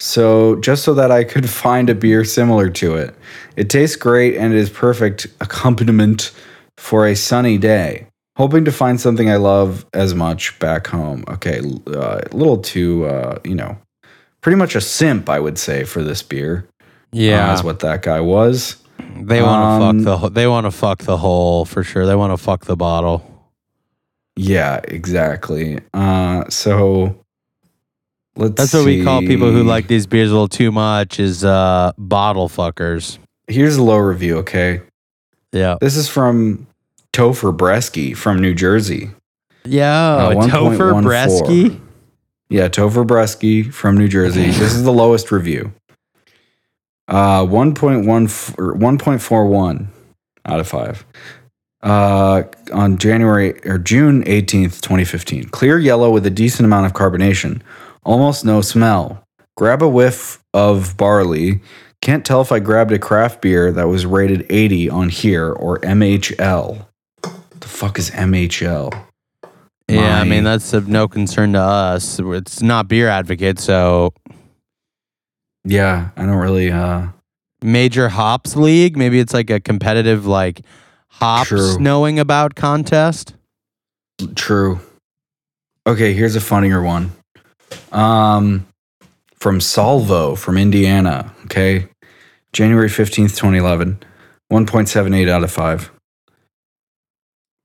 so 0.00 0.56
just 0.56 0.84
so 0.84 0.94
that 0.94 1.10
I 1.10 1.24
could 1.24 1.48
find 1.64 1.88
a 1.90 1.94
beer 1.94 2.24
similar 2.24 2.68
to 2.70 2.96
it. 2.96 3.14
It 3.56 3.70
tastes 3.70 3.96
great 3.96 4.36
and 4.36 4.52
it 4.52 4.58
is 4.58 4.70
perfect 4.70 5.26
accompaniment 5.40 6.32
for 6.76 7.06
a 7.06 7.14
sunny 7.14 7.58
day. 7.58 8.06
Hoping 8.36 8.64
to 8.64 8.72
find 8.72 9.00
something 9.00 9.30
I 9.30 9.36
love 9.36 9.86
as 9.94 10.12
much 10.12 10.58
back 10.58 10.88
home. 10.88 11.24
Okay, 11.28 11.60
uh, 11.86 12.20
a 12.30 12.36
little 12.36 12.58
too, 12.58 13.04
uh, 13.04 13.38
you 13.44 13.54
know, 13.54 13.78
pretty 14.40 14.56
much 14.56 14.74
a 14.74 14.80
simp, 14.80 15.28
I 15.28 15.38
would 15.38 15.56
say, 15.56 15.84
for 15.84 16.02
this 16.02 16.20
beer. 16.22 16.66
Yeah. 17.12 17.50
uh, 17.50 17.54
is 17.54 17.62
what 17.62 17.78
that 17.80 18.02
guy 18.02 18.20
was. 18.20 18.82
they 18.98 19.40
want 19.40 19.62
to 19.62 19.86
um, 19.86 20.04
fuck 20.04 20.20
the. 20.22 20.28
They 20.30 20.48
want 20.48 20.66
to 20.66 20.72
fuck 20.72 20.98
the 21.02 21.16
hole 21.16 21.64
for 21.64 21.84
sure. 21.84 22.06
They 22.06 22.16
want 22.16 22.32
to 22.32 22.36
fuck 22.36 22.64
the 22.64 22.74
bottle. 22.74 23.33
Yeah, 24.36 24.80
exactly. 24.84 25.80
Uh, 25.92 26.48
so 26.48 27.24
let's. 28.36 28.54
That's 28.54 28.74
what 28.74 28.84
we 28.84 29.04
call 29.04 29.20
people 29.20 29.50
who 29.52 29.62
like 29.62 29.86
these 29.86 30.06
beers 30.06 30.30
a 30.30 30.32
little 30.32 30.48
too 30.48 30.72
much. 30.72 31.20
Is 31.20 31.44
uh 31.44 31.92
bottle 31.98 32.48
fuckers. 32.48 33.18
Here's 33.46 33.76
a 33.76 33.82
low 33.82 33.98
review. 33.98 34.38
Okay, 34.38 34.80
Yeah. 35.52 35.76
this 35.80 35.96
is 35.96 36.08
from 36.08 36.66
Topher 37.12 37.56
Bresky 37.56 38.16
from 38.16 38.40
New 38.40 38.54
Jersey. 38.54 39.10
Yeah. 39.64 40.14
Uh, 40.16 40.34
Topher 40.48 41.02
Bresky. 41.02 41.80
Yeah, 42.48 42.68
Topher 42.68 43.06
Bresky 43.06 43.72
from 43.72 43.96
New 43.96 44.08
Jersey. 44.08 44.46
this 44.46 44.74
is 44.74 44.82
the 44.84 44.92
lowest 44.92 45.30
review. 45.30 45.72
Uh, 47.06 47.44
1.1 47.44 48.24
f- 48.24 48.54
or 48.58 48.74
1.41 48.74 49.86
out 50.46 50.60
of 50.60 50.66
5. 50.66 51.04
Uh, 51.84 52.44
on 52.72 52.96
January 52.96 53.60
or 53.66 53.76
June 53.76 54.24
18th, 54.24 54.80
2015. 54.80 55.44
Clear 55.50 55.78
yellow 55.78 56.10
with 56.10 56.24
a 56.24 56.30
decent 56.30 56.64
amount 56.64 56.86
of 56.86 56.94
carbonation. 56.94 57.60
Almost 58.04 58.42
no 58.44 58.62
smell. 58.62 59.22
Grab 59.54 59.82
a 59.82 59.88
whiff 59.88 60.42
of 60.54 60.96
barley. 60.96 61.60
Can't 62.00 62.24
tell 62.24 62.40
if 62.40 62.50
I 62.50 62.58
grabbed 62.58 62.92
a 62.92 62.98
craft 62.98 63.42
beer 63.42 63.70
that 63.70 63.86
was 63.86 64.06
rated 64.06 64.46
80 64.48 64.88
on 64.88 65.08
here 65.10 65.50
or 65.52 65.78
MHL. 65.80 66.86
The 67.22 67.68
fuck 67.68 67.98
is 67.98 68.10
MHL? 68.12 69.06
Yeah, 69.86 70.20
I 70.20 70.24
mean 70.24 70.44
that's 70.44 70.72
of 70.72 70.88
no 70.88 71.06
concern 71.06 71.52
to 71.52 71.60
us. 71.60 72.18
It's 72.18 72.62
not 72.62 72.88
beer 72.88 73.08
advocate, 73.08 73.58
so 73.58 74.14
Yeah, 75.64 76.10
I 76.16 76.24
don't 76.24 76.36
really 76.36 76.70
uh 76.70 77.08
major 77.62 78.08
hops 78.08 78.56
league. 78.56 78.96
Maybe 78.96 79.20
it's 79.20 79.34
like 79.34 79.50
a 79.50 79.60
competitive 79.60 80.26
like 80.26 80.62
hops 81.20 81.48
True. 81.48 81.78
knowing 81.78 82.18
about 82.18 82.54
contest. 82.54 83.34
True. 84.34 84.80
Okay, 85.86 86.12
here's 86.14 86.36
a 86.36 86.40
funnier 86.40 86.82
one. 86.82 87.12
Um 87.92 88.66
from 89.44 89.60
Salvo 89.60 90.34
from 90.36 90.56
Indiana, 90.56 91.34
okay? 91.44 91.88
January 92.54 92.88
15th, 92.88 93.36
2011. 93.36 93.98
1.78 94.50 95.28
out 95.28 95.44
of 95.44 95.50
5. 95.50 95.90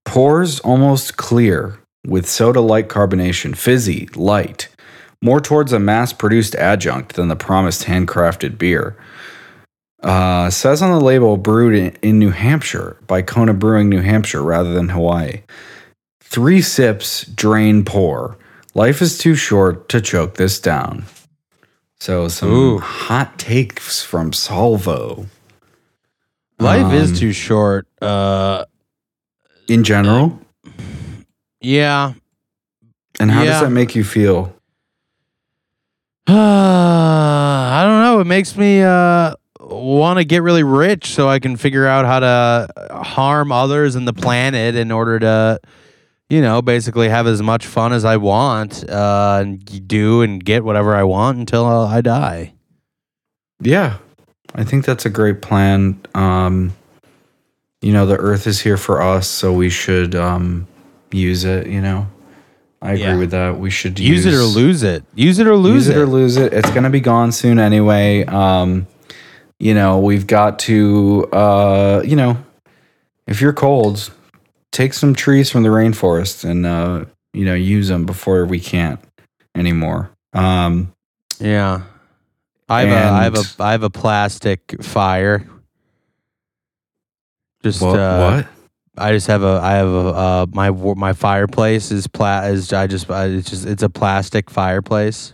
Pores 0.04 0.60
almost 0.62 1.16
clear 1.16 1.80
with 2.06 2.28
soda-like 2.28 2.90
carbonation, 2.90 3.56
fizzy, 3.56 4.10
light. 4.16 4.68
More 5.22 5.40
towards 5.40 5.72
a 5.72 5.80
mass-produced 5.80 6.56
adjunct 6.56 7.16
than 7.16 7.28
the 7.28 7.36
promised 7.36 7.84
handcrafted 7.84 8.58
beer. 8.58 8.98
Uh, 10.02 10.50
says 10.50 10.82
on 10.82 10.92
the 10.92 11.00
label 11.04 11.36
brewed 11.38 11.76
in, 11.76 11.90
in 12.02 12.20
New 12.20 12.30
Hampshire 12.32 12.98
by 13.08 13.22
Kona 13.22 13.54
Brewing, 13.54 13.90
New 13.90 14.02
Hampshire, 14.02 14.42
rather 14.42 14.74
than 14.74 14.90
Hawaii. 14.90 15.42
Three 16.22 16.62
sips, 16.62 17.26
drain, 17.26 17.84
pour. 17.84 18.38
Life 18.76 19.02
is 19.02 19.18
too 19.18 19.36
short 19.36 19.90
to 19.90 20.00
choke 20.00 20.36
this 20.36 20.60
down. 20.60 21.06
So 22.00 22.30
some 22.30 22.50
Ooh. 22.52 22.78
hot 22.80 23.38
takes 23.38 24.02
from 24.02 24.32
Salvo. 24.32 25.26
Life 26.60 26.94
is 26.94 27.12
Um, 27.12 27.16
too 27.18 27.32
short. 27.34 27.88
Uh, 28.02 28.66
in 29.68 29.84
general. 29.84 30.40
yeah. 31.60 32.14
And 33.20 33.30
how 33.32 33.44
yeah. 33.44 33.52
does 33.52 33.62
that 33.64 33.72
make 33.72 33.96
you 33.96 34.06
feel? 34.06 34.56
I 36.28 37.82
don't 37.84 38.02
know. 38.02 38.20
It 38.22 38.26
makes 38.28 38.56
me 38.56 38.82
uh 38.82 39.36
want 39.70 40.18
to 40.20 40.26
get 40.26 40.42
really 40.44 40.64
rich 40.64 41.12
so 41.12 41.28
I 41.30 41.40
can 41.40 41.56
figure 41.58 41.86
out 41.88 42.06
how 42.06 42.20
to 42.20 43.02
harm 43.04 43.52
others 43.52 43.96
and 43.96 44.08
the 44.08 44.14
planet 44.14 44.76
in 44.76 44.92
order 44.92 45.20
to, 45.20 45.60
you 46.30 46.42
know, 46.42 46.62
basically 46.62 47.10
have 47.10 47.28
as 47.28 47.42
much 47.42 47.66
fun 47.66 47.94
as 47.94 48.06
I 48.06 48.18
want 48.18 48.88
uh, 48.90 49.40
and 49.42 49.88
do 49.88 50.22
and 50.22 50.44
get 50.44 50.64
whatever 50.64 50.96
I 50.96 51.04
want 51.04 51.38
until 51.38 51.66
I 51.66 52.02
die. 52.02 52.54
Yeah, 53.62 53.98
I 54.56 54.64
think 54.64 54.86
that's 54.86 55.06
a 55.06 55.10
great 55.10 55.42
plan. 55.42 56.00
Um, 56.16 56.74
you 57.82 57.94
know, 57.94 58.06
the 58.06 58.18
Earth 58.18 58.48
is 58.48 58.60
here 58.62 58.78
for 58.78 59.02
us, 59.02 59.28
so 59.28 59.54
we 59.54 59.70
should 59.70 60.16
um, 60.16 60.68
use 61.12 61.44
it. 61.46 61.68
You 61.68 61.82
know, 61.82 62.08
I 62.82 62.92
agree 62.94 63.04
Yeah. 63.04 63.18
with 63.18 63.32
that. 63.32 63.58
We 63.60 63.70
should 63.70 64.00
Use, 64.00 64.26
it 64.26 64.34
or 64.34 64.44
lose 64.44 64.84
it. 64.84 65.04
Use 65.16 65.40
it 65.40 65.48
or 65.48 65.56
lose 65.56 65.88
use 65.88 65.90
it. 65.90 65.98
it. 65.98 66.02
or 66.02 66.06
lose 66.06 66.38
it. 66.38 66.54
It's 66.54 66.70
gonna 66.72 66.90
be 66.90 67.00
gone 67.02 67.32
soon 67.32 67.60
anyway. 67.60 68.26
Um, 68.26 68.88
you 69.60 69.74
know, 69.74 70.00
we've 70.00 70.26
got 70.28 70.60
to. 70.60 71.28
Uh, 71.32 72.02
you 72.06 72.16
know, 72.16 72.38
if 73.28 73.42
you're 73.42 73.54
cold, 73.54 74.12
take 74.72 74.94
some 74.94 75.14
trees 75.14 75.50
from 75.52 75.64
the 75.64 75.70
rainforest 75.70 76.44
and 76.50 76.66
uh, 76.66 77.06
you 77.34 77.46
know 77.46 77.54
use 77.54 77.88
them 77.90 78.06
before 78.06 78.46
we 78.46 78.60
can't 78.60 79.00
anymore. 79.56 80.10
Um, 80.34 80.94
Yeah. 81.40 81.82
I 82.72 82.82
have 82.84 82.92
a 82.92 83.12
I 83.12 83.24
have 83.24 83.36
a 83.36 83.64
I 83.64 83.72
have 83.72 83.84
a 83.84 83.90
plastic 83.90 84.76
fire. 84.84 85.48
Just 87.64 87.82
What? 87.82 88.00
uh, 88.00 88.32
what? 88.36 88.48
I 88.98 89.12
just 89.14 89.28
have 89.28 89.44
a 89.44 89.60
I 89.64 89.72
have 89.74 89.88
a 89.88 90.08
uh 90.10 90.46
my 90.54 90.70
my 90.70 91.14
fireplace 91.14 91.90
is 91.92 92.06
pla 92.08 92.42
is 92.44 92.72
I 92.74 92.86
just 92.88 93.10
I, 93.10 93.26
it's 93.26 93.50
just 93.50 93.66
it's 93.66 93.82
a 93.84 93.90
plastic 93.90 94.50
fireplace. 94.50 95.34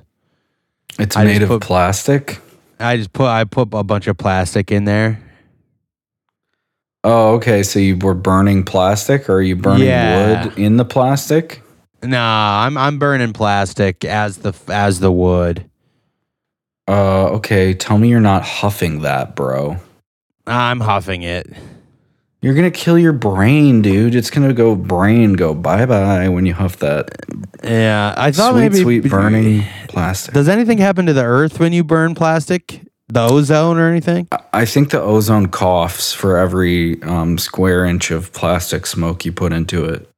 It's 0.97 1.17
I 1.17 1.25
made 1.25 1.41
of 1.41 1.49
put- 1.49 1.61
plastic. 1.63 2.39
I 2.79 2.97
just 2.97 3.13
put 3.13 3.27
I 3.27 3.43
put 3.45 3.69
a 3.73 3.83
bunch 3.83 4.07
of 4.07 4.17
plastic 4.17 4.71
in 4.71 4.85
there. 4.85 5.21
Oh, 7.03 7.35
okay. 7.35 7.63
So 7.63 7.79
you 7.79 7.97
were 7.97 8.15
burning 8.15 8.63
plastic, 8.63 9.29
or 9.29 9.35
are 9.35 9.41
you 9.41 9.55
burning 9.55 9.87
Yeah. 9.87 10.45
wood 10.45 10.57
in 10.57 10.77
the 10.77 10.85
plastic? 10.85 11.61
Nah, 12.03 12.65
I'm 12.65 12.77
I'm 12.77 12.99
burning 12.99 13.33
plastic 13.33 14.03
as 14.05 14.37
the 14.37 14.53
as 14.67 14.99
the 14.99 15.11
wood. 15.11 15.65
Uh, 16.87 17.27
okay. 17.29 17.73
Tell 17.73 17.97
me 17.97 18.09
you're 18.09 18.19
not 18.19 18.43
huffing 18.43 19.01
that, 19.01 19.35
bro. 19.35 19.77
I'm 20.47 20.79
huffing 20.79 21.23
it. 21.23 21.47
You're 22.41 22.53
gonna 22.53 22.69
kill 22.71 22.97
your 22.99 23.13
brain, 23.13 23.81
dude. 23.81 24.13
It's 24.13 24.29
gonna 24.29 24.53
go 24.53 24.75
brain 24.75 25.33
go 25.33 25.53
bye 25.55 25.85
bye 25.85 26.29
when 26.29 26.45
you 26.45 26.53
huff 26.53 26.77
that 26.77 27.09
Yeah, 27.63 28.13
I 28.15 28.31
thought 28.31 28.51
sweet, 28.51 28.59
maybe 28.61 28.81
sweet 28.81 29.01
sweet 29.01 29.09
burning 29.09 29.63
plastic. 29.87 30.33
Does 30.33 30.47
anything 30.47 30.77
happen 30.77 31.05
to 31.07 31.13
the 31.13 31.23
earth 31.23 31.59
when 31.59 31.73
you 31.73 31.83
burn 31.83 32.13
plastic? 32.13 32.81
The 33.07 33.21
ozone 33.21 33.77
or 33.77 33.89
anything? 33.89 34.27
I- 34.31 34.39
I 34.53 34.65
think 34.65 34.89
the 34.91 35.01
ozone 35.01 35.47
coughs 35.47 36.13
for 36.13 36.37
every 36.37 37.01
um, 37.03 37.37
square 37.37 37.85
inch 37.85 38.09
of 38.11 38.31
plastic 38.33 38.85
smoke 38.85 39.25
you 39.25 39.31
put 39.31 39.51
into 39.53 39.85
it. 39.85 40.09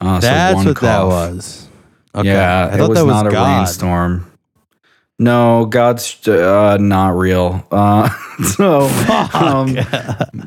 Uh, 0.00 0.20
so 0.20 0.26
That's 0.26 0.54
one 0.54 0.64
what 0.66 0.80
that 0.80 0.96
cough. 0.98 1.08
was. 1.12 1.68
Okay. 2.14 2.28
Yeah, 2.28 2.68
I 2.70 2.74
it 2.74 2.78
thought 2.78 2.88
was 2.90 2.98
that 2.98 3.04
was 3.06 3.22
not 3.22 3.26
a 3.26 3.30
rainstorm. 3.30 4.31
No, 5.22 5.66
God's 5.66 6.26
uh, 6.26 6.78
not 6.80 7.16
real. 7.16 7.64
Uh, 7.70 8.08
so, 8.56 8.80
um, 9.32 9.74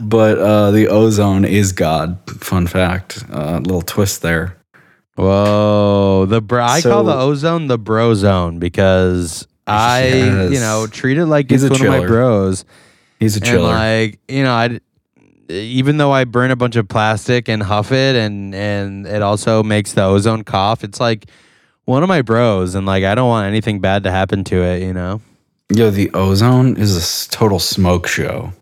but 0.08 0.38
uh, 0.38 0.72
the 0.72 0.88
ozone 0.90 1.46
is 1.46 1.72
God. 1.72 2.20
Fun 2.42 2.68
fact. 2.68 3.24
Uh, 3.32 3.60
little 3.64 3.82
twist 3.82 4.22
there. 4.22 4.58
Whoa, 5.16 6.26
the 6.28 6.42
bro- 6.42 6.66
I 6.66 6.82
call 6.82 7.06
the 7.06 7.16
ozone 7.16 7.68
the 7.68 7.78
bro 7.78 8.14
zone 8.16 8.60
because 8.60 9.48
I, 9.66 10.08
you 10.52 10.60
know, 10.60 10.88
treat 10.92 11.18
it 11.18 11.26
like 11.26 11.50
He's 11.50 11.64
it's 11.64 11.80
one 11.80 11.88
of 11.88 12.02
my 12.02 12.06
bros. 12.06 12.66
He's 13.20 13.38
a 13.38 13.40
And 13.40 13.46
chiller. 13.46 13.70
like, 13.74 14.20
you 14.28 14.44
know, 14.44 14.52
I 14.52 14.80
even 15.48 15.98
though 15.98 16.12
I 16.12 16.26
burn 16.26 16.52
a 16.52 16.56
bunch 16.58 16.76
of 16.76 16.88
plastic 16.90 17.48
and 17.48 17.64
huff 17.64 17.94
it 17.94 18.16
and 18.18 18.54
and 18.54 19.08
it 19.08 19.22
also 19.22 19.64
makes 19.64 19.94
the 19.94 20.04
ozone 20.04 20.44
cough, 20.44 20.84
it's 20.84 21.00
like 21.00 21.28
one 21.86 22.04
of 22.04 22.10
my 22.10 22.22
bros 22.22 22.76
and 22.76 22.86
like 22.86 23.04
I 23.04 23.16
don't 23.16 23.30
want 23.30 23.48
anything 23.48 23.80
bad 23.80 24.04
to 24.04 24.12
happen 24.12 24.44
to 24.46 24.62
it, 24.64 24.82
you 24.84 24.94
know. 24.94 25.22
Yo, 25.74 25.90
the 25.90 26.12
ozone 26.14 26.78
is 26.78 27.26
a 27.26 27.30
total 27.32 27.58
smoke 27.60 28.08
show. 28.08 28.54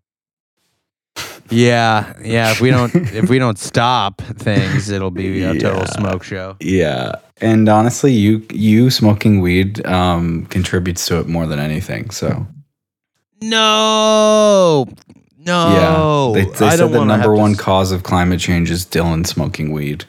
Yeah, 1.50 2.14
yeah, 2.24 2.52
if 2.52 2.62
we 2.62 2.72
don't 2.72 2.96
if 3.14 3.30
we 3.30 3.38
don't 3.38 3.60
stop 3.60 4.22
things, 4.22 4.90
it'll 4.90 5.12
be 5.12 5.44
a 5.44 5.60
total 5.60 5.86
smoke 5.86 6.24
show. 6.24 6.56
Yeah, 6.60 7.16
and 7.42 7.68
honestly, 7.70 8.14
you 8.14 8.46
you 8.52 8.90
smoking 8.90 9.42
weed 9.42 9.86
um, 9.86 10.46
contributes 10.48 11.06
to 11.08 11.20
it 11.20 11.28
more 11.28 11.46
than 11.46 11.60
anything. 11.60 12.10
So 12.10 12.48
No. 13.42 14.88
No. 15.38 16.34
yeah, 16.36 16.42
they, 16.46 16.50
they 16.58 16.66
I 16.68 16.76
said 16.78 16.92
the 16.94 17.04
number 17.04 17.36
one 17.36 17.52
s- 17.52 17.60
cause 17.60 17.92
of 17.92 18.04
climate 18.04 18.40
change 18.40 18.72
is 18.72 18.86
Dylan 18.86 19.28
smoking 19.28 19.72
weed. 19.74 20.06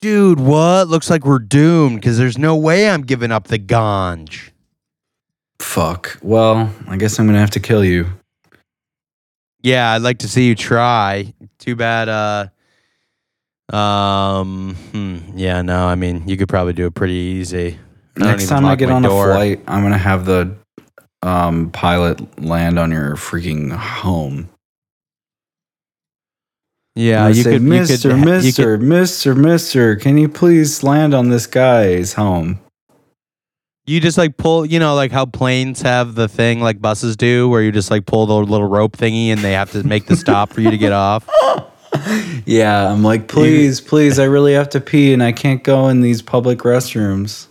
Dude, 0.00 0.38
what? 0.38 0.86
Looks 0.88 1.10
like 1.10 1.24
we're 1.24 1.40
doomed 1.40 2.00
because 2.00 2.18
there's 2.18 2.38
no 2.38 2.54
way 2.54 2.88
I'm 2.88 3.02
giving 3.02 3.32
up 3.32 3.48
the 3.48 3.58
ganj. 3.58 4.50
Fuck. 5.60 6.18
Well, 6.22 6.72
I 6.86 6.96
guess 6.96 7.18
I'm 7.18 7.26
gonna 7.26 7.40
have 7.40 7.50
to 7.50 7.60
kill 7.60 7.84
you. 7.84 8.06
Yeah, 9.60 9.90
I'd 9.92 10.02
like 10.02 10.18
to 10.18 10.28
see 10.28 10.46
you 10.46 10.54
try. 10.54 11.34
Too 11.58 11.74
bad. 11.74 12.08
Uh, 12.08 13.76
um. 13.76 14.76
hmm, 14.92 15.18
yeah. 15.36 15.62
No. 15.62 15.86
I 15.86 15.96
mean, 15.96 16.28
you 16.28 16.36
could 16.36 16.48
probably 16.48 16.74
do 16.74 16.86
it 16.86 16.94
pretty 16.94 17.14
easy. 17.14 17.78
I 18.16 18.20
Next 18.20 18.46
time 18.46 18.64
I 18.64 18.76
get 18.76 18.90
on 18.90 19.02
door. 19.02 19.30
a 19.30 19.34
flight, 19.34 19.62
I'm 19.66 19.82
gonna 19.82 19.98
have 19.98 20.24
the 20.24 20.54
um, 21.22 21.70
pilot 21.70 22.42
land 22.42 22.78
on 22.78 22.90
your 22.92 23.16
freaking 23.16 23.72
home. 23.72 24.48
Yeah, 26.98 27.28
you 27.28 27.42
say, 27.44 27.52
could. 27.52 27.62
Mister, 27.62 28.08
you 28.08 28.14
could, 28.14 28.20
you 28.20 28.24
Mister, 28.32 28.76
could- 28.76 28.86
Mister, 28.86 29.34
Mister, 29.34 29.96
can 29.96 30.18
you 30.18 30.28
please 30.28 30.82
land 30.82 31.14
on 31.14 31.28
this 31.28 31.46
guy's 31.46 32.14
home? 32.14 32.58
You 33.86 34.00
just 34.00 34.18
like 34.18 34.36
pull, 34.36 34.66
you 34.66 34.78
know, 34.78 34.94
like 34.94 35.12
how 35.12 35.24
planes 35.24 35.80
have 35.82 36.14
the 36.14 36.28
thing 36.28 36.60
like 36.60 36.80
buses 36.80 37.16
do, 37.16 37.48
where 37.48 37.62
you 37.62 37.70
just 37.72 37.90
like 37.90 38.04
pull 38.04 38.26
the 38.26 38.34
little 38.34 38.66
rope 38.68 38.96
thingy 38.96 39.28
and 39.28 39.40
they 39.40 39.52
have 39.52 39.70
to 39.72 39.82
make 39.86 40.06
the 40.06 40.16
stop 40.16 40.50
for 40.52 40.60
you 40.60 40.70
to 40.70 40.78
get 40.78 40.92
off. 40.92 41.28
Yeah, 42.44 42.92
I'm 42.92 43.02
like, 43.02 43.28
please, 43.28 43.80
please, 43.80 44.18
I 44.18 44.24
really 44.24 44.52
have 44.52 44.68
to 44.70 44.80
pee 44.80 45.12
and 45.14 45.22
I 45.22 45.32
can't 45.32 45.64
go 45.64 45.88
in 45.88 46.02
these 46.02 46.20
public 46.20 46.58
restrooms. 46.60 47.48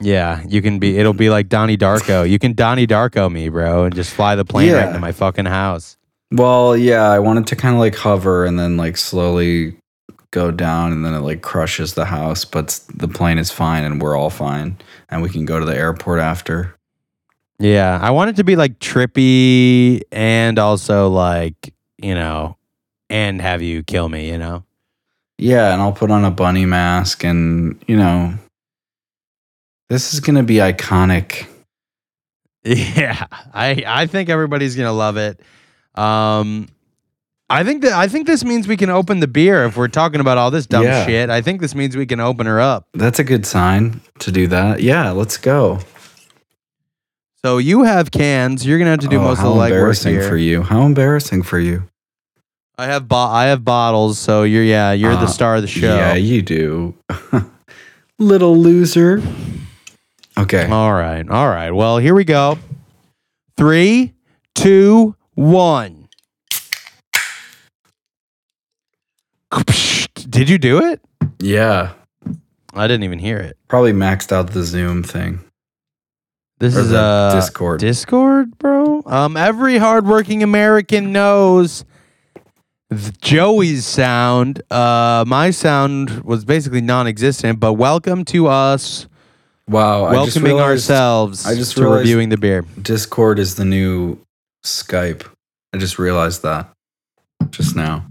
Yeah, 0.00 0.42
you 0.48 0.60
can 0.60 0.80
be. 0.80 0.98
It'll 0.98 1.12
be 1.12 1.30
like 1.30 1.48
Donnie 1.48 1.76
Darko. 1.78 2.28
You 2.28 2.38
can 2.40 2.52
Donnie 2.54 2.86
Darko 2.88 3.30
me, 3.30 3.48
bro, 3.48 3.84
and 3.84 3.94
just 3.94 4.12
fly 4.12 4.34
the 4.34 4.44
plane 4.44 4.72
right 4.72 4.80
Yeah. 4.80 4.88
into 4.88 4.98
my 4.98 5.12
fucking 5.12 5.46
house. 5.46 5.96
Well, 6.36 6.76
yeah, 6.76 7.08
I 7.08 7.18
wanted 7.18 7.46
to 7.48 7.56
kind 7.56 7.74
of 7.74 7.80
like 7.80 7.96
hover 7.96 8.44
and 8.44 8.58
then 8.58 8.76
like 8.76 8.96
slowly 8.96 9.76
go 10.30 10.50
down 10.50 10.92
and 10.92 11.04
then 11.04 11.14
it 11.14 11.20
like 11.20 11.40
crushes 11.40 11.94
the 11.94 12.04
house, 12.04 12.44
but 12.44 12.80
the 12.94 13.08
plane 13.08 13.38
is 13.38 13.50
fine 13.50 13.84
and 13.84 14.02
we're 14.02 14.16
all 14.16 14.30
fine 14.30 14.76
and 15.08 15.22
we 15.22 15.30
can 15.30 15.44
go 15.46 15.58
to 15.58 15.64
the 15.64 15.76
airport 15.76 16.20
after. 16.20 16.76
Yeah, 17.58 17.98
I 18.02 18.10
want 18.10 18.30
it 18.30 18.36
to 18.36 18.44
be 18.44 18.54
like 18.54 18.78
trippy 18.80 20.02
and 20.12 20.58
also 20.58 21.08
like 21.08 21.72
you 21.98 22.14
know, 22.14 22.56
and 23.08 23.40
have 23.40 23.62
you 23.62 23.82
kill 23.82 24.08
me. 24.08 24.28
You 24.28 24.38
know. 24.38 24.64
Yeah, 25.38 25.72
and 25.72 25.82
I'll 25.82 25.92
put 25.92 26.10
on 26.10 26.24
a 26.24 26.30
bunny 26.30 26.64
mask 26.64 27.22
and, 27.22 27.82
you 27.86 27.96
know, 27.96 28.32
this 29.90 30.14
is 30.14 30.20
going 30.20 30.36
to 30.36 30.42
be 30.42 30.56
iconic. 30.56 31.46
Yeah, 32.64 33.28
I 33.54 33.84
I 33.86 34.06
think 34.08 34.28
everybody's 34.28 34.74
gonna 34.74 34.92
love 34.92 35.16
it. 35.16 35.38
Um, 35.96 36.68
I 37.48 37.62
think 37.62 37.82
that 37.82 37.92
I 37.92 38.08
think 38.08 38.26
this 38.26 38.44
means 38.44 38.66
we 38.66 38.76
can 38.76 38.90
open 38.90 39.20
the 39.20 39.28
beer 39.28 39.64
if 39.64 39.76
we're 39.76 39.86
talking 39.88 40.20
about 40.20 40.36
all 40.36 40.50
this 40.50 40.66
dumb 40.66 40.82
Yeah. 40.84 41.06
shit. 41.06 41.30
I 41.30 41.40
think 41.42 41.60
this 41.60 41.74
means 41.74 41.96
we 41.96 42.06
can 42.06 42.18
open 42.20 42.46
her 42.46 42.60
up. 42.60 42.88
That's 42.92 43.18
a 43.20 43.24
good 43.24 43.46
sign 43.46 44.00
to 44.18 44.32
do 44.32 44.46
that. 44.48 44.82
Yeah, 44.82 45.10
let's 45.12 45.36
go. 45.36 45.78
So 47.44 47.58
you 47.58 47.84
have 47.84 48.10
cans. 48.10 48.66
You're 48.66 48.78
gonna 48.78 48.90
have 48.90 49.00
to 49.00 49.08
do 49.08 49.18
Oh, 49.18 49.22
most 49.22 49.38
of 49.38 49.44
the 49.44 49.50
legwork 49.50 49.66
embarrassing 49.70 50.14
here. 50.14 50.28
for 50.28 50.36
you. 50.36 50.62
How 50.62 50.82
embarrassing 50.82 51.42
for 51.44 51.60
you. 51.60 51.84
I 52.78 52.86
have 52.86 53.06
bo- 53.08 53.16
I 53.16 53.46
have 53.46 53.64
bottles. 53.64 54.18
So 54.18 54.42
you're 54.42 54.64
yeah 54.64 54.92
you're 54.92 55.12
the 55.14 55.20
Uh, 55.20 55.26
star 55.26 55.54
of 55.56 55.62
the 55.62 55.68
show. 55.68 55.94
Yeah, 55.94 56.14
you 56.14 56.42
do. 56.42 56.94
Little 58.18 58.56
loser. 58.56 59.22
Okay. 60.38 60.66
All 60.66 60.92
right. 60.92 61.26
All 61.28 61.48
right. 61.48 61.70
Well, 61.70 61.98
here 61.98 62.14
we 62.14 62.24
go. 62.24 62.58
Three, 63.56 64.12
two, 64.54 65.14
one. 65.36 66.08
Did 70.14 70.50
you 70.50 70.58
do 70.58 70.84
it? 70.84 71.00
Yeah. 71.38 71.92
I 72.74 72.86
didn't 72.88 73.04
even 73.04 73.20
hear 73.20 73.38
it. 73.38 73.56
Probably 73.68 73.92
maxed 73.92 74.32
out 74.32 74.50
the 74.50 74.64
Zoom 74.64 75.02
thing. 75.02 75.40
This 76.58 76.76
Or 76.76 76.80
is 76.80 76.92
uh, 76.92 77.32
Discord. 77.34 77.80
Discord, 77.80 78.58
bro. 78.58 79.02
Um, 79.06 79.36
every 79.36 79.78
hardworking 79.78 80.42
American 80.42 81.12
knows 81.12 81.84
Joey's 83.20 83.86
sound. 83.86 84.62
Uh, 84.70 85.24
my 85.26 85.50
sound 85.50 86.22
was 86.24 86.44
basically 86.44 86.80
non-existent. 86.80 87.60
But 87.60 87.74
welcome 87.74 88.24
to 88.26 88.46
us 88.48 89.06
Wow. 89.68 90.04
I 90.04 90.12
just 90.24 90.36
welcoming 90.36 90.56
realized 90.56 90.90
ourselves 90.90 91.46
I 91.46 91.54
just 91.54 91.76
to 91.76 91.86
reviewing 91.88 92.28
the 92.28 92.36
beer. 92.36 92.64
Discord 92.80 93.38
is 93.38 93.56
the 93.56 93.64
new 93.64 94.18
Skype. 94.66 95.24
I 95.72 95.78
just 95.78 95.98
realized 95.98 96.42
that 96.42 96.72
just 97.50 97.76
now. 97.76 98.06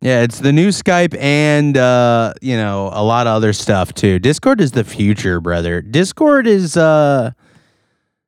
Yeah, 0.00 0.22
it's 0.22 0.38
the 0.38 0.52
new 0.52 0.68
Skype 0.68 1.16
and 1.18 1.76
uh, 1.76 2.34
you 2.40 2.56
know, 2.56 2.90
a 2.92 3.02
lot 3.02 3.26
of 3.26 3.32
other 3.34 3.52
stuff 3.52 3.92
too. 3.92 4.18
Discord 4.20 4.60
is 4.60 4.72
the 4.72 4.84
future, 4.84 5.40
brother. 5.40 5.82
Discord 5.82 6.46
is 6.46 6.76
uh 6.76 7.32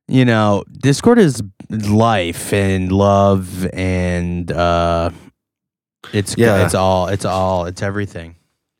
you 0.07 0.25
know, 0.25 0.65
Discord 0.83 1.19
is 1.19 1.41
life 1.69 2.51
and 2.51 2.91
love 2.91 3.65
and 3.73 4.51
uh 4.51 5.11
it's 6.13 6.35
Yeah. 6.37 6.65
it's 6.65 6.73
all 6.75 7.07
it's 7.07 7.23
all 7.25 7.65
it's 7.65 7.81
everything. 7.81 8.35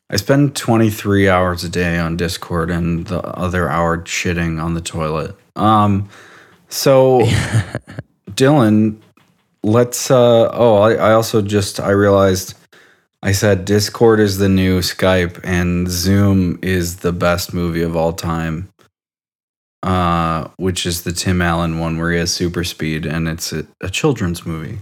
I 0.09 0.17
spend 0.17 0.57
23 0.57 1.29
hours 1.29 1.63
a 1.63 1.69
day 1.69 1.97
on 1.97 2.17
Discord 2.17 2.69
and 2.69 3.07
the 3.07 3.21
other 3.21 3.69
hour 3.69 3.99
shitting 3.99 4.61
on 4.61 4.73
the 4.73 4.81
toilet. 4.81 5.37
Um, 5.55 6.09
so 6.67 7.21
Dylan, 8.35 8.97
let's. 9.63 10.11
Uh, 10.11 10.49
oh, 10.53 10.75
I, 10.77 10.93
I 10.93 11.13
also 11.13 11.41
just 11.41 11.79
I 11.79 11.91
realized 11.91 12.55
I 13.23 13.31
said 13.31 13.65
Discord 13.65 14.19
is 14.19 14.37
the 14.37 14.49
new 14.49 14.79
Skype 14.79 15.39
and 15.43 15.87
Zoom 15.89 16.59
is 16.61 16.97
the 16.97 17.11
best 17.11 17.53
movie 17.53 17.81
of 17.83 17.95
all 17.95 18.13
time. 18.13 18.69
uh, 19.83 20.47
which 20.57 20.85
is 20.85 21.01
the 21.03 21.11
Tim 21.11 21.41
Allen 21.41 21.79
one 21.79 21.97
where 21.97 22.11
he 22.11 22.19
has 22.19 22.31
super 22.31 22.63
speed, 22.63 23.05
and 23.05 23.27
it's 23.27 23.51
a, 23.51 23.65
a 23.81 23.89
children's 23.89 24.45
movie. 24.45 24.77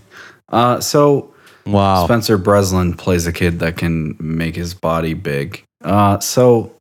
Uh, 0.49 0.79
so 0.81 1.33
Wow. 1.65 2.05
Spencer 2.05 2.37
Breslin 2.37 2.93
plays 2.95 3.27
a 3.27 3.31
kid 3.31 3.59
that 3.59 3.77
can 3.77 4.15
make 4.19 4.55
his 4.55 4.73
body 4.73 5.13
big. 5.13 5.63
Uh, 5.83 6.19
so 6.19 6.73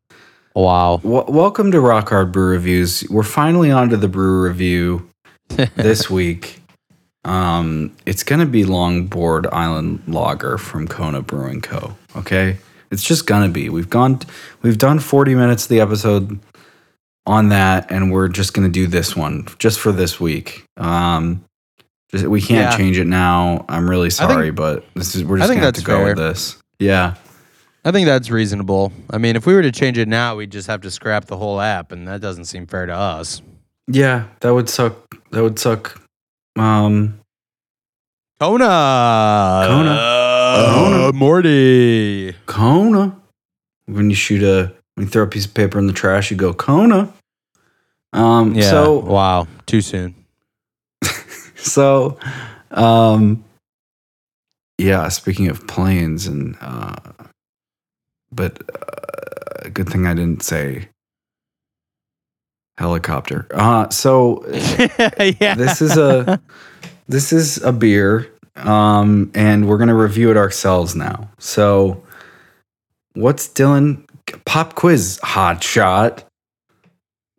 Wow. 0.55 0.97
w- 1.03 1.25
welcome 1.29 1.71
to 1.73 1.81
Rock 1.81 2.09
Hard 2.09 2.33
Brew 2.33 2.49
Reviews. 2.51 3.05
We're 3.11 3.23
finally 3.23 3.71
on 3.71 3.89
to 3.91 3.97
the 3.97 4.09
brew 4.09 4.43
review 4.43 5.09
this 5.77 6.09
week. 6.11 6.58
Um, 7.29 7.95
it's 8.07 8.23
gonna 8.23 8.47
be 8.47 8.65
Longboard 8.65 9.53
Island 9.53 10.03
Lager 10.07 10.57
from 10.57 10.89
Kona 10.89 11.21
Brewing 11.23 11.61
Co. 11.61 11.97
Okay, 12.17 12.57
it's 12.91 13.03
just 13.05 13.27
gonna 13.27 13.49
be. 13.51 13.69
We've 13.69 13.91
gone, 13.91 14.21
we've 14.63 14.79
done 14.79 14.99
forty 14.99 15.35
minutes 15.35 15.65
of 15.65 15.69
the 15.69 15.81
episode 15.81 16.39
on 17.27 17.51
that, 17.51 17.91
and 17.91 18.11
we're 18.11 18.29
just 18.29 18.55
gonna 18.55 18.71
do 18.71 18.87
this 18.87 19.15
one 19.15 19.47
just 19.59 19.79
for 19.79 19.93
this 19.93 20.19
week. 20.19 20.65
Um, 20.79 21.45
just- 22.11 22.25
we 22.27 22.41
can't 22.41 22.73
Yeah. 22.73 22.77
change 22.77 22.99
it 22.99 23.07
now. 23.07 23.67
I'm 23.69 23.89
really 23.91 24.09
think- 24.09 24.31
sorry, 24.31 24.51
but 24.51 24.85
this 24.95 25.15
is 25.15 25.23
we're 25.25 25.37
just 25.39 25.49
gonna 25.53 25.61
have 25.65 25.75
to 25.75 25.83
go 25.85 26.05
with 26.05 26.17
this. 26.17 26.57
Yeah, 26.79 27.15
I 27.85 27.91
think 27.93 28.07
that's 28.07 28.31
reasonable. 28.31 28.91
I 29.11 29.19
mean, 29.19 29.37
if 29.37 29.45
we 29.45 29.53
were 29.53 29.61
to 29.63 29.73
change 29.73 29.99
it 29.99 30.09
now, 30.09 30.35
we'd 30.37 30.51
just 30.51 30.69
have 30.69 30.81
to 30.81 30.91
scrap 30.91 31.27
the 31.27 31.37
whole 31.37 31.61
app, 31.61 31.93
and 31.93 32.09
that 32.09 32.23
doesn't 32.23 32.47
seem 32.47 32.67
fair 32.67 32.87
to 32.87 32.95
us. 32.95 33.43
yeah, 33.91 34.25
that 34.41 34.55
would 34.55 34.69
suck. 34.71 34.95
That 35.33 35.43
would 35.43 35.59
suck. 35.59 36.01
Um, 36.59 37.21
Kona. 38.41 39.65
Kona. 39.69 39.91
Uh, 39.91 40.75
Kona. 40.75 41.13
Morty. 41.13 42.35
Kona. 42.47 43.17
When 43.87 44.11
you 44.11 44.17
shoot 44.17 44.43
a, 44.43 44.73
when 44.95 45.07
you 45.07 45.11
throw 45.11 45.23
a 45.23 45.27
piece 45.27 45.47
of 45.47 45.55
paper 45.55 45.79
in 45.79 45.87
the 45.87 45.93
trash, 45.93 46.31
you 46.31 46.37
go 46.37 46.53
Kona. 46.53 47.13
Um, 48.13 48.55
Yeah. 48.55 48.71
so, 48.71 48.99
wow. 48.99 49.47
Too 49.67 49.81
soon. 49.81 50.15
so, 51.57 52.19
um, 52.71 53.45
yeah, 54.79 55.09
speaking 55.09 55.49
of 55.49 55.67
planes 55.67 56.27
and, 56.27 56.57
uh, 56.61 56.95
but, 58.33 58.61
uh, 58.71 59.69
good 59.73 59.89
thing 59.89 60.07
I 60.07 60.15
didn't 60.15 60.43
say 60.43 60.89
helicopter. 62.79 63.47
Uh, 63.51 63.91
so 63.91 64.47
yeah. 65.41 65.55
this 65.57 65.83
is 65.83 65.97
a, 65.99 66.41
this 67.09 67.33
is 67.33 67.63
a 67.63 67.73
beer. 67.73 68.33
Um, 68.57 69.31
and 69.35 69.69
we're 69.69 69.79
going 69.79 69.89
to 69.89 69.95
review 69.95 70.31
it 70.31 70.37
ourselves 70.37 70.97
now. 70.97 71.31
So, 71.39 72.03
what's 73.15 73.49
Dylan? 73.49 74.05
Pop 74.45 74.75
quiz, 74.75 75.21
hot 75.23 75.63
shot. 75.63 76.25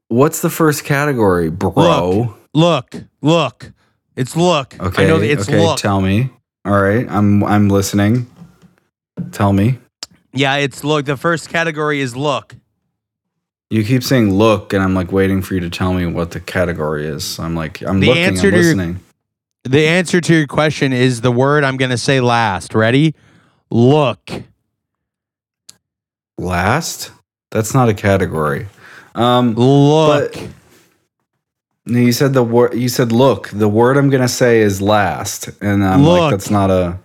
What's 0.07 0.41
the 0.41 0.49
first 0.49 0.85
category, 0.85 1.49
bro? 1.49 2.37
look. 2.53 2.95
Look. 3.21 3.71
It's 4.15 4.35
look. 4.35 4.79
Okay, 4.79 5.03
I 5.03 5.07
know 5.07 5.21
it's 5.21 5.47
okay. 5.47 5.59
look. 5.59 5.77
Tell 5.77 6.01
me. 6.01 6.29
All 6.65 6.81
right, 6.81 7.05
I'm 7.09 7.43
I'm 7.43 7.69
listening. 7.69 8.27
Tell 9.31 9.53
me. 9.53 9.77
yeah, 10.33 10.55
it's 10.55 10.83
look. 10.83 11.05
The 11.05 11.17
first 11.17 11.49
category 11.49 12.01
is 12.01 12.15
look. 12.15 12.55
You 13.69 13.83
keep 13.83 14.03
saying 14.03 14.33
look, 14.33 14.73
and 14.73 14.81
I'm 14.83 14.95
like 14.95 15.11
waiting 15.11 15.41
for 15.43 15.53
you 15.53 15.59
to 15.59 15.69
tell 15.69 15.93
me 15.93 16.05
what 16.07 16.31
the 16.31 16.39
category 16.39 17.05
is. 17.05 17.37
I'm 17.39 17.55
like 17.55 17.81
I'm 17.83 17.99
The 17.99 18.07
looking. 18.07 18.23
answer 18.23 18.47
I'm 18.47 18.51
to 18.53 18.57
your- 18.57 18.65
listening. 18.65 18.99
The 19.65 19.87
answer 19.87 20.21
to 20.21 20.33
your 20.33 20.47
question 20.47 20.93
is 20.93 21.21
the 21.21 21.31
word 21.31 21.63
I'm 21.63 21.75
going 21.77 21.91
to 21.91 21.97
say 21.97 22.21
last. 22.21 22.73
Ready? 22.73 23.13
Look. 23.69 24.31
Last. 26.37 27.11
That's 27.51 27.73
not 27.73 27.89
a 27.89 27.93
category. 27.93 28.67
Um, 29.15 29.53
Look. 29.55 30.35
No, 31.85 31.99
you 31.99 32.11
said 32.11 32.33
the 32.33 32.43
word. 32.43 32.75
You 32.75 32.87
said 32.87 33.11
look. 33.11 33.49
The 33.49 33.67
word 33.67 33.97
I'm 33.97 34.11
gonna 34.11 34.27
say 34.27 34.59
is 34.59 34.79
last, 34.79 35.49
and 35.59 35.83
I'm 35.83 36.03
Look. 36.03 36.19
like, 36.19 36.31
that's 36.31 36.51
not 36.51 36.69
a. 36.69 36.99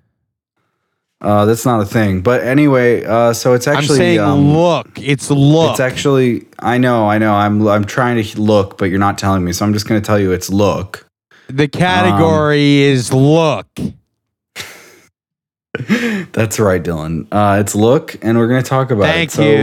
Uh, 1.24 1.46
that's 1.46 1.64
not 1.64 1.80
a 1.80 1.86
thing. 1.86 2.20
But 2.20 2.42
anyway, 2.42 3.02
uh, 3.02 3.32
so 3.32 3.54
it's 3.54 3.66
actually. 3.66 3.94
I'm 3.94 3.98
saying 3.98 4.20
um, 4.20 4.52
look. 4.52 4.90
It's 5.00 5.30
look. 5.30 5.70
It's 5.70 5.80
actually. 5.80 6.46
I 6.58 6.76
know. 6.76 7.08
I 7.08 7.16
know. 7.16 7.32
I'm. 7.32 7.66
I'm 7.66 7.86
trying 7.86 8.22
to 8.22 8.40
look, 8.40 8.76
but 8.76 8.90
you're 8.90 8.98
not 8.98 9.16
telling 9.16 9.42
me. 9.42 9.54
So 9.54 9.64
I'm 9.64 9.72
just 9.72 9.88
gonna 9.88 10.02
tell 10.02 10.18
you 10.18 10.32
it's 10.32 10.50
look. 10.50 11.08
the 11.48 11.66
category 11.66 12.82
is 12.82 13.10
look. 13.10 13.66
That's 16.32 16.60
right, 16.60 16.82
Dylan. 16.82 17.26
Uh, 17.32 17.56
it's 17.58 17.74
look, 17.74 18.22
and 18.22 18.36
we're 18.36 18.48
gonna 18.48 18.62
talk 18.62 18.90
about 18.90 19.06
Thank 19.06 19.30
it. 19.30 19.32
So, 19.32 19.42
you. 19.42 19.54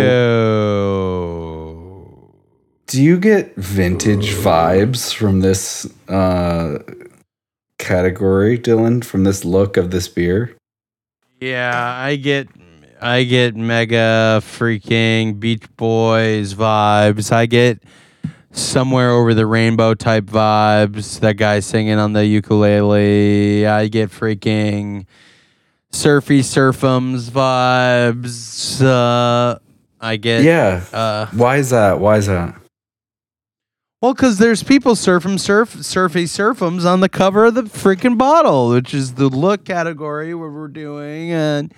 Do 2.87 3.03
you 3.03 3.19
get 3.19 3.55
vintage 3.55 4.31
vibes 4.33 5.13
from 5.13 5.41
this 5.41 5.85
uh, 6.09 6.79
category, 7.77 8.57
Dylan? 8.57 9.05
From 9.05 9.25
this 9.25 9.45
look 9.45 9.77
of 9.77 9.91
this 9.91 10.07
beer? 10.07 10.57
Yeah, 11.41 11.73
I 11.97 12.17
get 12.17 12.47
I 13.01 13.23
get 13.23 13.55
mega 13.55 14.41
freaking 14.43 15.39
Beach 15.39 15.63
Boys 15.75 16.53
vibes. 16.53 17.31
I 17.31 17.47
get 17.47 17.81
somewhere 18.51 19.09
over 19.09 19.33
the 19.33 19.47
rainbow 19.47 19.95
type 19.95 20.25
vibes. 20.25 21.19
That 21.19 21.37
guy 21.37 21.61
singing 21.61 21.97
on 21.97 22.13
the 22.13 22.23
ukulele. 22.23 23.65
I 23.65 23.87
get 23.87 24.11
freaking 24.11 25.07
surfy 25.91 26.41
surfums 26.41 27.31
vibes. 27.31 28.79
Uh, 28.83 29.57
I 29.99 30.17
get 30.17 30.43
Yeah. 30.43 30.83
uh 30.93 31.25
Why 31.33 31.57
is 31.57 31.71
that? 31.71 31.99
Why 31.99 32.17
is 32.17 32.27
that? 32.27 32.60
Well, 34.01 34.15
because 34.15 34.39
there's 34.39 34.63
people 34.63 34.95
surfing 34.95 35.39
surf 35.39 35.83
surfy 35.83 36.23
surfums 36.23 36.85
on 36.85 37.01
the 37.01 37.09
cover 37.09 37.45
of 37.45 37.53
the 37.53 37.63
freaking 37.63 38.17
bottle, 38.17 38.69
which 38.69 38.95
is 38.95 39.13
the 39.13 39.29
look 39.29 39.63
category 39.63 40.33
where 40.33 40.49
we're 40.49 40.67
doing, 40.67 41.31
and 41.31 41.71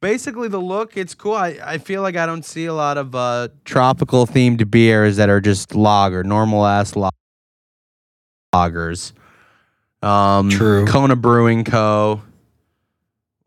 basically 0.00 0.46
the 0.46 0.60
look. 0.60 0.96
It's 0.96 1.14
cool. 1.14 1.34
I, 1.34 1.58
I 1.62 1.78
feel 1.78 2.02
like 2.02 2.14
I 2.14 2.24
don't 2.24 2.44
see 2.44 2.66
a 2.66 2.74
lot 2.74 2.98
of 2.98 3.16
uh, 3.16 3.48
tropical 3.64 4.28
themed 4.28 4.70
beers 4.70 5.16
that 5.16 5.28
are 5.28 5.40
just 5.40 5.74
lager, 5.74 6.22
normal 6.22 6.64
ass 6.64 6.94
lagers. 8.54 9.12
Um, 10.02 10.50
True. 10.50 10.86
Kona 10.86 11.16
Brewing 11.16 11.64
Co. 11.64 12.22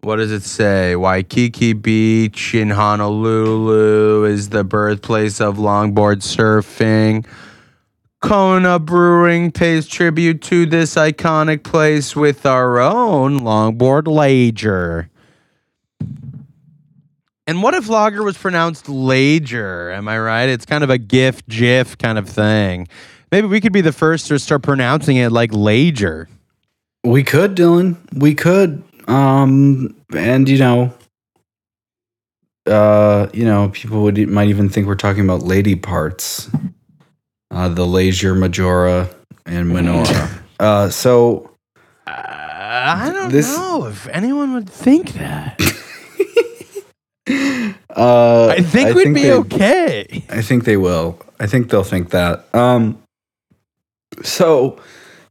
What 0.01 0.17
does 0.17 0.31
it 0.31 0.43
say? 0.43 0.95
Waikiki 0.95 1.73
Beach 1.73 2.53
in 2.53 2.69
Honolulu 2.69 4.25
is 4.25 4.49
the 4.49 4.63
birthplace 4.63 5.39
of 5.39 5.57
longboard 5.57 6.17
surfing. 6.17 7.25
Kona 8.28 8.78
Brewing 8.78 9.51
pays 9.53 9.88
tribute 9.88 10.41
to 10.41 10.65
this 10.65 10.95
iconic 10.95 11.63
place 11.63 12.13
with 12.13 12.45
our 12.45 12.78
own 12.78 13.39
longboard 13.39 14.05
lager. 14.05 15.09
And 17.47 17.63
what 17.63 17.73
if 17.73 17.88
lager 17.88 18.23
was 18.23 18.38
pronounced 18.38 18.89
lager? 18.89 19.91
Am 19.91 20.09
I 20.09 20.19
right? 20.19 20.49
It's 20.49 20.65
kind 20.65 20.84
of 20.84 20.89
a 20.89 20.97
gif, 20.97 21.47
gif 21.47 21.97
kind 21.97 22.17
of 22.17 22.28
thing. 22.28 22.89
Maybe 23.32 23.47
we 23.47 23.61
could 23.61 23.71
be 23.71 23.80
the 23.80 23.93
first 23.93 24.28
to 24.28 24.39
start 24.39 24.61
pronouncing 24.61 25.15
it 25.15 25.32
like 25.32 25.53
lager. 25.53 26.28
We 27.05 27.23
could, 27.23 27.55
Dylan. 27.55 27.95
We 28.11 28.36
could. 28.36 28.84
Um, 29.07 29.95
and 30.13 30.49
you 30.49 30.57
know, 30.57 30.93
uh, 32.65 33.30
you 33.34 33.45
know, 33.45 33.69
people 33.69 34.03
would 34.03 34.17
might 34.28 34.49
even 34.49 34.67
think 34.67 34.86
we're 34.86 34.95
talking 34.95 35.23
about 35.23 35.43
lady 35.43 35.78
parts. 35.78 36.49
Uh, 37.51 37.69
the 37.69 37.85
Leisure 37.85 38.35
Majora 38.35 39.09
and 39.45 39.69
Minora. 39.69 40.29
uh, 40.59 40.89
so 40.89 41.51
Uh, 42.05 42.11
I 42.15 43.09
don't 43.13 43.31
This- 43.31 43.47
know 43.55 43.85
if 43.87 44.07
anyone 44.09 44.53
would 44.53 44.69
think 44.69 45.13
that. 45.13 45.59
uh, 47.95 48.47
I 48.49 48.61
think 48.61 48.95
we'd 48.95 49.13
be 49.13 49.23
they- 49.23 49.33
okay. 49.33 50.23
I 50.29 50.41
think 50.41 50.63
they 50.65 50.77
will. 50.77 51.19
I 51.39 51.47
think 51.47 51.69
they'll 51.69 51.83
think 51.83 52.09
that. 52.11 52.45
Um, 52.55 52.97
so, 54.23 54.79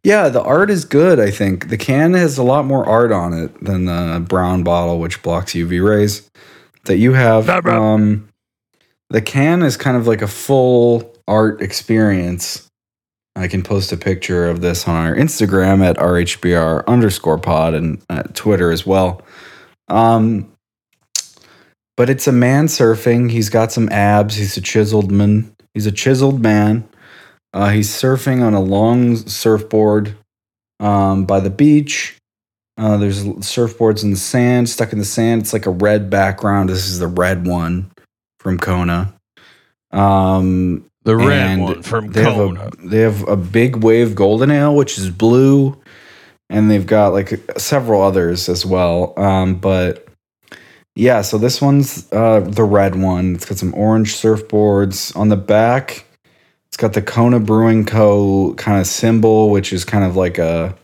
yeah, 0.05 0.29
the 0.29 0.43
art 0.43 0.71
is 0.71 0.85
good. 0.85 1.19
I 1.19 1.31
think 1.31 1.69
the 1.69 1.77
can 1.77 2.15
has 2.15 2.39
a 2.39 2.43
lot 2.43 2.65
more 2.67 2.87
art 2.87 3.11
on 3.13 3.33
it 3.33 3.65
than 3.65 3.87
the 3.87 4.25
brown 4.27 4.63
bottle, 4.63 4.99
which 5.01 5.23
blocks 5.23 5.53
UV 5.55 5.81
rays 5.85 6.29
that 6.85 6.99
you 6.99 7.15
have. 7.15 7.49
Um, 7.49 8.29
the 9.11 9.21
can 9.23 9.63
is 9.63 9.77
kind 9.77 9.97
of 9.97 10.07
like 10.07 10.23
a 10.23 10.29
full 10.29 11.16
art 11.29 11.61
experience. 11.63 12.69
I 13.35 13.49
can 13.49 13.63
post 13.63 13.93
a 13.93 13.97
picture 13.97 14.49
of 14.49 14.61
this 14.61 14.89
on 14.89 14.95
our 14.95 15.15
Instagram 15.15 15.85
at 15.85 15.97
RHBR 15.97 16.87
underscore 16.87 17.39
pod 17.39 17.75
and 17.75 18.03
at 18.09 18.35
Twitter 18.35 18.71
as 18.71 18.87
well. 18.87 19.23
Um, 19.89 20.51
but 21.97 22.11
it's 22.11 22.27
a 22.27 22.33
man 22.33 22.67
surfing. 22.67 23.31
He's 23.31 23.49
got 23.49 23.73
some 23.73 23.89
abs. 23.91 24.37
He's 24.37 24.57
a 24.57 24.61
chiseled 24.61 25.11
man. 25.11 25.55
He's 25.75 25.87
a 25.87 25.93
chiseled 25.93 26.41
man. 26.41 26.89
Uh, 27.53 27.71
he's 27.71 27.89
surfing 27.89 28.43
on 28.43 28.55
a 28.55 28.61
long 28.61 29.17
surfboard 29.17 30.15
um, 30.81 31.25
by 31.25 31.41
the 31.41 31.51
beach. 31.51 32.17
Uh, 32.79 32.99
there's 32.99 33.25
surfboards 33.25 34.03
in 34.03 34.11
the 34.11 34.17
sand, 34.17 34.69
stuck 34.69 34.93
in 34.93 34.99
the 34.99 35.05
sand. 35.05 35.43
It's 35.43 35.55
like 35.55 35.65
a 35.65 35.71
red 35.71 36.11
background. 36.11 36.69
This 36.69 36.87
is 36.87 36.99
the 36.99 37.07
red 37.07 37.47
one 37.47 37.91
from 38.39 38.59
Kona. 38.59 39.15
Um, 39.93 40.85
The 41.07 41.17
red 41.17 41.39
And 41.39 41.63
one 41.63 41.83
from 41.83 42.09
they 42.09 42.25
Kona. 42.25 42.65
Have 42.65 42.75
a, 42.75 42.89
they 42.89 42.99
have 42.99 43.29
a 43.29 43.37
big 43.37 43.77
wave 43.77 44.17
golden 44.17 44.51
ale, 44.51 44.75
which 44.75 44.99
is 44.99 45.09
blue, 45.09 45.81
and 46.51 46.69
they've 46.69 46.85
got 46.85 47.13
like 47.13 47.41
several 47.57 48.03
others 48.03 48.49
as 48.49 48.67
well. 48.67 49.15
Um, 49.17 49.55
but 49.55 50.05
yeah, 50.97 51.23
so 51.23 51.39
this 51.39 51.63
one's 51.63 52.11
uh, 52.13 52.41
the 52.41 52.65
red 52.65 52.97
one. 52.97 53.37
It's 53.37 53.45
got 53.45 53.57
some 53.57 53.73
orange 53.75 54.15
surfboards 54.17 55.17
on 55.17 55.29
the 55.29 55.37
back. 55.37 56.05
It's 56.67 56.77
got 56.77 56.93
the 56.93 57.03
Kona 57.03 57.39
Brewing 57.39 57.87
Co. 57.87 58.55
kind 58.55 58.81
of 58.81 58.89
symbol, 58.89 59.51
which 59.51 59.73
is 59.73 59.85
kind 59.85 60.03
of 60.03 60.17
like 60.17 60.39
a, 60.39 60.75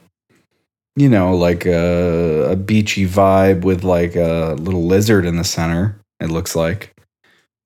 you 0.95 1.09
know, 1.09 1.37
like 1.37 1.67
a, 1.67 2.53
a 2.53 2.55
beachy 2.55 3.09
vibe 3.09 3.63
with 3.63 3.83
like 3.83 4.15
a 4.15 4.55
little 4.61 4.85
lizard 4.85 5.27
in 5.27 5.35
the 5.35 5.43
center. 5.43 5.99
It 6.21 6.31
looks 6.31 6.55
like. 6.55 6.95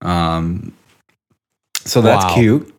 Um, 0.01 0.73
so 1.87 2.01
that's 2.03 2.25
Wow. 2.27 2.35
cute. 2.35 2.75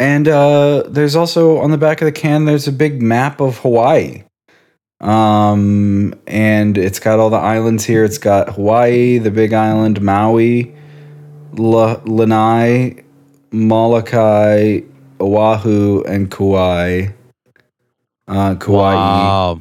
And 0.00 0.26
uh, 0.26 0.84
there's 0.88 1.14
also 1.14 1.58
on 1.58 1.70
the 1.70 1.78
back 1.78 2.00
of 2.00 2.06
the 2.06 2.12
can, 2.12 2.44
there's 2.44 2.66
a 2.66 2.72
big 2.72 3.00
map 3.00 3.40
of 3.40 3.58
Hawaii. 3.58 4.24
Um, 5.00 6.14
and 6.26 6.76
it's 6.78 6.98
got 6.98 7.18
all 7.20 7.30
the 7.30 7.36
islands 7.36 7.84
here. 7.84 8.04
It's 8.04 8.18
got 8.18 8.54
Hawaii, 8.54 9.18
the 9.18 9.30
Big 9.30 9.52
Island, 9.52 10.00
Maui, 10.00 10.74
La- 11.54 12.00
Lanai, 12.04 13.02
Molokai, 13.52 14.80
Oahu, 15.20 16.02
and 16.04 16.30
Kauai. 16.30 17.08
Uh, 18.28 18.54
Kauai. 18.56 18.94
Wow. 18.94 19.60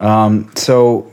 Um, 0.00 0.50
so 0.54 1.12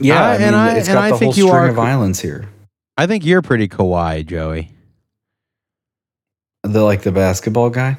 yeah, 0.00 0.22
I- 0.22 0.32
I, 0.32 0.34
and 0.36 0.56
I- 0.56 0.76
it's 0.76 0.88
and 0.88 0.96
got 0.96 1.04
I 1.04 1.10
the 1.10 1.16
think 1.18 1.34
whole 1.34 1.42
you 1.44 1.48
string 1.48 1.62
are 1.64 1.68
of 1.68 1.78
islands 1.78 2.20
here. 2.20 2.48
I 2.96 3.06
think 3.06 3.24
you're 3.24 3.42
pretty 3.42 3.68
kawaii, 3.68 4.24
Joey. 4.26 4.70
The 6.64 6.82
like 6.82 7.02
the 7.02 7.12
basketball 7.12 7.70
guy. 7.70 7.98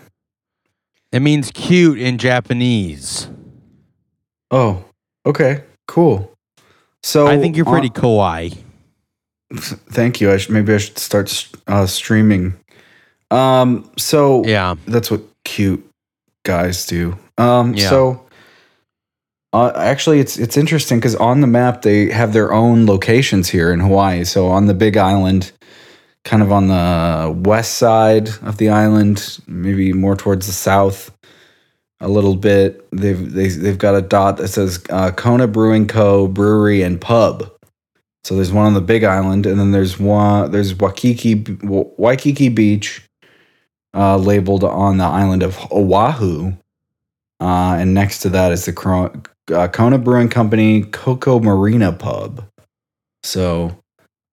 It 1.11 1.21
means 1.21 1.51
cute 1.51 1.99
in 1.99 2.17
Japanese. 2.17 3.29
Oh, 4.51 4.83
okay, 5.25 5.63
cool. 5.87 6.31
So 7.03 7.27
I 7.27 7.37
think 7.37 7.55
you're 7.55 7.67
uh, 7.67 7.71
pretty 7.71 7.89
kawaii. 7.89 8.57
Thank 9.53 10.19
you. 10.19 10.31
I 10.31 10.37
should, 10.37 10.51
maybe 10.51 10.73
I 10.73 10.77
should 10.77 10.97
start 10.97 11.47
uh, 11.67 11.85
streaming. 11.85 12.55
Um, 13.31 13.89
so 13.97 14.43
Yeah. 14.45 14.75
that's 14.87 15.09
what 15.11 15.21
cute 15.43 15.87
guys 16.43 16.85
do. 16.85 17.17
Um, 17.37 17.73
Yeah. 17.75 17.89
so 17.89 18.25
uh, 19.53 19.71
actually, 19.75 20.19
it's 20.19 20.37
it's 20.37 20.57
interesting 20.57 20.99
because 20.99 21.15
on 21.15 21.39
the 21.41 21.47
map 21.47 21.83
they 21.83 22.09
have 22.11 22.33
their 22.33 22.51
own 22.51 22.85
locations 22.85 23.49
here 23.49 23.71
in 23.71 23.79
Hawaii. 23.79 24.25
So 24.25 24.47
on 24.47 24.65
the 24.65 24.73
Big 24.73 24.97
Island, 24.97 25.53
kind 26.25 26.41
of 26.41 26.51
on 26.51 26.67
the 26.67 27.33
west 27.45 27.77
side 27.77 28.29
of 28.41 28.57
the 28.57 28.69
island, 28.69 29.39
maybe 29.47 29.93
more 29.93 30.15
towards 30.15 30.47
the 30.47 30.53
south, 30.53 31.15
a 32.01 32.09
little 32.09 32.35
bit. 32.35 32.85
They've 32.91 33.31
they, 33.31 33.47
they've 33.47 33.77
got 33.77 33.95
a 33.95 34.01
dot 34.01 34.37
that 34.37 34.49
says 34.49 34.83
uh, 34.89 35.11
Kona 35.11 35.47
Brewing 35.47 35.87
Co. 35.87 36.27
Brewery 36.27 36.81
and 36.81 36.99
Pub. 36.99 37.49
So 38.23 38.35
there's 38.35 38.51
one 38.51 38.65
on 38.65 38.73
the 38.73 38.81
Big 38.81 39.03
Island, 39.03 39.45
and 39.45 39.59
then 39.59 39.71
there's 39.71 39.99
one 39.99 40.51
there's 40.51 40.75
Waikiki 40.75 41.45
Waikiki 41.63 42.49
Beach, 42.49 43.07
uh, 43.93 44.17
labeled 44.17 44.63
on 44.63 44.97
the 44.97 45.05
island 45.05 45.43
of 45.43 45.59
Oahu, 45.71 46.53
uh, 47.39 47.77
and 47.79 47.93
next 47.93 48.19
to 48.21 48.29
that 48.29 48.51
is 48.51 48.65
the 48.65 49.21
uh, 49.53 49.67
Kona 49.67 49.99
Brewing 49.99 50.29
Company 50.29 50.81
Koko 50.81 51.39
Marina 51.39 51.93
Pub. 51.93 52.43
So 53.21 53.77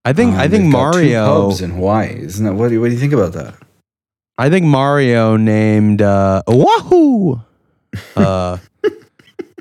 I 0.05 0.13
think 0.13 0.35
I 0.35 0.45
um, 0.47 0.51
think 0.51 0.73
got 0.73 0.93
two 0.95 0.99
Mario 1.01 1.27
pubs 1.49 1.61
in 1.61 1.71
Hawaii, 1.71 2.17
isn't 2.19 2.45
that 2.45 2.55
what? 2.55 2.69
Do 2.69 2.75
you, 2.75 2.81
what 2.81 2.89
do 2.89 2.95
you 2.95 3.01
think 3.01 3.13
about 3.13 3.33
that? 3.35 3.55
I 4.39 4.51
think 4.51 4.67
Mario 4.67 5.37
named 5.37 6.03
uh 6.03 6.43
Oahu. 6.49 7.37
Uh 8.17 8.57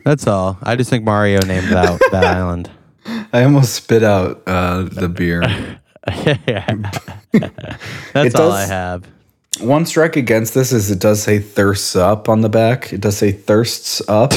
That's 0.05 0.25
all. 0.25 0.57
I 0.63 0.75
just 0.77 0.89
think 0.89 1.03
Mario 1.03 1.41
named 1.45 1.67
that 1.67 1.99
that 2.11 2.23
island. 2.37 2.71
I 3.33 3.43
almost 3.43 3.73
spit 3.73 4.03
out 4.03 4.41
uh, 4.47 4.83
the 4.83 5.09
beer. 5.09 5.41
That's 8.13 8.33
It 8.33 8.35
all 8.35 8.51
I 8.51 8.65
have. 8.65 9.05
One 9.59 9.85
strike 9.85 10.15
against 10.15 10.53
this 10.53 10.71
is 10.71 10.89
it 10.91 10.99
does 10.99 11.21
say 11.21 11.39
thirsts 11.39 11.95
up 11.95 12.29
on 12.29 12.41
the 12.41 12.49
back. 12.49 12.93
It 12.93 13.01
does 13.01 13.17
say 13.17 13.31
thirsts 13.31 14.01
up. 14.07 14.33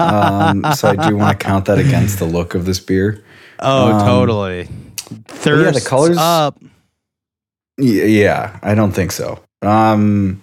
um, 0.00 0.64
so 0.74 0.88
I 0.88 1.08
do 1.08 1.16
want 1.16 1.38
to 1.38 1.44
count 1.44 1.66
that 1.66 1.78
against 1.78 2.18
the 2.18 2.24
look 2.26 2.54
of 2.54 2.64
this 2.66 2.80
beer. 2.80 3.24
Oh, 3.60 3.92
Um, 3.92 4.00
totally. 4.06 4.68
Thirsts 5.26 5.82
the 5.82 5.88
colors- 5.88 6.16
up. 6.18 6.58
Y- 7.78 7.86
yeah, 7.86 8.58
I 8.62 8.74
don't 8.74 8.92
think 8.92 9.12
so. 9.12 9.40
Um, 9.62 10.42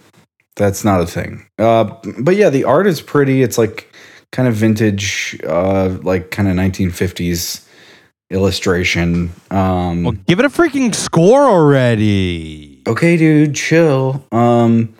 that's 0.55 0.83
not 0.83 1.01
a 1.01 1.05
thing. 1.05 1.45
Uh, 1.59 1.85
but 2.19 2.35
yeah, 2.35 2.49
the 2.49 2.63
art 2.63 2.87
is 2.87 3.01
pretty. 3.01 3.43
It's 3.43 3.57
like 3.57 3.93
kind 4.31 4.47
of 4.47 4.55
vintage, 4.55 5.39
uh, 5.47 5.97
like 6.03 6.31
kind 6.31 6.47
of 6.47 6.55
1950s 6.55 7.63
illustration. 8.29 9.31
Um, 9.51 10.03
Well, 10.03 10.15
give 10.27 10.39
it 10.39 10.45
a 10.45 10.49
freaking 10.49 10.93
score 10.93 11.43
already. 11.43 12.81
okay, 12.87 13.17
dude, 13.17 13.55
chill. 13.55 14.23
Um, 14.31 14.93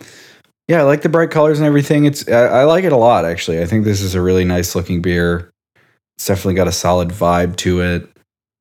yeah, 0.68 0.80
I 0.82 0.84
like 0.84 1.01
the 1.01 1.09
bright 1.09 1.32
colors 1.32 1.59
and 1.59 1.65
everything. 1.68 2.05
It's 2.05 2.28
I, 2.30 2.61
I 2.61 2.63
like 2.65 2.84
it 2.84 2.91
a 2.91 2.97
lot 2.97 3.26
actually. 3.26 3.61
I 3.61 3.65
think 3.65 3.84
this 3.86 4.01
is 4.01 4.15
a 4.15 4.22
really 4.22 4.43
nice 4.45 4.76
looking 4.76 5.01
beer. 5.01 5.49
It's 6.18 6.26
definitely 6.26 6.55
got 6.55 6.68
a 6.68 6.72
solid 6.72 7.09
vibe 7.09 7.55
to 7.57 7.82
it. 7.82 8.09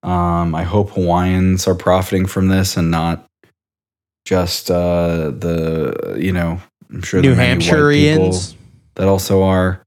Um, 0.07 0.55
I 0.55 0.63
hope 0.63 0.91
Hawaiians 0.91 1.67
are 1.67 1.75
profiting 1.75 2.27
from 2.27 2.49
this 2.49 2.77
and 2.77 2.91
not 2.91 3.27
just 4.25 4.71
uh, 4.71 5.31
the 5.31 6.17
you 6.19 6.33
know 6.33 6.61
I'm 6.91 7.03
sure 7.03 7.21
New 7.21 7.35
Hampshireans. 7.35 8.55
that 8.95 9.09
also 9.09 9.43
are 9.43 9.83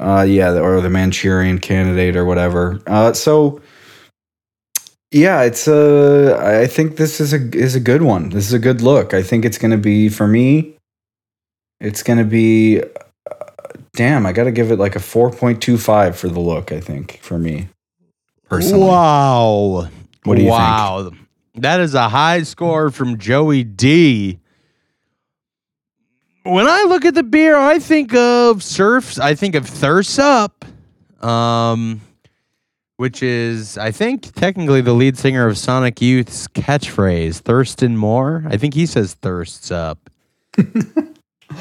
uh 0.00 0.24
yeah 0.28 0.52
or 0.52 0.80
the 0.80 0.90
manchurian 0.90 1.58
candidate 1.58 2.16
or 2.16 2.24
whatever. 2.24 2.80
Uh 2.86 3.12
so 3.12 3.60
yeah 5.10 5.42
it's 5.42 5.66
uh 5.66 6.38
i 6.62 6.66
think 6.66 6.98
this 6.98 7.18
is 7.18 7.32
a 7.32 7.40
is 7.56 7.74
a 7.74 7.80
good 7.80 8.02
one. 8.02 8.30
This 8.30 8.46
is 8.46 8.52
a 8.52 8.58
good 8.58 8.80
look. 8.80 9.14
I 9.14 9.22
think 9.22 9.44
it's 9.44 9.58
gonna 9.58 9.78
be 9.78 10.08
for 10.08 10.26
me 10.26 10.74
it's 11.80 12.02
gonna 12.02 12.24
be 12.24 12.80
uh, 12.80 13.34
damn 13.94 14.26
i 14.26 14.32
gotta 14.32 14.50
give 14.50 14.70
it 14.70 14.78
like 14.78 14.96
a 14.96 15.00
4.25 15.00 16.14
for 16.14 16.28
the 16.28 16.40
look 16.40 16.72
i 16.72 16.80
think 16.80 17.18
for 17.22 17.38
me 17.38 17.68
personally 18.48 18.84
Wow. 18.86 19.88
What 20.24 20.34
do 20.36 20.42
you 20.42 20.48
think? 20.48 20.58
wow. 20.58 21.10
That 21.56 21.80
is 21.80 21.94
a 21.94 22.08
high 22.08 22.42
score 22.44 22.90
from 22.90 23.18
Joey 23.18 23.64
D. 23.64 24.38
When 26.44 26.66
I 26.66 26.84
look 26.88 27.04
at 27.04 27.14
the 27.14 27.22
beer, 27.22 27.56
I 27.56 27.78
think 27.78 28.14
of 28.14 28.62
surfs. 28.62 29.18
I 29.18 29.34
think 29.34 29.54
of 29.54 29.66
Thirst 29.66 30.18
Up, 30.18 30.64
um, 31.22 32.00
which 32.96 33.22
is, 33.22 33.76
I 33.76 33.90
think, 33.90 34.32
technically 34.32 34.80
the 34.80 34.92
lead 34.94 35.18
singer 35.18 35.46
of 35.46 35.58
Sonic 35.58 36.00
Youth's 36.00 36.48
catchphrase, 36.48 37.40
Thurston 37.40 37.96
Moore. 37.96 38.44
I 38.48 38.56
think 38.56 38.72
he 38.74 38.86
says 38.86 39.14
Thirsts 39.14 39.70
Up. 39.70 40.08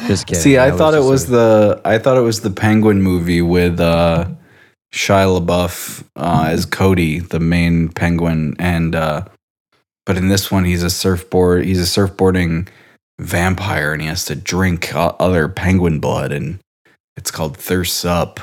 just 0.05 0.27
kidding. 0.27 0.41
see 0.41 0.57
i 0.57 0.69
That 0.69 0.77
thought 0.77 0.93
it 0.93 1.03
was 1.03 1.25
a- 1.29 1.31
the 1.31 1.81
i 1.85 1.97
thought 1.97 2.17
it 2.17 2.21
was 2.21 2.41
the 2.41 2.49
penguin 2.49 3.01
movie 3.01 3.41
with 3.41 3.79
uh 3.79 4.27
Shia 4.98 5.39
LaBeouf 5.39 6.04
uh, 6.16 6.45
as 6.48 6.66
Cody, 6.66 7.20
the 7.20 7.39
main 7.39 7.89
penguin, 7.89 8.56
and 8.58 8.95
uh, 8.95 9.26
but 10.06 10.18
in 10.18 10.28
this 10.28 10.52
one 10.52 10.66
he's 10.66 10.82
a 10.82 10.89
surfboard. 10.89 11.66
He's 11.66 11.80
a 11.80 12.02
surfboarding 12.02 12.68
vampire, 13.20 13.93
and 13.93 14.02
he 14.02 14.08
has 14.08 14.26
to 14.26 14.36
drink 14.36 14.91
other 14.95 15.48
penguin 15.48 16.00
blood, 16.00 16.32
and 16.32 16.60
it's 17.16 17.30
called 17.30 17.56
Thirst 17.56 18.06
Up. 18.06 18.39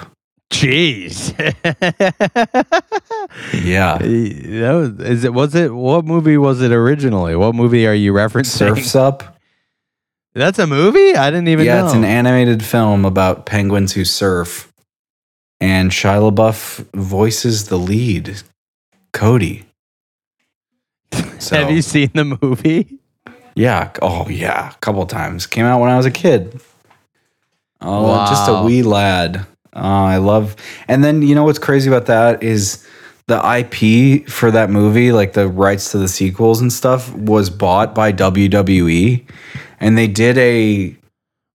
Jeez. 0.52 1.34
Yeah, 3.52 3.98
that 3.98 4.72
was, 4.72 5.06
is 5.06 5.24
it 5.24 5.34
was 5.34 5.54
it 5.54 5.74
what 5.74 6.04
movie 6.04 6.36
was 6.36 6.60
it 6.60 6.70
originally? 6.70 7.34
What 7.34 7.54
movie 7.54 7.86
are 7.86 7.94
you 7.94 8.12
referencing? 8.12 8.46
Surfs 8.46 8.94
Up. 8.94 9.38
That's 10.34 10.58
a 10.58 10.66
movie? 10.66 11.16
I 11.16 11.30
didn't 11.30 11.48
even 11.48 11.66
yeah, 11.66 11.80
know. 11.80 11.86
it's 11.86 11.94
an 11.94 12.04
animated 12.04 12.64
film 12.64 13.04
about 13.04 13.46
penguins 13.46 13.92
who 13.92 14.04
surf, 14.04 14.72
and 15.60 15.90
Shia 15.90 16.30
LaBeouf 16.30 16.86
voices 16.94 17.68
the 17.68 17.78
lead, 17.78 18.42
Cody. 19.12 19.64
So, 21.38 21.56
Have 21.56 21.70
you 21.70 21.82
seen 21.82 22.10
the 22.14 22.38
movie? 22.40 22.98
Yeah. 23.54 23.92
Oh, 24.02 24.28
yeah. 24.28 24.70
A 24.70 24.74
couple 24.78 25.04
times. 25.06 25.46
Came 25.46 25.64
out 25.64 25.80
when 25.80 25.90
I 25.90 25.96
was 25.96 26.06
a 26.06 26.10
kid. 26.10 26.60
Oh, 27.80 28.26
just 28.26 28.48
a 28.48 28.62
wee 28.64 28.82
lad. 28.82 29.46
Uh, 29.74 29.78
I 29.78 30.16
love. 30.16 30.56
And 30.88 31.04
then 31.04 31.22
you 31.22 31.34
know 31.34 31.44
what's 31.44 31.58
crazy 31.58 31.88
about 31.88 32.06
that 32.06 32.42
is 32.42 32.86
the 33.26 33.36
IP 33.36 34.28
for 34.28 34.50
that 34.50 34.70
movie, 34.70 35.12
like 35.12 35.32
the 35.32 35.48
rights 35.48 35.90
to 35.92 35.98
the 35.98 36.08
sequels 36.08 36.60
and 36.60 36.72
stuff, 36.72 37.12
was 37.14 37.50
bought 37.50 37.94
by 37.94 38.12
WWE, 38.12 39.24
and 39.80 39.98
they 39.98 40.06
did 40.06 40.38
a 40.38 40.96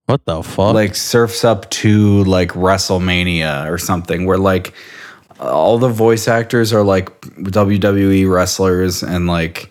What 0.09 0.25
the 0.25 0.41
fuck? 0.41 0.73
like 0.73 0.95
surfs 0.95 1.43
up 1.43 1.69
to 1.69 2.23
like 2.23 2.49
WrestleMania 2.53 3.69
or 3.69 3.77
something, 3.77 4.25
where 4.25 4.39
like 4.39 4.73
all 5.39 5.77
the 5.77 5.87
voice 5.87 6.27
actors 6.27 6.73
are 6.73 6.81
like 6.81 7.21
WWE 7.21 8.27
wrestlers, 8.27 9.03
and 9.03 9.27
like 9.27 9.69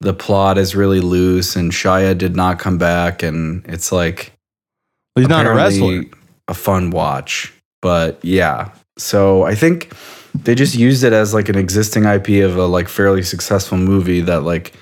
the 0.00 0.14
plot 0.14 0.56
is 0.56 0.74
really 0.74 1.00
loose 1.00 1.54
and 1.54 1.70
Shia 1.70 2.16
did 2.16 2.34
not 2.34 2.58
come 2.58 2.78
back 2.78 3.22
and 3.22 3.64
it's 3.66 3.92
like 3.92 4.32
He's 5.16 5.28
not 5.28 5.46
a 5.46 5.52
wrestler. 5.52 6.04
A 6.48 6.54
fun 6.54 6.90
watch. 6.90 7.52
But 7.82 8.24
yeah. 8.24 8.72
So 8.96 9.42
I 9.42 9.54
think 9.54 9.92
they 10.34 10.54
just 10.54 10.74
used 10.74 11.04
it 11.04 11.12
as 11.12 11.34
like 11.34 11.50
an 11.50 11.58
existing 11.58 12.04
IP 12.04 12.42
of 12.42 12.56
a 12.56 12.64
like 12.66 12.88
fairly 12.88 13.22
successful 13.22 13.76
movie 13.76 14.22
that 14.22 14.44
like 14.44 14.72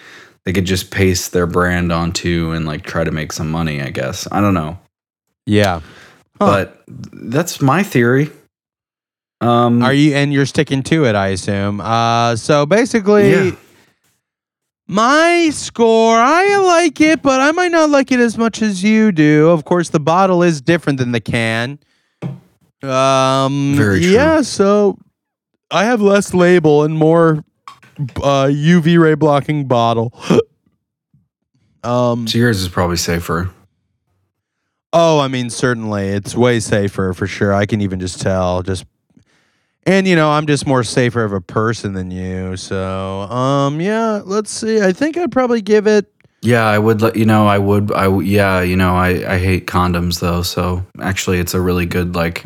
they 0.50 0.54
could 0.54 0.64
just 0.64 0.90
paste 0.90 1.30
their 1.30 1.46
brand 1.46 1.92
onto 1.92 2.50
and 2.50 2.66
like 2.66 2.82
try 2.82 3.04
to 3.04 3.12
make 3.12 3.30
some 3.32 3.48
money, 3.48 3.80
I 3.80 3.90
guess. 3.90 4.26
I 4.32 4.40
don't 4.40 4.52
know. 4.52 4.80
Yeah. 5.46 5.78
Huh. 6.40 6.64
But 6.66 6.82
that's 6.88 7.62
my 7.62 7.84
theory. 7.84 8.30
Um 9.40 9.80
Are 9.84 9.92
you 9.92 10.12
and 10.16 10.32
you're 10.32 10.46
sticking 10.46 10.82
to 10.90 11.04
it, 11.04 11.14
I 11.14 11.28
assume. 11.28 11.80
Uh 11.80 12.34
so 12.34 12.66
basically 12.66 13.30
Yeah. 13.30 13.50
my 14.88 15.50
score, 15.52 16.16
I 16.18 16.56
like 16.56 17.00
it, 17.00 17.22
but 17.22 17.40
I 17.40 17.52
might 17.52 17.70
not 17.70 17.90
like 17.90 18.10
it 18.10 18.18
as 18.18 18.36
much 18.36 18.60
as 18.60 18.82
you 18.82 19.12
do. 19.12 19.50
Of 19.50 19.64
course, 19.64 19.90
the 19.90 20.00
bottle 20.00 20.42
is 20.42 20.60
different 20.60 20.98
than 20.98 21.12
the 21.12 21.20
can. 21.20 21.78
Um 22.82 23.74
Very 23.76 24.00
true. 24.00 24.10
yeah, 24.10 24.42
so 24.42 24.98
I 25.70 25.84
have 25.84 26.00
less 26.00 26.34
label 26.34 26.82
and 26.82 26.98
more 26.98 27.44
uh 28.16 28.46
UV 28.46 29.00
ray 29.00 29.14
blocking 29.14 29.66
bottle. 29.66 30.12
um 31.84 32.26
so 32.26 32.38
yours 32.38 32.60
is 32.60 32.68
probably 32.68 32.96
safer. 32.96 33.50
Oh, 34.92 35.20
I 35.20 35.28
mean, 35.28 35.50
certainly, 35.50 36.08
it's 36.08 36.34
way 36.34 36.58
safer 36.58 37.12
for 37.14 37.26
sure. 37.26 37.54
I 37.54 37.64
can 37.64 37.80
even 37.80 38.00
just 38.00 38.20
tell. 38.20 38.62
Just, 38.62 38.84
and 39.86 40.06
you 40.06 40.16
know, 40.16 40.30
I'm 40.30 40.46
just 40.46 40.66
more 40.66 40.82
safer 40.82 41.22
of 41.22 41.32
a 41.32 41.40
person 41.40 41.92
than 41.92 42.10
you. 42.10 42.56
So, 42.56 43.20
um, 43.20 43.80
yeah. 43.80 44.20
Let's 44.24 44.50
see. 44.50 44.80
I 44.80 44.92
think 44.92 45.16
I'd 45.16 45.30
probably 45.30 45.62
give 45.62 45.86
it. 45.86 46.12
Yeah, 46.42 46.64
I 46.64 46.78
would 46.78 47.02
let 47.02 47.16
you 47.16 47.24
know. 47.26 47.46
I 47.46 47.58
would. 47.58 47.92
I 47.92 48.08
yeah, 48.20 48.62
you 48.62 48.76
know, 48.76 48.96
I 48.96 49.34
I 49.34 49.38
hate 49.38 49.66
condoms 49.66 50.20
though. 50.20 50.42
So 50.42 50.84
actually, 51.00 51.38
it's 51.38 51.52
a 51.54 51.60
really 51.60 51.86
good 51.86 52.14
like 52.14 52.42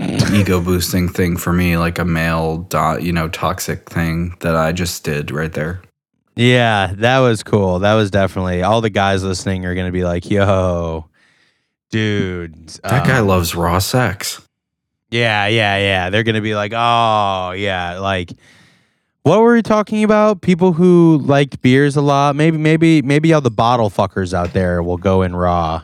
ego 0.32 0.60
boosting 0.60 1.08
thing 1.08 1.36
for 1.36 1.52
me, 1.52 1.76
like 1.76 1.98
a 1.98 2.04
male 2.04 2.58
dot, 2.58 3.02
you 3.02 3.12
know, 3.12 3.28
toxic 3.28 3.88
thing 3.88 4.34
that 4.40 4.56
I 4.56 4.72
just 4.72 5.04
did 5.04 5.30
right 5.30 5.52
there. 5.52 5.82
Yeah, 6.36 6.94
that 6.96 7.18
was 7.18 7.42
cool. 7.42 7.80
That 7.80 7.94
was 7.94 8.10
definitely. 8.10 8.62
All 8.62 8.80
the 8.80 8.90
guys 8.90 9.22
listening 9.22 9.66
are 9.66 9.74
gonna 9.74 9.92
be 9.92 10.04
like, 10.04 10.30
"Yo, 10.30 11.08
dude, 11.90 12.68
That 12.82 13.06
guy 13.06 13.18
um, 13.18 13.26
loves 13.26 13.54
raw 13.54 13.78
sex. 13.78 14.40
Yeah, 15.10 15.48
yeah, 15.48 15.76
yeah. 15.76 16.10
They're 16.10 16.22
gonna 16.22 16.40
be 16.40 16.54
like, 16.54 16.72
oh, 16.74 17.52
yeah, 17.52 17.98
like 17.98 18.32
what 19.22 19.40
were 19.40 19.52
we 19.52 19.62
talking 19.62 20.02
about? 20.02 20.40
People 20.40 20.72
who 20.72 21.20
liked 21.22 21.60
beers 21.60 21.96
a 21.96 22.00
lot. 22.00 22.36
Maybe, 22.36 22.56
maybe, 22.56 23.02
maybe 23.02 23.32
all 23.34 23.42
the 23.42 23.50
bottle 23.50 23.90
fuckers 23.90 24.32
out 24.32 24.54
there 24.54 24.82
will 24.82 24.96
go 24.96 25.22
in 25.22 25.36
raw. 25.36 25.82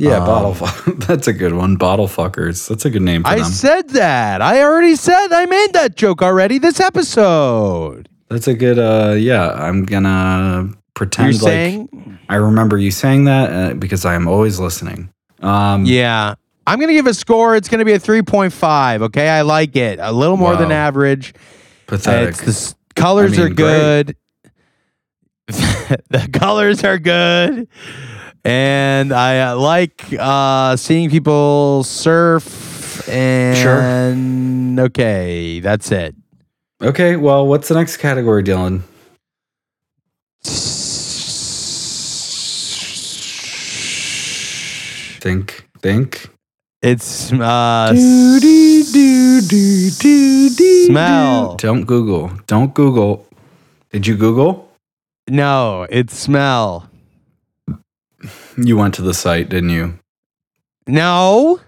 Yeah, 0.00 0.16
Um, 0.16 0.26
bottle. 0.26 0.54
Fu- 0.54 0.92
that's 1.06 1.28
a 1.28 1.32
good 1.32 1.52
one. 1.54 1.76
Bottle 1.76 2.08
fuckers. 2.08 2.66
That's 2.68 2.84
a 2.86 2.90
good 2.90 3.02
name 3.02 3.22
for 3.22 3.28
I 3.28 3.36
them. 3.36 3.44
said 3.44 3.88
that. 3.90 4.40
I 4.40 4.62
already 4.62 4.96
said 4.96 5.28
I 5.30 5.44
made 5.46 5.74
that 5.74 5.94
joke 5.96 6.22
already 6.22 6.58
this 6.58 6.80
episode. 6.80 8.08
That's 8.30 8.48
a 8.48 8.54
good. 8.54 8.78
uh 8.78 9.12
Yeah, 9.18 9.50
I'm 9.52 9.84
gonna 9.84 10.62
You're 10.68 10.74
pretend 10.94 11.34
like 11.34 11.40
saying, 11.52 12.18
I 12.30 12.36
remember 12.36 12.78
you 12.78 12.90
saying 12.90 13.24
that 13.24 13.52
uh, 13.52 13.74
because 13.74 14.04
I 14.06 14.14
am 14.14 14.26
always 14.26 14.58
listening. 14.58 15.12
Um, 15.40 15.84
yeah. 15.84 16.34
I'm 16.66 16.78
gonna 16.80 16.92
give 16.92 17.06
a 17.06 17.14
score. 17.14 17.56
It's 17.56 17.68
gonna 17.68 17.84
be 17.84 17.92
a 17.92 17.98
3.5. 17.98 19.02
Okay, 19.02 19.28
I 19.28 19.42
like 19.42 19.76
it 19.76 19.98
a 20.00 20.12
little 20.12 20.36
more 20.36 20.56
than 20.56 20.70
average. 20.72 21.34
pathetic. 21.88 22.36
It's 22.46 22.72
the 22.72 22.74
colors 22.94 23.38
I 23.38 23.42
are 23.42 23.46
mean, 23.46 23.54
great. 23.56 24.06
good. 24.06 24.16
the 25.48 26.28
colors 26.32 26.84
are 26.84 26.98
good. 26.98 27.66
And 28.44 29.12
I 29.12 29.40
uh, 29.40 29.56
like 29.56 30.06
uh, 30.18 30.76
seeing 30.76 31.10
people 31.10 31.84
surf. 31.84 33.08
And 33.08 34.78
okay, 34.78 35.60
that's 35.60 35.90
it. 35.92 36.14
Okay, 36.82 37.16
well, 37.16 37.46
what's 37.46 37.68
the 37.68 37.74
next 37.74 37.98
category, 37.98 38.42
Dylan? 38.42 38.82
Think, 45.20 45.68
think. 45.80 46.28
It's 46.82 47.30
uh, 47.30 47.94
smell. 50.86 51.56
Don't 51.56 51.84
Google. 51.84 52.32
Don't 52.46 52.72
Google. 52.72 53.26
Did 53.90 54.06
you 54.06 54.16
Google? 54.16 54.72
No, 55.28 55.86
it's 55.90 56.16
smell. 56.18 56.89
You 58.62 58.76
went 58.76 58.94
to 58.94 59.02
the 59.02 59.14
site, 59.14 59.48
didn't 59.48 59.70
you? 59.70 59.98
No. 60.86 61.60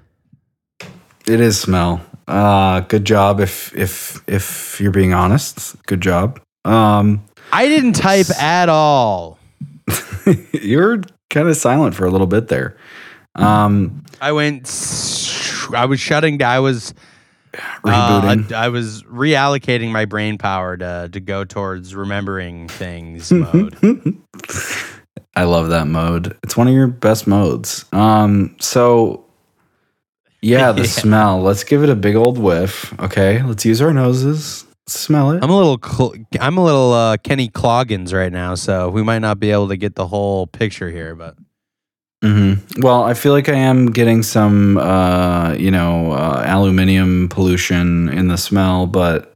It 1.26 1.40
is 1.40 1.60
smell. 1.60 2.04
Uh, 2.28 2.80
good 2.80 3.04
job. 3.04 3.40
If 3.40 3.74
if 3.76 4.22
if 4.28 4.80
you're 4.80 4.92
being 4.92 5.12
honest, 5.12 5.76
good 5.86 6.00
job. 6.00 6.40
Um, 6.64 7.24
I 7.52 7.68
didn't 7.68 7.94
type 7.94 8.30
at 8.30 8.68
all. 8.68 9.38
you're 10.52 11.02
kind 11.30 11.48
of 11.48 11.56
silent 11.56 11.94
for 11.94 12.04
a 12.04 12.10
little 12.10 12.26
bit 12.26 12.48
there. 12.48 12.76
Um, 13.34 14.04
I 14.20 14.32
went. 14.32 14.66
I 15.74 15.86
was 15.86 16.00
shutting 16.00 16.38
down. 16.38 16.50
I 16.52 16.60
was 16.60 16.94
rebooting. 17.54 18.52
Uh, 18.52 18.56
I 18.56 18.68
was 18.68 19.02
reallocating 19.04 19.90
my 19.90 20.04
brain 20.04 20.38
power 20.38 20.76
to 20.76 21.08
to 21.12 21.20
go 21.20 21.44
towards 21.44 21.94
remembering 21.94 22.68
things 22.68 23.32
mode. 23.32 23.76
I 25.34 25.44
love 25.44 25.70
that 25.70 25.86
mode. 25.86 26.36
It's 26.42 26.56
one 26.56 26.68
of 26.68 26.74
your 26.74 26.86
best 26.88 27.26
modes. 27.26 27.84
Um, 27.92 28.54
so 28.60 29.24
yeah, 30.42 30.72
the 30.72 30.80
Yeah. 30.82 30.86
smell. 30.88 31.40
Let's 31.40 31.64
give 31.64 31.82
it 31.82 31.88
a 31.90 31.94
big 31.96 32.16
old 32.16 32.38
whiff. 32.38 32.92
Okay, 33.00 33.42
let's 33.42 33.64
use 33.64 33.80
our 33.80 33.92
noses. 33.92 34.64
Smell 34.88 35.30
it. 35.30 35.42
I'm 35.42 35.50
a 35.50 35.56
little. 35.56 35.78
Cl- 35.82 36.14
I'm 36.40 36.58
a 36.58 36.64
little 36.64 36.92
uh, 36.92 37.16
Kenny 37.16 37.48
Cloggins 37.48 38.12
right 38.12 38.32
now, 38.32 38.56
so 38.56 38.90
we 38.90 39.02
might 39.02 39.20
not 39.20 39.38
be 39.40 39.50
able 39.52 39.68
to 39.68 39.76
get 39.76 39.94
the 39.94 40.06
whole 40.06 40.46
picture 40.48 40.90
here. 40.90 41.14
But 41.14 41.36
hmm 42.22 42.54
Well, 42.78 43.04
I 43.04 43.14
feel 43.14 43.32
like 43.32 43.48
I 43.48 43.54
am 43.54 43.86
getting 43.92 44.22
some, 44.24 44.76
uh, 44.78 45.54
you 45.54 45.70
know, 45.70 46.12
uh, 46.12 46.42
aluminium 46.46 47.28
pollution 47.28 48.08
in 48.08 48.26
the 48.28 48.36
smell, 48.36 48.86
but 48.88 49.32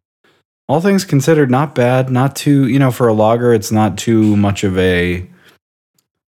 all 0.68 0.80
things 0.80 1.04
considered, 1.04 1.48
not 1.50 1.74
bad. 1.76 2.10
Not 2.10 2.34
too, 2.34 2.66
you 2.66 2.80
know, 2.80 2.90
for 2.90 3.06
a 3.06 3.12
lager, 3.14 3.54
it's 3.54 3.70
not 3.72 3.96
too 3.96 4.36
much 4.36 4.64
of 4.64 4.76
a 4.76 5.26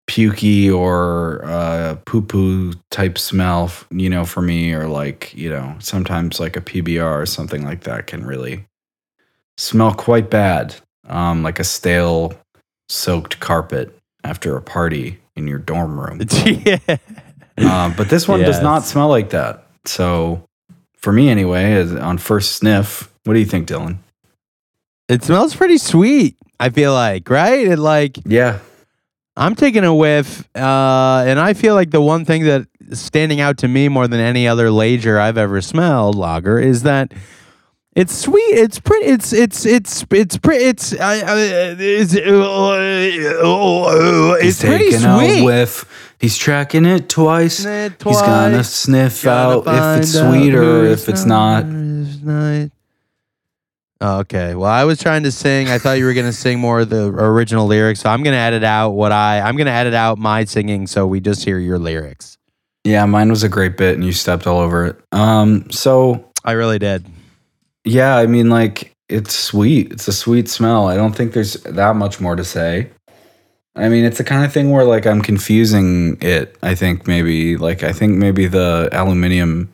pukey 0.09 0.73
or 0.73 1.45
uh, 1.45 1.97
poo 2.05 2.23
poo 2.23 2.73
type 2.91 3.19
smell, 3.19 3.71
you 3.91 4.09
know, 4.09 4.25
for 4.25 4.43
me, 4.43 4.73
or 4.73 4.87
like, 4.87 5.35
you 5.35 5.51
know, 5.51 5.77
sometimes 5.79 6.39
like 6.41 6.57
a 6.57 6.61
PBR 6.61 7.23
or 7.23 7.27
something 7.27 7.65
like 7.65 7.83
that 7.85 8.07
can 8.07 8.25
really 8.25 8.65
smell 9.57 9.95
quite 9.95 10.31
bad, 10.31 10.77
um, 11.09 11.43
like 11.43 11.59
a 11.59 11.65
stale 11.65 12.39
soaked 12.89 13.41
carpet 13.41 13.97
after 14.23 14.57
a 14.57 14.63
party 14.63 15.19
in 15.35 15.47
your 15.47 15.59
dorm 15.59 15.99
room. 15.99 16.21
yeah, 16.45 16.79
Uh, 17.59 17.93
but 17.97 18.09
this 18.11 18.29
one 18.29 18.41
does 18.41 18.61
not 18.61 18.85
smell 18.85 19.09
like 19.09 19.31
that. 19.31 19.67
So, 19.87 20.45
for 20.95 21.13
me 21.13 21.29
anyway, 21.29 21.81
on 21.99 22.19
first 22.19 22.53
sniff, 22.57 23.11
what 23.25 23.35
do 23.35 23.41
you 23.41 23.47
think, 23.47 23.69
Dylan? 23.69 23.99
it 25.09 25.23
smells 25.23 25.55
pretty 25.55 25.79
sweet. 25.79 26.37
I 26.59 26.71
feel 26.71 26.93
like 26.93 27.31
right. 27.31 27.67
It 27.67 27.79
like 27.79 28.19
Yeah, 28.25 28.59
I'm 29.37 29.55
taking 29.55 29.85
a 29.85 29.95
whiff, 29.95 30.49
uh, 30.57 31.25
and 31.27 31.39
I 31.39 31.53
feel 31.53 31.75
like 31.75 31.91
the 31.91 32.01
one 32.01 32.25
thing 32.25 32.45
that 32.45 32.67
standing 32.93 33.41
out 33.41 33.59
to 33.59 33.69
me 33.69 33.89
more 33.89 34.09
than 34.09 34.21
any 34.21 34.49
other 34.49 34.71
lager 34.71 35.21
I've 35.21 35.37
ever 35.37 35.61
smelled 35.61 36.15
lager 36.15 36.59
is 36.59 36.85
that 36.85 37.13
it's 37.95 38.15
sweet. 38.15 38.41
It's 38.41 38.79
pretty. 38.79 39.07
It's 39.07 39.33
it's 39.33 39.67
it's 39.67 40.05
it's 40.11 40.39
pretty. 40.39 40.65
It's 40.65 40.93
it's, 40.93 41.01
uh, 41.01 41.77
he's 41.79 42.15
it's 42.15 44.61
pretty 44.61 44.91
taking 44.91 45.07
a 45.07 45.19
sweet. 45.19 45.45
whiff. 45.45 46.13
He's 46.19 46.37
tracking 46.37 46.87
it 46.87 47.09
twice. 47.09 47.65
It 47.65 48.03
He's 48.03 48.21
gonna 48.21 48.65
sniff 48.65 49.23
Gotta 49.23 49.69
out 49.69 49.97
if 49.97 50.03
it's 50.03 50.13
sweet 50.13 50.55
or 50.55 50.85
if 50.87 51.09
it's 51.09 51.25
not. 51.25 51.65
is 51.67 52.23
not. 52.23 52.71
Okay. 54.01 54.55
Well, 54.55 54.71
I 54.71 54.85
was 54.85 54.99
trying 54.99 55.23
to 55.23 55.33
sing. 55.33 55.69
I 55.69 55.79
thought 55.79 55.95
you 55.99 56.05
were 56.05 56.13
going 56.15 56.27
to 56.27 56.33
sing 56.33 56.59
more 56.59 56.81
of 56.81 56.91
the 56.91 57.07
original 57.07 57.67
lyrics, 57.67 58.01
so 58.01 58.11
I'm 58.11 58.23
going 58.23 58.35
to 58.35 58.39
edit 58.41 58.63
out 58.63 58.91
what 58.91 59.13
I. 59.13 59.41
I'm 59.41 59.57
going 59.57 59.67
to 59.67 59.73
edit 59.73 59.95
out 59.95 60.19
my 60.19 60.45
singing, 60.45 60.87
so 60.87 61.07
we 61.07 61.21
just 61.21 61.45
hear 61.45 61.59
your 61.59 61.79
lyrics. 61.79 62.37
Yeah, 62.85 63.05
mine 63.07 63.31
was 63.31 63.43
a 63.43 63.49
great 63.49 63.77
bit, 63.77 63.95
and 63.95 64.05
you 64.05 64.13
stepped 64.13 64.47
all 64.47 64.61
over 64.61 64.87
it. 64.87 64.97
Um, 65.13 65.71
so 65.71 66.25
I 66.45 66.53
really 66.53 66.79
did. 66.79 67.07
yeah, 67.85 68.17
I 68.17 68.27
mean, 68.27 68.51
like 68.51 68.93
it's 69.09 69.35
sweet. 69.35 69.93
It's 69.93 70.09
a 70.09 70.13
sweet 70.13 70.49
smell. 70.49 70.89
I 70.89 70.97
don't 70.97 71.15
think 71.15 71.33
there's 71.33 71.55
that 71.63 71.97
much 71.97 72.21
more 72.21 72.37
to 72.37 72.45
say. 72.45 72.91
I 73.75 73.89
mean, 73.89 74.05
it's 74.05 74.19
the 74.19 74.25
kind 74.25 74.45
of 74.45 74.53
thing 74.53 74.71
where 74.71 74.85
like 74.85 75.07
I'm 75.07 75.21
confusing 75.23 76.19
it. 76.21 76.57
I 76.63 76.75
think 76.75 77.07
maybe 77.07 77.57
like 77.57 77.83
I 77.83 77.93
think 77.93 78.17
maybe 78.17 78.47
the 78.47 78.89
aluminium 78.93 79.71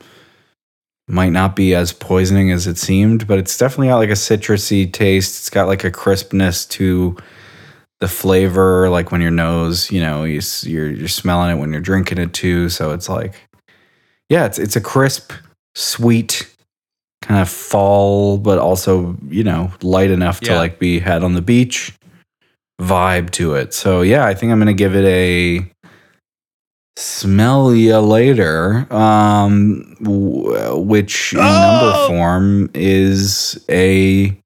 might 1.08 1.30
not 1.32 1.56
be 1.56 1.74
as 1.74 1.92
poisoning 1.92 2.50
as 2.52 2.66
it 2.66 2.78
seemed, 2.78 3.26
but 3.26 3.38
it's 3.38 3.56
definitely 3.58 3.88
got 3.88 3.96
like 3.98 4.08
a 4.10 4.12
citrusy 4.12 4.90
taste. 4.90 5.38
It's 5.40 5.50
got 5.50 5.66
like 5.66 5.84
a 5.84 5.90
crispness 5.90 6.64
to 6.66 7.16
the 8.00 8.08
flavor, 8.08 8.88
like 8.88 9.12
when 9.12 9.20
your 9.20 9.30
nose, 9.30 9.90
you 9.90 10.00
know, 10.00 10.24
you, 10.24 10.38
s- 10.38 10.64
you're 10.64 10.90
you're 10.90 11.08
smelling 11.08 11.50
it 11.56 11.60
when 11.60 11.72
you're 11.72 11.80
drinking 11.80 12.18
it 12.18 12.32
too. 12.32 12.68
So 12.68 12.92
it's 12.92 13.08
like, 13.08 13.34
yeah, 14.28 14.46
it's 14.46 14.58
it's 14.58 14.76
a 14.76 14.80
crisp, 14.80 15.32
sweet, 15.74 16.52
kind 17.22 17.40
of 17.40 17.48
fall, 17.48 18.38
but 18.38 18.58
also 18.58 19.16
you 19.28 19.44
know 19.44 19.70
light 19.82 20.10
enough 20.10 20.40
to 20.40 20.50
like 20.58 20.78
be 20.78 20.98
had 21.00 21.22
on 21.22 21.34
the 21.34 21.42
beach 21.42 21.92
vibe 22.80 23.30
to 23.30 23.54
it. 23.54 23.74
So 23.74 24.02
yeah, 24.02 24.24
I 24.24 24.34
think 24.34 24.50
I'm 24.52 24.58
gonna 24.58 24.72
give 24.72 24.96
it 24.96 25.04
a 25.04 25.64
smell 26.96 27.74
ya 27.74 28.00
later, 28.00 28.86
um, 28.92 29.96
w- 30.02 30.76
which 30.76 31.32
in 31.32 31.40
Oh! 31.40 31.42
number 31.42 32.06
form 32.08 32.70
is 32.74 33.62
a. 33.68 34.36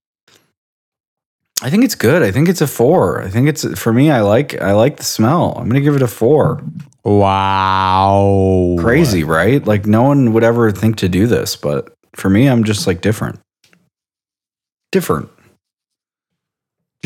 I 1.62 1.70
think 1.70 1.84
it's 1.84 1.94
good. 1.94 2.22
I 2.22 2.30
think 2.30 2.48
it's 2.48 2.60
a 2.60 2.66
four. 2.66 3.22
I 3.22 3.28
think 3.28 3.48
it's 3.48 3.64
for 3.78 3.92
me. 3.92 4.10
I 4.10 4.20
like 4.20 4.60
I 4.60 4.72
like 4.72 4.98
the 4.98 5.04
smell. 5.04 5.54
I'm 5.56 5.68
gonna 5.68 5.80
give 5.80 5.96
it 5.96 6.02
a 6.02 6.06
four. 6.08 6.62
Wow. 7.04 8.76
Crazy, 8.78 9.24
right? 9.24 9.64
Like 9.64 9.86
no 9.86 10.02
one 10.02 10.32
would 10.32 10.44
ever 10.44 10.70
think 10.70 10.96
to 10.96 11.08
do 11.08 11.26
this, 11.26 11.56
but 11.56 11.92
for 12.14 12.28
me, 12.28 12.46
I'm 12.46 12.62
just 12.64 12.86
like 12.86 13.00
different. 13.00 13.40
Different. 14.92 15.28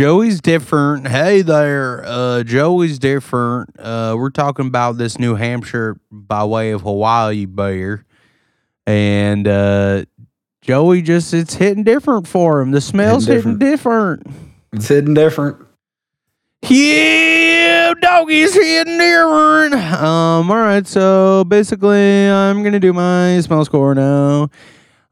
Joey's 0.00 0.40
different. 0.40 1.06
Hey 1.06 1.42
there, 1.42 2.02
uh, 2.06 2.42
Joey's 2.42 2.98
different. 2.98 3.78
Uh, 3.78 4.14
we're 4.16 4.30
talking 4.30 4.66
about 4.66 4.96
this 4.96 5.18
New 5.18 5.34
Hampshire 5.34 6.00
by 6.10 6.42
way 6.42 6.70
of 6.70 6.80
Hawaii 6.80 7.44
beer, 7.44 8.06
and 8.86 9.46
uh, 9.46 10.06
Joey 10.62 11.02
just 11.02 11.34
it's 11.34 11.52
hitting 11.52 11.84
different 11.84 12.26
for 12.26 12.62
him. 12.62 12.70
The 12.70 12.80
smell's 12.80 13.26
hitting 13.26 13.58
different. 13.58 14.26
It's 14.72 14.88
hitting 14.88 15.12
different. 15.12 15.58
Yeah, 16.62 17.92
doggy's 18.00 18.54
hitting 18.54 18.96
different. 18.96 19.74
Um, 19.74 20.50
all 20.50 20.56
right, 20.56 20.86
so 20.86 21.44
basically, 21.44 22.26
I'm 22.26 22.62
gonna 22.62 22.80
do 22.80 22.94
my 22.94 23.38
smell 23.42 23.66
score 23.66 23.94
now. 23.94 24.48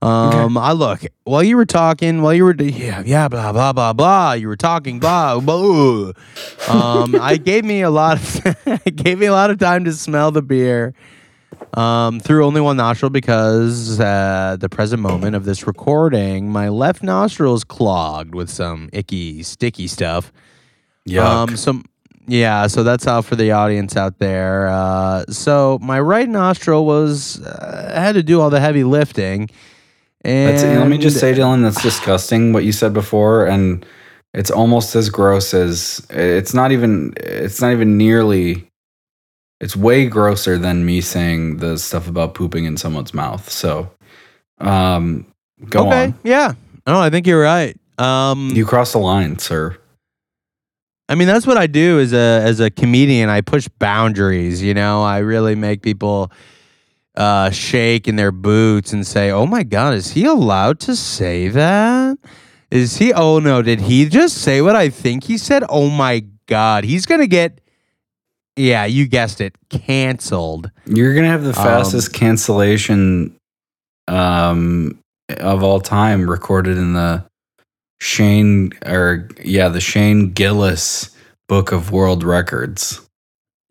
Um, 0.01 0.57
I 0.57 0.72
look 0.72 1.01
while 1.24 1.42
you 1.42 1.57
were 1.57 1.66
talking, 1.66 2.22
while 2.22 2.32
you 2.32 2.44
were 2.44 2.55
yeah, 2.55 3.03
yeah, 3.05 3.26
blah 3.26 3.53
blah 3.53 3.72
blah 3.72 3.92
blah. 3.92 4.32
You 4.32 4.46
were 4.46 4.57
talking 4.57 5.01
blah 5.01 5.40
blah. 5.40 6.12
Um, 6.68 7.16
I 7.20 7.36
gave 7.36 7.64
me 7.64 7.82
a 7.82 7.90
lot 7.90 8.16
of 8.16 8.84
gave 8.94 9.18
me 9.18 9.26
a 9.26 9.32
lot 9.32 9.51
of 9.51 9.59
time 9.59 9.84
to 9.84 9.92
smell 9.92 10.30
the 10.30 10.42
beer. 10.42 10.94
Um, 11.74 12.20
through 12.20 12.46
only 12.46 12.61
one 12.61 12.76
nostril 12.76 13.11
because 13.11 13.99
uh, 13.99 14.57
the 14.59 14.68
present 14.68 15.03
moment 15.03 15.34
of 15.34 15.44
this 15.44 15.66
recording, 15.66 16.51
my 16.51 16.68
left 16.68 17.03
nostril 17.03 17.55
is 17.55 17.64
clogged 17.64 18.34
with 18.34 18.49
some 18.49 18.88
icky, 18.92 19.42
sticky 19.42 19.88
stuff. 19.88 20.32
Yeah. 21.05 21.42
Um, 21.42 21.57
some 21.57 21.84
yeah, 22.28 22.66
so 22.66 22.82
that's 22.82 23.07
out 23.07 23.24
for 23.24 23.36
the 23.36 23.53
audience 23.53 23.96
out 23.96 24.18
there. 24.18 24.68
Uh, 24.68 25.24
so 25.30 25.78
my 25.80 25.99
right 25.99 26.28
nostril 26.28 26.84
was 26.84 27.40
uh, 27.40 27.92
had 27.94 28.12
to 28.12 28.22
do 28.22 28.40
all 28.40 28.51
the 28.51 28.61
heavy 28.61 28.84
lifting. 28.84 29.49
And 30.25 30.49
That's, 30.49 30.62
let 30.64 30.89
me 30.89 30.99
just 30.99 31.19
say, 31.21 31.33
Dylan, 31.33 31.62
that's 31.62 31.81
disgusting 31.83 32.53
what 32.53 32.64
you 32.64 32.73
said 32.73 32.93
before, 32.93 33.47
and 33.47 33.87
it's 34.35 34.51
almost 34.51 34.97
as 34.97 35.11
gross 35.11 35.55
as 35.55 36.05
it's 36.11 36.53
not 36.53 36.73
even. 36.73 37.14
It's 37.16 37.61
not 37.61 37.73
even 37.73 37.97
nearly. 37.97 38.69
It's 39.61 39.77
way 39.77 40.07
grosser 40.07 40.59
than 40.59 40.85
me 40.85 41.01
saying 41.01 41.59
the 41.59 41.79
stuff 41.79 42.09
about 42.09 42.35
pooping 42.35 42.64
in 42.64 42.77
someone's 42.77 43.14
mouth. 43.14 43.49
So, 43.49 43.91
um, 44.59 45.27
go 45.69 45.87
okay, 45.87 46.05
on. 46.07 46.19
yeah. 46.25 46.55
No, 46.87 47.01
I 47.01 47.11
think 47.11 47.27
you're 47.27 47.43
right. 47.43 47.77
Um, 47.99 48.51
You 48.55 48.64
cross 48.64 48.93
the 48.93 48.99
line, 48.99 49.39
sir. 49.39 49.77
I 51.09 51.14
mean, 51.14 51.27
that's 51.27 51.47
what 51.47 51.57
I 51.57 51.66
do 51.66 52.01
as 52.01 52.12
a 52.12 52.43
as 52.43 52.61
a 52.61 52.71
comedian. 52.71 53.29
I 53.29 53.41
push 53.41 53.69
boundaries. 53.79 54.62
You 54.62 54.75
know, 54.75 55.03
I 55.03 55.19
really 55.19 55.55
make 55.55 55.83
people 55.83 56.31
uh, 57.19 57.51
shake 57.51 58.07
in 58.09 58.16
their 58.16 58.33
boots 58.33 58.93
and 58.95 59.07
say, 59.07 59.31
"Oh 59.31 59.45
my 59.45 59.64
God, 59.64 59.93
is 59.95 60.12
he 60.12 60.25
allowed 60.25 60.79
to 60.81 60.97
say 60.97 61.49
that? 61.49 62.16
Is 62.71 62.97
he? 62.97 63.12
Oh 63.12 63.41
no, 63.41 63.61
did 63.61 63.81
he 63.81 64.09
just 64.09 64.39
say 64.39 64.62
what 64.62 64.77
I 64.77 64.89
think 64.89 65.25
he 65.25 65.37
said? 65.37 65.64
Oh 65.69 65.91
my 65.91 66.25
God, 66.47 66.85
he's 66.85 67.05
gonna 67.05 67.27
get." 67.27 67.61
Yeah, 68.57 68.87
you 68.87 69.07
guessed 69.07 69.41
it. 69.41 69.55
Canceled. 69.69 70.71
You're 70.87 71.14
gonna 71.14 71.29
have 71.29 71.43
the 71.45 71.51
Um, 71.51 71.55
fastest 71.55 72.12
cancellation 72.12 73.37
um, 74.09 74.99
of 75.29 75.62
all 75.62 75.81
time 75.81 76.29
recorded 76.29 76.77
in 76.79 76.93
the 76.95 77.25
Shane 78.01 78.73
or 78.87 79.29
yeah, 79.45 79.69
the 79.69 79.81
Shane 79.81 80.31
Gillis 80.33 81.11
Book 81.49 81.73
of 81.73 81.91
World 81.93 82.23
Records. 82.25 83.01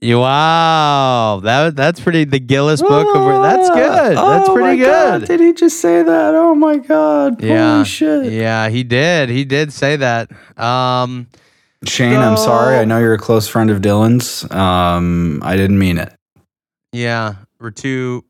Wow, 0.01 1.39
that 1.43 1.75
that's 1.75 1.99
pretty. 1.99 2.23
The 2.25 2.39
Gillis 2.39 2.81
Book 2.81 3.15
of 3.15 3.41
that's 3.41 3.69
good. 3.69 4.15
That's 4.17 4.49
Oh 4.49 4.53
pretty 4.53 4.79
my 4.79 4.85
God, 4.85 5.19
good. 5.21 5.27
Did 5.27 5.39
he 5.39 5.53
just 5.53 5.79
say 5.79 6.03
that? 6.03 6.35
Oh 6.35 6.53
my 6.53 6.77
god! 6.77 7.41
Yeah, 7.41 7.73
Holy 7.73 7.85
shit! 7.85 8.31
Yeah, 8.31 8.69
he 8.69 8.83
did. 8.83 9.29
He 9.29 9.43
did 9.45 9.73
say 9.73 9.95
that. 9.95 10.29
Um, 10.59 11.27
Shane, 11.85 12.17
I'm 12.19 12.37
sorry. 12.37 12.77
I 12.77 12.85
know 12.85 12.99
you're 12.99 13.13
a 13.15 13.17
close 13.19 13.47
friend 13.47 13.69
of 13.71 13.81
Dylan's. 13.81 14.49
Um, 14.51 15.39
I 15.43 15.55
didn't 15.55 15.79
mean 15.79 15.97
it. 15.97 16.13
yeah, 16.91 17.35
we're 17.59 17.71
two 17.71 18.23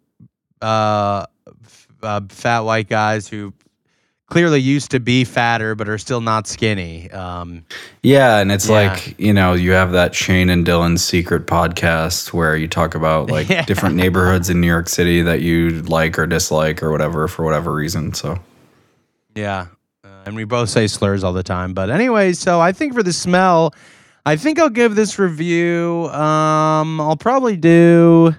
uh, 0.61 1.25
f- 1.65 1.87
uh, 2.01 2.21
fat 2.29 2.61
white 2.61 2.87
guys 2.89 3.27
who 3.27 3.53
clearly 4.29 4.59
used 4.59 4.91
to 4.91 4.99
be 4.99 5.23
fatter 5.23 5.73
but 5.73 5.87
are 5.87 5.97
still 5.97 6.21
not 6.21 6.47
skinny. 6.47 7.09
Um, 7.11 7.63
Yeah, 8.03 8.39
and 8.39 8.51
it's 8.51 8.67
Yeah. 8.67 8.89
like 8.91 9.15
you 9.19 9.33
know 9.33 9.53
you 9.53 9.71
have 9.71 9.91
that 9.93 10.13
Shane 10.13 10.49
and 10.49 10.65
Dylan's 10.65 11.03
secret 11.03 11.47
podcast 11.47 12.33
where 12.33 12.55
you 12.55 12.67
talk 12.67 12.93
about 12.95 13.29
like 13.31 13.49
Yeah. 13.49 13.63
different 13.65 13.95
neighborhoods 13.95 14.49
in 14.49 14.59
New 14.61 14.67
York 14.67 14.89
City 14.89 15.21
that 15.21 15.41
you 15.41 15.81
like 15.83 16.19
or 16.19 16.27
dislike 16.27 16.83
or 16.83 16.91
whatever 16.91 17.27
for 17.27 17.43
whatever 17.45 17.73
reason. 17.73 18.13
So 18.13 18.37
yeah, 19.35 19.67
uh, 20.03 20.07
and 20.25 20.35
we 20.35 20.43
both 20.43 20.69
say 20.69 20.87
slurs 20.87 21.23
all 21.23 21.33
the 21.33 21.43
time. 21.43 21.73
But 21.73 21.89
anyway, 21.89 22.33
so 22.33 22.59
I 22.59 22.71
think 22.71 22.93
for 22.93 23.03
the 23.03 23.13
smell, 23.13 23.73
I 24.25 24.35
think 24.35 24.59
I'll 24.59 24.69
give 24.69 24.95
this 24.95 25.17
review. 25.19 26.07
Um, 26.09 26.99
I'll 26.99 27.15
probably 27.15 27.55
do. 27.55 28.35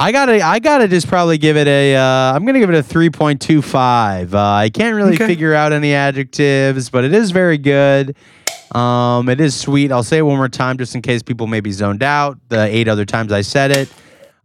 I 0.00 0.12
gotta, 0.12 0.40
I 0.42 0.58
gotta 0.60 0.88
just 0.88 1.08
probably 1.08 1.36
give 1.36 1.58
it 1.58 1.68
a. 1.68 1.94
Uh, 1.94 2.34
I'm 2.34 2.46
gonna 2.46 2.58
give 2.58 2.70
it 2.70 2.76
a 2.76 2.82
3.25. 2.82 4.32
Uh, 4.32 4.38
I 4.38 4.70
can't 4.70 4.96
really 4.96 5.14
Okay. 5.14 5.26
figure 5.26 5.52
out 5.54 5.72
any 5.74 5.92
adjectives, 5.94 6.88
but 6.88 7.04
it 7.04 7.12
is 7.12 7.30
very 7.32 7.58
good. 7.58 8.16
Um, 8.74 9.28
it 9.28 9.40
is 9.40 9.54
sweet. 9.54 9.92
I'll 9.92 10.02
say 10.02 10.18
it 10.18 10.22
one 10.22 10.36
more 10.38 10.48
time 10.48 10.78
just 10.78 10.94
in 10.94 11.02
case 11.02 11.22
people 11.22 11.46
may 11.46 11.60
be 11.60 11.70
zoned 11.70 12.02
out. 12.02 12.38
The 12.48 12.62
eight 12.62 12.88
other 12.88 13.04
times 13.04 13.30
I 13.30 13.42
said 13.42 13.72
it. 13.72 13.92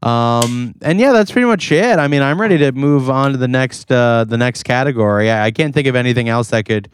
Um, 0.05 0.75
and 0.81 0.99
yeah, 0.99 1.13
that's 1.13 1.31
pretty 1.31 1.47
much 1.47 1.71
it. 1.71 1.99
I 1.99 2.07
mean, 2.09 2.21
I'm 2.21 2.39
ready 2.41 2.57
to 2.57 2.71
move 2.73 3.09
on 3.09 3.31
to 3.31 3.37
the 3.37 3.47
next, 3.47 3.89
uh, 3.91 4.25
the 4.27 4.37
next 4.37 4.63
category. 4.63 5.31
I, 5.31 5.45
I 5.45 5.51
can't 5.51 5.73
think 5.73 5.87
of 5.87 5.95
anything 5.95 6.27
else 6.27 6.49
that 6.49 6.65
could 6.65 6.89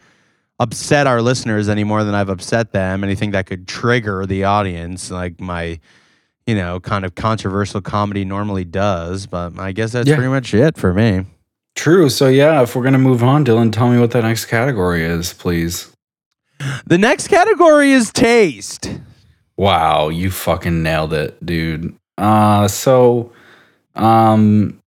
upset 0.60 1.06
our 1.08 1.20
listeners 1.20 1.68
any 1.68 1.82
more 1.84 2.04
than 2.04 2.14
I've 2.14 2.28
upset 2.28 2.70
them. 2.72 3.02
Anything 3.02 3.32
that 3.32 3.46
could 3.46 3.66
trigger 3.66 4.24
the 4.24 4.44
audience, 4.44 5.10
like 5.10 5.40
my, 5.40 5.80
you 6.46 6.54
know, 6.54 6.80
kind 6.80 7.04
of 7.04 7.14
controversial 7.14 7.80
comedy 7.80 8.24
normally 8.24 8.64
does. 8.64 9.26
But 9.26 9.58
I 9.58 9.72
guess 9.72 9.92
that's 9.92 10.08
Yeah. 10.08 10.16
pretty 10.16 10.30
much 10.30 10.52
it 10.54 10.76
for 10.76 10.92
me. 10.94 11.26
true. 11.74 12.08
So 12.10 12.28
yeah, 12.28 12.62
if 12.62 12.76
we're 12.76 12.84
gonna 12.84 12.98
move 12.98 13.22
on, 13.22 13.44
Dylan, 13.44 13.72
tell 13.72 13.88
me 13.90 13.98
what 13.98 14.10
that 14.10 14.22
next 14.24 14.46
category 14.46 15.04
is, 15.04 15.32
please. 15.32 15.88
The 16.86 16.98
next 16.98 17.28
category 17.28 17.92
is 17.92 18.12
taste. 18.12 18.98
Wow, 19.56 20.08
you 20.08 20.30
fucking 20.30 20.82
nailed 20.82 21.12
it, 21.12 21.44
dude. 21.44 21.94
Uh 22.18 22.68
so 22.68 23.32
um 23.94 24.78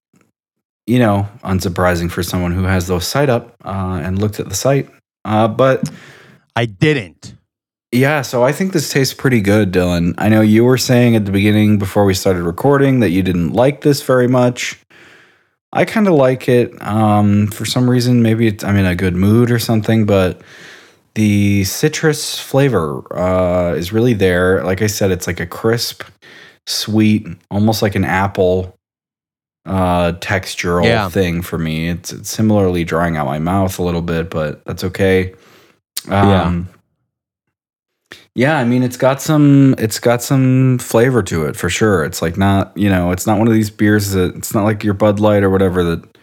you 0.88 1.00
know, 1.00 1.28
unsurprising 1.44 2.12
for 2.12 2.22
someone 2.22 2.52
who 2.52 2.64
has 2.64 2.86
the 2.88 3.00
site 3.00 3.30
up 3.30 3.56
uh, 3.66 4.00
and 4.04 4.20
looked 4.20 4.40
at 4.40 4.48
the 4.50 4.54
site. 4.56 4.88
Uh, 5.26 5.48
but 5.48 5.90
I 6.56 6.66
didn't. 6.66 7.35
Yeah, 7.96 8.22
so 8.22 8.44
I 8.44 8.52
think 8.52 8.74
this 8.74 8.90
tastes 8.92 9.14
pretty 9.14 9.42
good, 9.42 9.72
Dylan. 9.72 10.14
I 10.18 10.30
know 10.30 10.42
you 10.42 10.64
were 10.66 10.78
saying 10.78 11.16
at 11.16 11.26
the 11.26 11.32
beginning 11.32 11.78
before 11.78 12.06
we 12.06 12.14
started 12.14 12.44
recording 12.44 13.00
that 13.00 13.10
you 13.10 13.24
didn't 13.24 13.54
like 13.54 13.82
this 13.82 14.02
very 14.04 14.28
much. 14.28 14.80
I 15.74 15.84
kind 15.86 16.08
of 16.08 16.14
like 16.14 16.48
it. 16.48 16.72
Um, 16.82 17.48
for 17.48 17.66
some 17.66 17.90
reason, 17.90 18.22
maybe 18.22 18.48
it's, 18.48 18.64
I'm 18.64 18.76
in 18.78 18.86
a 18.86 18.96
good 18.96 19.16
mood 19.16 19.52
or 19.52 19.60
something, 19.60 20.06
but 20.06 20.42
the 21.16 21.64
citrus 21.66 22.40
flavor 22.40 23.02
uh, 23.18 23.74
is 23.74 23.92
really 23.92 24.14
there. 24.14 24.64
Like 24.64 24.82
I 24.82 24.88
said, 24.88 25.12
it's 25.12 25.28
like 25.28 25.40
a 25.40 25.46
crisp, 25.48 26.04
sweet, 26.68 27.28
almost 27.52 27.82
like 27.82 27.96
an 27.96 28.06
apple 28.06 28.76
uh, 29.66 30.14
textural 30.20 30.86
Yeah. 30.86 31.10
thing 31.10 31.42
for 31.42 31.58
me. 31.58 31.90
It's, 31.90 32.14
it's 32.14 32.30
similarly 32.30 32.84
drying 32.84 33.18
out 33.18 33.26
my 33.26 33.40
mouth 33.40 33.80
a 33.80 33.84
little 33.84 34.02
bit, 34.02 34.30
but 34.30 34.64
that's 34.66 34.84
okay. 34.84 35.34
Um, 36.08 36.30
yeah, 36.30 36.75
I 38.60 38.66
mean 38.66 38.84
it's 38.84 38.98
got 38.98 39.22
some 39.22 39.76
it's 39.78 40.00
got 40.00 40.22
some 40.22 40.78
flavor 40.80 41.24
to 41.24 41.46
it 41.46 41.56
for 41.56 41.70
sure. 41.70 42.04
It's 42.04 42.22
like 42.22 42.38
not, 42.38 42.78
you 42.78 42.90
know, 42.90 43.12
it's 43.12 43.26
not 43.26 43.38
one 43.38 43.48
of 43.48 43.54
these 43.54 43.70
beers 43.70 44.12
that 44.12 44.36
it's 44.36 44.54
not 44.54 44.66
like 44.66 44.84
your 44.84 44.94
Bud 44.94 45.20
Light 45.20 45.44
or 45.44 45.50
whatever 45.50 45.84
that 45.84 46.16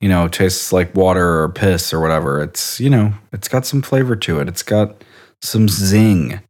you 0.00 0.08
know, 0.08 0.28
tastes 0.28 0.72
like 0.72 0.94
water 0.94 1.42
or 1.42 1.48
piss 1.48 1.92
or 1.92 2.00
whatever. 2.00 2.40
It's, 2.40 2.78
you 2.78 2.90
know, 2.90 3.12
it's 3.32 3.48
got 3.48 3.66
some 3.66 3.82
flavor 3.82 4.14
to 4.16 4.40
it. 4.40 4.48
It's 4.48 4.62
got 4.62 5.02
some 5.42 5.68
zing. 5.68 6.40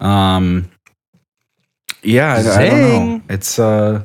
Um, 0.00 0.70
yeah, 2.02 2.34
I, 2.34 2.62
I 2.62 2.70
don't 2.70 2.80
know. 2.80 3.22
It's 3.28 3.58
uh, 3.58 4.04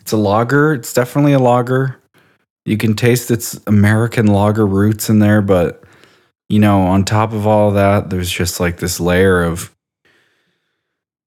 it's 0.00 0.12
a 0.12 0.16
lager. 0.16 0.72
It's 0.72 0.92
definitely 0.92 1.32
a 1.32 1.38
lager. 1.38 2.00
You 2.64 2.76
can 2.76 2.94
taste 2.94 3.30
its 3.30 3.58
American 3.66 4.28
lager 4.28 4.66
roots 4.66 5.10
in 5.10 5.18
there, 5.18 5.42
but 5.42 5.81
you 6.52 6.58
know, 6.58 6.82
on 6.82 7.02
top 7.02 7.32
of 7.32 7.46
all 7.46 7.70
that, 7.70 8.10
there's 8.10 8.30
just 8.30 8.60
like 8.60 8.76
this 8.76 9.00
layer 9.00 9.42
of 9.42 9.74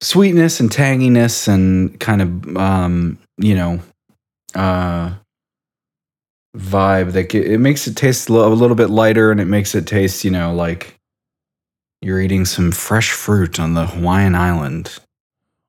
sweetness 0.00 0.60
and 0.60 0.70
tanginess 0.70 1.48
and 1.48 1.98
kind 1.98 2.22
of 2.22 2.56
um, 2.56 3.18
you 3.36 3.56
know, 3.56 3.80
uh 4.54 5.12
vibe 6.56 7.10
that 7.12 7.28
ge- 7.30 7.34
it 7.34 7.58
makes 7.58 7.88
it 7.88 7.96
taste 7.96 8.28
a 8.28 8.32
a 8.32 8.54
little 8.62 8.76
bit 8.76 8.88
lighter 8.88 9.32
and 9.32 9.40
it 9.40 9.46
makes 9.46 9.74
it 9.74 9.84
taste, 9.84 10.24
you 10.24 10.30
know, 10.30 10.54
like 10.54 10.96
you're 12.00 12.20
eating 12.20 12.44
some 12.44 12.70
fresh 12.70 13.10
fruit 13.10 13.58
on 13.58 13.74
the 13.74 13.86
Hawaiian 13.86 14.36
island. 14.36 14.96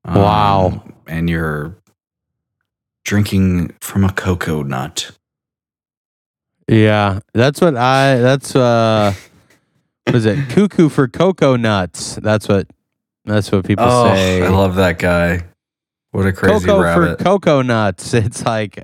Um, 0.04 0.22
Wow. 0.22 0.84
And 1.08 1.28
you're 1.28 1.74
drinking 3.04 3.74
from 3.80 4.04
a 4.04 4.12
cocoa 4.12 4.62
nut. 4.62 5.10
Yeah, 6.68 7.20
that's 7.34 7.60
what 7.60 7.76
I. 7.76 8.18
That's 8.18 8.54
uh, 8.54 9.14
what 10.08 10.14
is 10.16 10.26
it? 10.26 10.48
Cuckoo 10.48 10.88
for 10.88 11.06
cocoa 11.06 11.56
nuts. 11.56 12.16
That's 12.16 12.48
what. 12.48 12.66
That's 13.24 13.52
what 13.52 13.66
people 13.66 13.84
oh, 13.86 14.14
say. 14.14 14.42
I 14.42 14.48
love 14.48 14.76
that 14.76 14.98
guy. 14.98 15.44
What 16.12 16.26
a 16.26 16.32
crazy 16.32 16.66
cocoa 16.66 16.82
rabbit. 16.82 17.18
for 17.18 17.24
cocoa 17.24 17.62
nuts. 17.62 18.14
It's 18.14 18.44
like, 18.44 18.82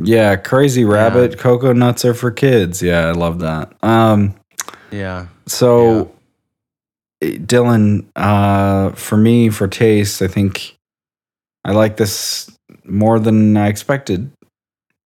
yeah, 0.00 0.36
crazy 0.36 0.84
rabbit. 0.84 1.38
Cocoa 1.38 1.72
nuts 1.72 2.04
are 2.04 2.14
for 2.14 2.30
kids. 2.30 2.80
Yeah, 2.80 3.08
I 3.08 3.12
love 3.12 3.40
that. 3.40 3.72
Um, 3.82 4.36
yeah. 4.92 5.26
So, 5.46 6.12
eh, 7.20 7.38
Dylan, 7.38 8.06
uh, 8.14 8.92
for 8.92 9.16
me, 9.16 9.50
for 9.50 9.66
taste, 9.66 10.22
I 10.22 10.28
think 10.28 10.78
I 11.64 11.72
like 11.72 11.96
this 11.96 12.48
more 12.84 13.18
than 13.18 13.56
I 13.56 13.66
expected. 13.66 14.30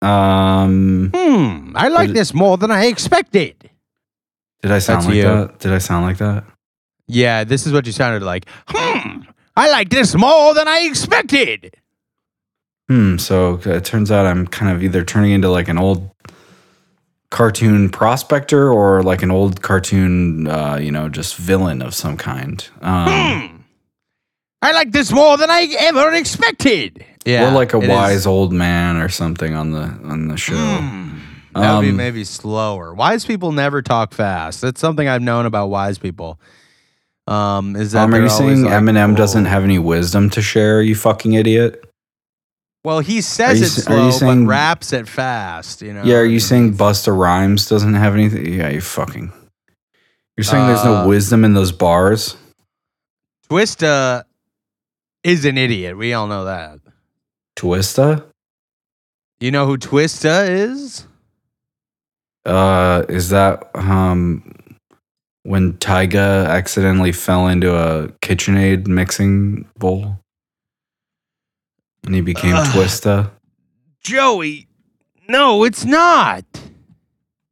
Um, 0.01 1.11
Hmm. 1.13 1.71
I 1.75 1.87
like 1.87 2.09
this 2.09 2.33
more 2.33 2.57
than 2.57 2.71
I 2.71 2.87
expected. 2.87 3.69
Did 4.63 4.71
I 4.71 4.79
sound 4.79 5.01
That's 5.01 5.07
like 5.07 5.15
you. 5.17 5.23
that? 5.23 5.59
Did 5.59 5.71
I 5.73 5.77
sound 5.77 6.05
like 6.05 6.17
that? 6.17 6.43
Yeah, 7.07 7.43
this 7.43 7.67
is 7.67 7.73
what 7.73 7.85
you 7.85 7.91
sounded 7.91 8.23
like. 8.23 8.45
Hmm. 8.67 9.21
I 9.55 9.69
like 9.69 9.89
this 9.89 10.15
more 10.15 10.55
than 10.55 10.67
I 10.67 10.79
expected. 10.89 11.75
Hmm. 12.89 13.17
So 13.17 13.59
it 13.63 13.85
turns 13.85 14.09
out 14.09 14.25
I'm 14.25 14.47
kind 14.47 14.75
of 14.75 14.81
either 14.81 15.03
turning 15.03 15.31
into 15.31 15.49
like 15.49 15.67
an 15.67 15.77
old 15.77 16.09
cartoon 17.29 17.89
prospector 17.89 18.71
or 18.71 19.03
like 19.03 19.21
an 19.23 19.31
old 19.31 19.61
cartoon, 19.61 20.47
uh, 20.47 20.77
you 20.77 20.91
know, 20.91 21.09
just 21.09 21.35
villain 21.35 21.81
of 21.81 21.93
some 21.93 22.17
kind. 22.17 22.67
Um, 22.81 23.07
Hmm. 23.49 23.55
I 24.61 24.71
like 24.71 24.91
this 24.93 25.11
more 25.11 25.35
than 25.37 25.49
I 25.49 25.67
ever 25.79 26.13
expected. 26.13 27.05
Yeah. 27.25 27.49
or 27.49 27.51
like 27.53 27.73
a 27.73 27.77
it 27.77 27.83
is- 27.83 27.89
wise 27.89 28.25
old 28.25 28.51
man 28.53 28.97
or 28.97 29.07
something 29.09 29.53
on 29.55 29.71
the 29.71 29.83
on 30.09 30.27
the 30.29 30.37
show. 30.37 30.55
Hmm. 30.55 31.12
That 31.55 31.75
would 31.75 31.81
be 31.83 31.89
Um, 31.89 31.95
maybe 31.97 32.23
slower. 32.23 32.93
Wise 32.93 33.25
people 33.25 33.51
never 33.51 33.81
talk 33.81 34.13
fast. 34.13 34.61
That's 34.61 34.79
something 34.81 35.07
I've 35.07 35.21
known 35.21 35.45
about 35.45 35.67
wise 35.69 35.97
people. 35.97 36.39
Um, 37.27 37.75
is 37.75 37.91
that 37.93 38.03
Um, 38.03 38.09
are 38.09 38.11
they're 38.17 38.25
you 38.25 38.31
always 38.31 38.57
saying 38.59 38.63
like, 38.65 38.73
Eminem 38.73 39.15
doesn't 39.15 39.45
have 39.45 39.63
any 39.63 39.79
wisdom 39.79 40.29
to 40.31 40.41
share? 40.41 40.81
You 40.81 40.95
fucking 40.95 41.33
idiot. 41.33 41.83
Well, 42.83 42.99
he 42.99 43.21
says 43.21 43.59
you 43.59 43.65
it 43.65 43.69
s- 43.69 43.87
are 43.87 43.95
you 43.95 44.11
slow, 44.11 44.19
saying- 44.19 44.45
but 44.45 44.49
raps 44.49 44.91
it 44.91 45.07
fast. 45.07 45.81
You 45.81 45.93
know. 45.93 46.03
yeah, 46.03 46.17
are 46.17 46.25
you 46.25 46.39
saying 46.41 46.75
Busta 46.75 47.15
Rhymes 47.17 47.69
doesn't 47.69 47.93
have 47.93 48.13
anything? 48.13 48.45
Yeah, 48.53 48.69
you 48.69 48.81
fucking. 48.81 49.31
You're 50.35 50.43
saying 50.43 50.67
there's 50.67 50.83
no 50.83 50.95
Uh, 51.03 51.07
wisdom 51.07 51.45
in 51.45 51.53
those 51.53 51.71
bars? 51.71 52.35
Twista 53.49 54.23
is 55.23 55.45
an 55.45 55.57
idiot? 55.57 55.97
We 55.97 56.13
all 56.13 56.27
know 56.27 56.43
that. 56.45 56.79
Twista? 57.55 58.23
You 59.39 59.51
know 59.51 59.65
who 59.65 59.77
Twista 59.77 60.47
is? 60.49 61.05
Uh, 62.45 63.03
is 63.07 63.29
that 63.29 63.69
um 63.75 64.43
when 65.43 65.73
Tyga 65.73 66.45
accidentally 66.47 67.11
fell 67.11 67.47
into 67.47 67.75
a 67.75 68.07
KitchenAid 68.21 68.87
mixing 68.87 69.65
bowl 69.77 70.19
and 72.05 72.15
he 72.15 72.21
became 72.21 72.55
Ugh. 72.55 72.67
Twista? 72.67 73.31
Joey. 74.01 74.67
No, 75.29 75.63
it's 75.63 75.85
not. 75.85 76.43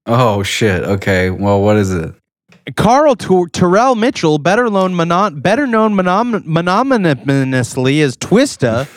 Oh 0.05 0.43
shit. 0.43 0.83
Okay. 0.83 1.29
Well, 1.29 1.61
what 1.61 1.77
is 1.77 1.93
it? 1.93 2.13
Carl 2.75 3.15
Ter- 3.15 3.47
Terrell 3.47 3.95
Mitchell, 3.95 4.37
better 4.37 4.69
known 4.69 4.95
better 5.41 5.65
known 5.67 5.93
monom- 5.93 6.45
mononymously 6.45 8.01
as 8.01 8.15
Twista, 8.17 8.87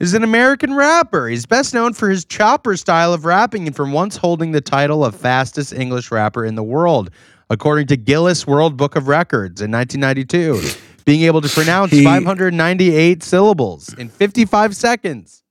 is 0.00 0.14
an 0.14 0.22
American 0.24 0.74
rapper. 0.74 1.28
He's 1.28 1.46
best 1.46 1.74
known 1.74 1.92
for 1.92 2.10
his 2.10 2.24
chopper 2.24 2.76
style 2.76 3.12
of 3.12 3.24
rapping 3.24 3.66
and 3.66 3.74
from 3.76 3.92
once 3.92 4.16
holding 4.16 4.52
the 4.52 4.60
title 4.60 5.04
of 5.04 5.14
fastest 5.14 5.72
English 5.72 6.10
rapper 6.10 6.44
in 6.44 6.54
the 6.54 6.62
world, 6.62 7.10
according 7.50 7.86
to 7.88 7.96
Guinness 7.96 8.46
World 8.46 8.76
Book 8.76 8.96
of 8.96 9.08
Records 9.08 9.60
in 9.60 9.70
1992, 9.70 10.76
being 11.04 11.22
able 11.22 11.40
to 11.40 11.48
pronounce 11.48 11.92
He- 11.92 12.04
598 12.04 13.22
syllables 13.22 13.92
in 13.94 14.08
55 14.08 14.74
seconds. 14.76 15.42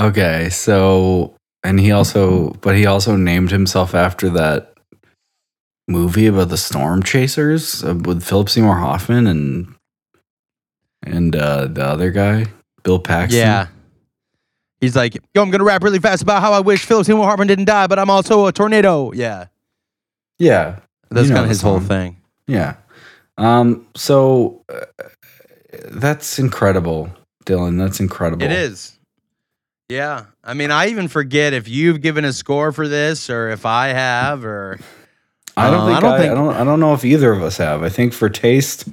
Okay, 0.00 0.48
so 0.50 1.34
and 1.62 1.78
he 1.78 1.92
also 1.92 2.50
but 2.62 2.74
he 2.76 2.86
also 2.86 3.14
named 3.16 3.50
himself 3.50 3.94
after 3.94 4.30
that 4.30 4.72
movie 5.86 6.26
about 6.26 6.48
the 6.48 6.56
storm 6.56 7.02
chasers 7.02 7.84
uh, 7.84 7.94
with 7.94 8.22
Philip 8.22 8.48
Seymour 8.48 8.76
Hoffman 8.76 9.26
and 9.26 9.74
and 11.02 11.36
uh 11.36 11.66
the 11.66 11.84
other 11.84 12.10
guy, 12.10 12.46
Bill 12.82 12.98
Paxton. 12.98 13.38
Yeah. 13.40 13.66
He's 14.80 14.96
like, 14.96 15.14
yo, 15.34 15.42
I'm 15.42 15.50
gonna 15.50 15.64
rap 15.64 15.82
really 15.84 16.00
fast 16.00 16.22
about 16.22 16.42
how 16.42 16.52
I 16.52 16.60
wish 16.60 16.84
Philip 16.84 17.06
Seymour 17.06 17.24
Hoffman 17.26 17.46
didn't 17.46 17.66
die, 17.66 17.86
but 17.86 17.98
I'm 17.98 18.10
also 18.10 18.46
a 18.46 18.52
tornado. 18.52 19.12
Yeah, 19.12 19.46
Yeah. 20.38 20.76
that's 21.10 21.28
kind 21.28 21.40
of 21.42 21.48
his 21.48 21.62
whole 21.62 21.78
thing. 21.80 22.16
Yeah. 22.46 22.74
Um 23.38 23.86
so 23.94 24.64
uh, 24.68 24.80
that's 25.90 26.38
incredible, 26.38 27.10
Dylan. 27.46 27.78
That's 27.78 28.00
incredible. 28.00 28.42
It 28.44 28.52
is. 28.52 28.98
Yeah, 29.88 30.24
I 30.42 30.54
mean, 30.54 30.70
I 30.70 30.88
even 30.88 31.06
forget 31.08 31.52
if 31.52 31.68
you've 31.68 32.00
given 32.00 32.24
a 32.24 32.32
score 32.32 32.72
for 32.72 32.88
this 32.88 33.28
or 33.30 33.50
if 33.50 33.64
I 33.66 33.88
have, 33.88 34.44
or 34.44 34.78
I 35.56 35.70
don't 35.70 35.80
Uh, 35.80 35.86
think 35.86 35.94
I 35.94 35.96
I 35.96 36.00
don't 36.00 36.12
I, 36.12 36.18
think- 36.18 36.34
don't 36.34 36.54
I 36.56 36.64
don't 36.64 36.80
know 36.80 36.94
if 36.94 37.04
either 37.04 37.32
of 37.32 37.42
us 37.42 37.58
have. 37.58 37.82
I 37.82 37.88
think 37.88 38.12
for 38.14 38.28
taste 38.28 38.88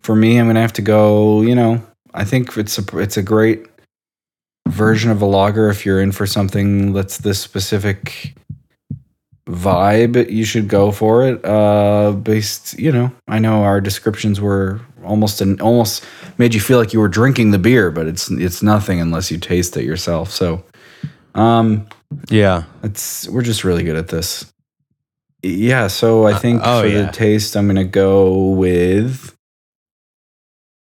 for 0.00 0.16
me 0.16 0.38
I'm 0.38 0.46
going 0.46 0.54
to 0.56 0.60
have 0.62 0.72
to 0.74 0.82
go, 0.82 1.42
you 1.42 1.54
know, 1.54 1.82
I 2.14 2.24
think 2.24 2.56
it's 2.56 2.78
a 2.78 2.98
it's 2.98 3.16
a 3.16 3.22
great 3.22 3.66
version 4.68 5.10
of 5.10 5.20
a 5.20 5.26
lager 5.26 5.68
if 5.68 5.84
you're 5.84 6.00
in 6.00 6.12
for 6.12 6.26
something 6.26 6.92
that's 6.92 7.18
this 7.18 7.38
specific 7.38 8.34
vibe, 9.46 10.30
you 10.30 10.44
should 10.44 10.68
go 10.68 10.90
for 10.90 11.26
it. 11.26 11.44
Uh 11.44 12.12
based, 12.12 12.78
you 12.78 12.92
know, 12.92 13.12
I 13.28 13.40
know 13.40 13.64
our 13.64 13.80
descriptions 13.80 14.40
were 14.40 14.80
almost 15.04 15.40
an 15.40 15.60
almost 15.60 16.04
made 16.38 16.54
you 16.54 16.60
feel 16.60 16.78
like 16.78 16.92
you 16.92 17.00
were 17.00 17.08
drinking 17.08 17.50
the 17.50 17.58
beer, 17.58 17.90
but 17.90 18.06
it's 18.06 18.30
it's 18.30 18.62
nothing 18.62 19.00
unless 19.00 19.30
you 19.30 19.38
taste 19.38 19.76
it 19.76 19.84
yourself. 19.84 20.30
So 20.30 20.64
um 21.34 21.86
yeah, 22.30 22.62
it's 22.84 23.28
we're 23.28 23.42
just 23.42 23.64
really 23.64 23.82
good 23.82 23.96
at 23.96 24.08
this. 24.08 24.50
Yeah, 25.42 25.88
so 25.88 26.26
I 26.26 26.34
think 26.34 26.62
oh, 26.64 26.82
for 26.82 26.88
yeah. 26.88 27.02
the 27.02 27.12
taste, 27.12 27.54
I'm 27.54 27.66
gonna 27.66 27.84
go 27.84 28.50
with. 28.50 29.33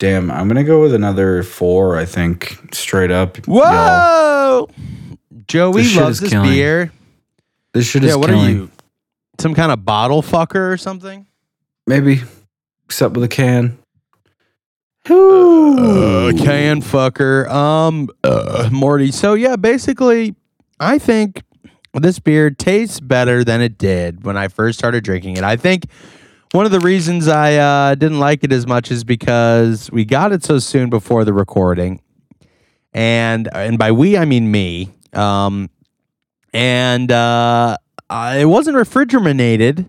Damn, 0.01 0.31
I'm 0.31 0.49
gonna 0.49 0.65
go 0.65 0.81
with 0.81 0.95
another 0.95 1.43
four. 1.45 1.97
I 1.97 2.05
think 2.07 2.59
straight 2.73 3.11
up. 3.13 3.37
Whoa, 3.47 4.69
Joey 5.47 5.83
This 5.83 5.95
loves 5.97 6.21
this 6.21 6.31
killing. 6.31 6.51
beer. 6.51 6.93
this 7.75 7.87
shit 7.87 8.03
Yeah, 8.03 8.11
is 8.11 8.17
what 8.17 8.31
killing. 8.31 8.47
are 8.47 8.51
you? 8.51 8.71
Some 9.39 9.55
kind 9.55 9.71
of 9.71 9.85
bottle 9.85 10.23
fucker 10.23 10.73
or 10.73 10.77
something? 10.79 11.27
Maybe, 11.87 12.23
except 12.87 13.15
with 13.15 13.25
a 13.25 13.29
can. 13.29 13.79
Uh, 15.07 16.33
can 16.37 16.81
fucker. 16.83 17.49
Um, 17.51 18.09
uh, 18.25 18.69
Morty. 18.73 19.13
So 19.13 19.35
yeah, 19.35 19.57
basically, 19.57 20.35
I 20.79 20.99
think 20.99 21.43
this 21.95 22.19
beer 22.19 22.51
tastes 22.51 23.01
better 23.01 23.45
than 23.45 23.61
it 23.61 23.77
did 23.77 24.25
when 24.25 24.37
I 24.39 24.49
first 24.49 24.79
started 24.79 25.05
drinking 25.05 25.37
it. 25.37 25.45
I 25.45 25.57
think 25.57 25.85
one 26.53 26.67
of 26.67 26.73
the 26.73 26.81
reasons 26.81 27.29
I 27.29 27.55
uh, 27.57 27.95
didn't 27.95 28.19
like 28.19 28.43
it 28.45 28.53
as 28.53 28.67
much 28.67 28.91
is 28.91 29.05
because 29.05 29.91
we 29.93 30.05
got 30.05 30.33
it 30.33 30.43
so 30.45 30.59
soon 30.59 30.91
before 30.91 31.25
the 31.25 31.33
recording, 31.33 32.01
and 32.93 33.49
and 33.55 33.79
by 33.79 33.93
we 33.93 34.17
I 34.17 34.25
mean 34.25 34.51
me. 34.51 34.93
Um, 35.13 35.71
and 36.53 37.11
uh, 37.13 37.77
I, 38.09 38.39
it 38.39 38.45
wasn't 38.47 38.77
refrigerated, 38.77 39.89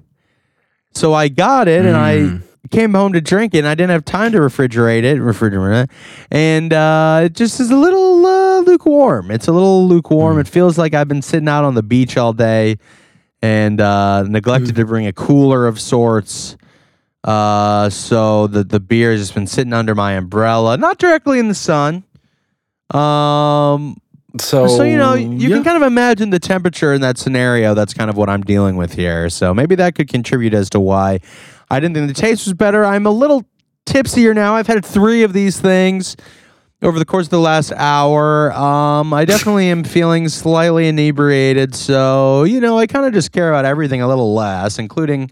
so 0.94 1.14
I 1.14 1.28
got 1.28 1.68
it 1.68 1.86
and 1.86 1.98
I 1.98 2.16
Mm. 2.18 2.42
came 2.70 2.94
home 2.94 3.14
to 3.14 3.22
drink 3.22 3.54
it 3.56 3.60
and 3.60 3.68
I 3.68 3.74
didn't 3.76 3.90
have 3.90 4.06
time 4.06 4.32
to 4.34 4.38
refrigerate 4.38 5.04
it, 5.04 5.18
refrigerate 5.18 5.86
it, 5.86 5.90
and 6.30 6.72
uh, 6.72 7.22
it 7.26 7.34
just 7.34 7.60
is 7.60 7.72
a 7.72 7.76
little 7.76 8.24
uh, 8.26 8.60
lukewarm. 8.60 9.32
It's 9.32 9.48
a 9.48 9.52
little 9.52 9.88
lukewarm. 9.88 10.38
It 10.40 10.48
feels 10.48 10.78
like 10.78 10.94
I've 10.94 11.08
been 11.08 11.24
sitting 11.24 11.48
out 11.50 11.64
on 11.64 11.74
the 11.74 11.84
beach 11.84 12.18
all 12.18 12.34
day 12.34 12.78
and 13.42 13.82
uh, 13.82 14.24
neglected 14.24 14.76
to 14.76 14.86
bring 14.86 15.08
a 15.08 15.14
cooler 15.14 15.68
of 15.68 15.80
sorts. 15.80 16.58
Uh, 17.24 17.90
so 17.90 18.48
the 18.48 18.64
the 18.64 18.80
beer 18.80 19.12
has 19.12 19.22
just 19.22 19.34
been 19.34 19.48
sitting 19.48 19.74
under 19.74 19.94
my 19.96 20.14
umbrella, 20.14 20.78
not 20.78 20.98
directly 20.98 21.40
in 21.40 21.48
the 21.48 21.56
sun. 21.56 22.04
Um, 22.92 23.98
So, 24.40 24.66
so 24.68 24.84
you 24.84 24.98
know, 24.98 25.14
you 25.14 25.50
yeah. 25.50 25.56
can 25.56 25.64
kind 25.64 25.76
of 25.76 25.84
imagine 25.84 26.30
the 26.30 26.40
temperature 26.40 26.94
in 26.94 27.02
that 27.02 27.18
scenario. 27.18 27.74
That's 27.74 27.94
kind 27.94 28.10
of 28.10 28.16
what 28.16 28.30
I'm 28.30 28.44
dealing 28.44 28.78
with 28.78 28.94
here. 28.94 29.30
So 29.30 29.54
maybe 29.54 29.76
that 29.76 29.94
could 29.96 30.08
contribute 30.08 30.54
as 30.54 30.70
to 30.70 30.80
why 30.80 31.20
I 31.70 31.80
didn't 31.82 31.96
think 31.96 32.08
the 32.08 32.14
taste 32.14 32.46
was 32.46 32.54
better. 32.54 32.86
I'm 32.86 33.06
a 33.06 33.12
little 33.12 33.46
tipsier 33.86 34.34
now. 34.34 34.56
I've 34.56 34.68
had 34.68 34.86
three 34.86 35.24
of 35.24 35.34
these 35.34 35.60
things 35.60 36.16
over 36.82 36.98
the 36.98 37.06
course 37.06 37.28
of 37.28 37.32
the 37.32 37.40
last 37.40 37.72
hour. 37.74 38.52
Um, 38.54 39.14
I 39.14 39.26
definitely 39.26 39.70
am 39.70 39.84
feeling 39.84 40.28
slightly 40.30 40.88
inebriated. 40.88 41.76
So 41.76 42.44
you 42.44 42.60
know, 42.60 42.78
I 42.78 42.88
kind 42.88 43.06
of 43.06 43.14
just 43.14 43.32
care 43.32 43.50
about 43.50 43.66
everything 43.66 44.02
a 44.02 44.08
little 44.08 44.34
less, 44.34 44.80
including 44.80 45.32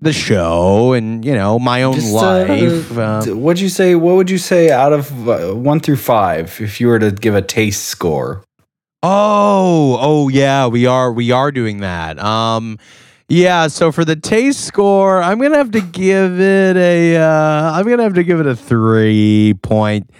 the 0.00 0.12
show 0.12 0.92
and 0.92 1.24
you 1.24 1.34
know 1.34 1.58
my 1.58 1.82
own 1.82 1.94
Just, 1.94 2.14
uh, 2.14 2.44
life. 2.46 2.98
Um, 2.98 3.24
d- 3.24 3.32
what'd 3.32 3.60
you 3.60 3.68
say? 3.68 3.94
What 3.94 4.16
would 4.16 4.30
you 4.30 4.38
say 4.38 4.70
out 4.70 4.92
of 4.92 5.28
uh, 5.28 5.52
one 5.52 5.80
through 5.80 5.96
five 5.96 6.60
if 6.60 6.80
you 6.80 6.88
were 6.88 6.98
to 6.98 7.10
give 7.10 7.34
a 7.34 7.42
taste 7.42 7.84
score? 7.84 8.44
Oh, 9.02 9.96
oh 10.00 10.28
yeah, 10.28 10.66
we 10.66 10.86
are 10.86 11.12
we 11.12 11.30
are 11.30 11.52
doing 11.52 11.80
that. 11.80 12.18
Um 12.18 12.78
yeah, 13.30 13.66
so 13.66 13.92
for 13.92 14.06
the 14.06 14.16
taste 14.16 14.64
score, 14.64 15.22
I'm 15.22 15.38
gonna 15.38 15.58
have 15.58 15.70
to 15.72 15.80
give 15.80 16.40
it 16.40 16.76
a 16.76 17.16
uh 17.16 17.72
I'm 17.72 17.86
gonna 17.86 18.02
have 18.02 18.14
to 18.14 18.24
give 18.24 18.40
it 18.40 18.46
a 18.46 18.56
three 18.56 19.54
point 19.62 20.10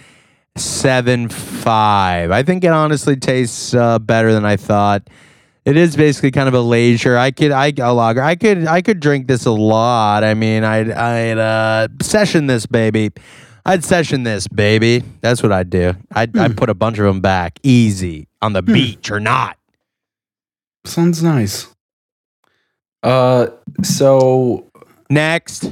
seven 0.59 1.29
five. 1.29 2.31
I 2.31 2.43
think 2.43 2.63
it 2.63 2.71
honestly 2.71 3.15
tastes 3.15 3.73
uh, 3.73 3.99
better 3.99 4.33
than 4.33 4.45
I 4.45 4.57
thought. 4.57 5.09
It 5.65 5.77
is 5.77 5.95
basically 5.95 6.31
kind 6.31 6.47
of 6.47 6.53
a 6.53 6.61
leisure. 6.61 7.17
I 7.17 7.31
could 7.31 7.51
I 7.51 7.73
a 7.77 7.93
lager. 7.93 8.21
I 8.21 8.35
could 8.35 8.65
I 8.65 8.81
could 8.81 8.99
drink 8.99 9.27
this 9.27 9.45
a 9.45 9.51
lot. 9.51 10.23
I 10.23 10.33
mean, 10.33 10.63
I'd 10.63 10.91
I'd 10.91 11.37
uh 11.37 11.87
session 12.01 12.47
this 12.47 12.65
baby. 12.65 13.11
I'd 13.65 13.83
session 13.83 14.23
this 14.23 14.47
baby. 14.47 15.03
That's 15.21 15.43
what 15.43 15.51
I'd 15.51 15.69
do. 15.69 15.93
I'd 16.11 16.37
I'd 16.37 16.57
put 16.57 16.69
a 16.69 16.73
bunch 16.73 16.97
of 16.97 17.05
them 17.05 17.21
back 17.21 17.59
easy 17.61 18.27
on 18.41 18.53
the 18.53 18.61
beach 18.61 19.11
or 19.11 19.19
not. 19.19 19.57
Sounds 20.85 21.21
nice. 21.21 21.67
Uh, 23.03 23.47
so 23.83 24.69
Next. 25.09 25.71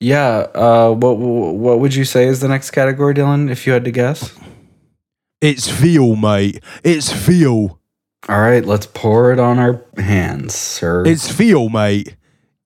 Yeah. 0.00 0.46
Uh, 0.54 0.90
what 0.92 1.18
what 1.18 1.80
would 1.80 1.94
you 1.94 2.04
say 2.04 2.26
is 2.26 2.40
the 2.40 2.48
next 2.48 2.70
category, 2.72 3.14
Dylan? 3.14 3.50
If 3.50 3.66
you 3.66 3.72
had 3.72 3.84
to 3.84 3.90
guess. 3.90 4.34
It's 5.40 5.70
feel, 5.70 6.16
mate. 6.16 6.62
It's 6.82 7.12
feel. 7.12 7.78
All 8.28 8.40
right, 8.40 8.64
let's 8.64 8.86
pour 8.86 9.30
it 9.32 9.38
on 9.38 9.58
our 9.58 9.84
hands, 9.98 10.54
sir. 10.54 11.04
It's 11.06 11.30
feel, 11.30 11.68
mate. 11.68 12.16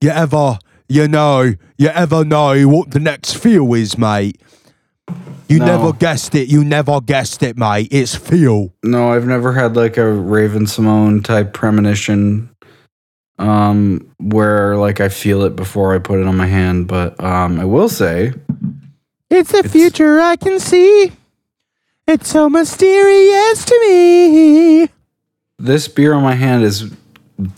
You 0.01 0.11
ever, 0.11 0.59
you 0.89 1.09
know, 1.09 1.55
you 1.77 1.89
ever 1.89 2.25
know 2.25 2.69
what 2.69 2.93
the 2.93 3.01
next 3.01 3.33
feel 3.35 3.75
is, 3.75 3.99
mate? 3.99 4.41
You 5.49 5.59
No. 5.59 5.65
never 5.67 5.93
guessed 5.93 6.37
it. 6.37 6.47
You 6.49 6.63
never 6.63 7.01
guessed 7.01 7.43
it, 7.43 7.57
mate. 7.59 7.89
It's 7.91 8.15
feel. 8.15 8.73
no, 8.85 9.11
I've 9.13 9.27
never 9.27 9.53
had 9.55 9.75
like 9.75 9.97
a 9.97 10.13
Raven-Symoné 10.13 11.25
type 11.25 11.53
premonition, 11.55 12.51
um, 13.39 14.07
where 14.19 14.77
like 14.77 15.01
I 15.01 15.09
feel 15.09 15.43
it 15.43 15.55
before 15.57 15.95
I 15.95 15.99
put 15.99 16.19
it 16.21 16.27
on 16.27 16.37
my 16.37 16.47
hand. 16.47 16.89
But 16.89 17.23
um, 17.23 17.59
I 17.61 17.65
will 17.65 17.89
say, 17.89 18.33
It's 19.31 19.53
the 19.53 19.59
It's- 19.59 19.73
future 19.73 20.21
I 20.21 20.37
can 20.37 20.59
see. 20.61 21.13
It's 22.07 22.29
so 22.31 22.49
mysterious 22.49 23.65
to 23.67 23.79
me. 23.87 24.89
this 25.59 25.89
beer 25.89 26.15
on 26.15 26.23
my 26.23 26.35
hand 26.35 26.65
is 26.65 26.85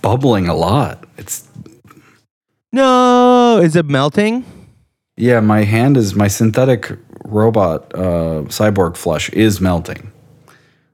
bubbling 0.02 0.48
a 0.48 0.54
lot. 0.54 1.04
It's 1.16 1.46
No, 2.72 3.58
is 3.62 3.76
it 3.76 3.86
melting? 3.86 4.44
yeah, 5.16 5.38
my 5.40 5.64
hand 5.64 5.96
is 5.96 6.14
my 6.14 6.28
synthetic 6.28 6.90
robot 7.24 7.92
uh, 7.94 8.42
cyborg 8.48 8.96
flesh 8.96 9.28
is 9.30 9.60
melting. 9.60 10.10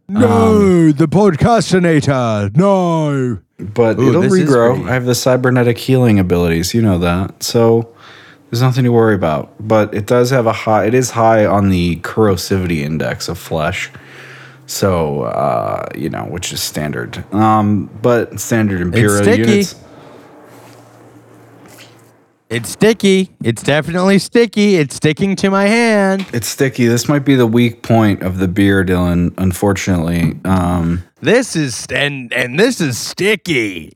No, 0.08 0.92
the 0.92 1.06
podcastinator. 1.08 2.54
No. 2.56 3.38
But 3.58 3.98
Ooh, 3.98 4.08
it'll 4.10 4.22
regrow. 4.22 4.88
I 4.88 4.92
have 4.92 5.04
the 5.06 5.14
cybernetic 5.14 5.78
healing 5.78 6.18
abilities, 6.18 6.74
you 6.74 6.82
know 6.82 6.98
that. 6.98 7.42
So 7.42 7.94
there's 8.50 8.62
nothing 8.62 8.84
to 8.84 8.92
worry 8.92 9.14
about. 9.14 9.54
But 9.60 9.94
it 9.94 10.06
does 10.06 10.30
have 10.30 10.46
a 10.46 10.52
high. 10.52 10.86
It 10.86 10.94
is 10.94 11.10
high 11.10 11.46
on 11.46 11.70
the 11.70 11.96
corrosivity 11.96 12.78
index 12.78 13.28
of 13.28 13.38
flesh. 13.38 13.90
So 14.66 15.22
uh, 15.22 15.88
you 15.94 16.10
know, 16.10 16.24
which 16.24 16.52
is 16.52 16.62
standard. 16.62 17.24
Um, 17.32 17.86
but 18.02 18.38
standard 18.40 18.80
imperial 18.80 19.22
sticky. 19.22 19.38
units. 19.38 19.74
It's 22.48 22.70
sticky. 22.70 23.34
It's 23.42 23.62
definitely 23.62 24.20
sticky. 24.20 24.76
It's 24.76 24.94
sticking 24.94 25.34
to 25.36 25.50
my 25.50 25.66
hand. 25.66 26.26
It's 26.32 26.46
sticky. 26.46 26.86
This 26.86 27.08
might 27.08 27.24
be 27.24 27.34
the 27.34 27.46
weak 27.46 27.82
point 27.82 28.22
of 28.22 28.38
the 28.38 28.46
beer, 28.46 28.84
Dylan. 28.84 29.34
Unfortunately, 29.36 30.38
um, 30.44 31.02
This 31.20 31.56
is 31.56 31.86
and 31.90 32.32
and 32.32 32.60
this 32.60 32.80
is 32.80 32.98
sticky. 32.98 33.90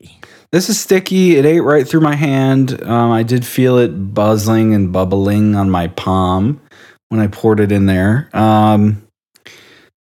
This 0.53 0.69
is 0.69 0.81
sticky. 0.81 1.37
It 1.37 1.45
ate 1.45 1.61
right 1.61 1.87
through 1.87 2.01
my 2.01 2.17
hand. 2.17 2.83
Um, 2.83 3.11
I 3.13 3.23
did 3.23 3.45
feel 3.45 3.77
it 3.77 4.15
buzzing 4.15 4.75
and 4.75 4.93
bubbling 4.93 5.55
on 5.55 5.71
my 5.71 5.89
palm 5.89 6.61
when 7.11 7.21
I 7.21 7.27
poured 7.27 7.61
it 7.61 7.71
in 7.71 7.87
there. 7.87 8.31
Um, 8.33 9.07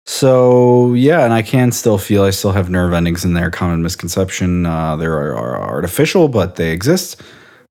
so 0.06 0.94
yeah, 0.96 1.24
and 1.24 1.32
I 1.32 1.44
can 1.44 1.72
still 1.72 1.98
feel. 2.00 2.24
I 2.24 2.32
still 2.32 2.52
have 2.52 2.70
nerve 2.70 2.94
endings 2.94 3.24
in 3.24 3.34
there. 3.34 3.52
Common 3.52 3.84
misconception. 3.84 4.66
Uh, 4.66 4.96
they 4.98 5.06
are, 5.06 5.36
are 5.36 5.62
artificial, 5.62 6.28
but 6.28 6.56
they 6.56 6.72
exist. 6.72 7.22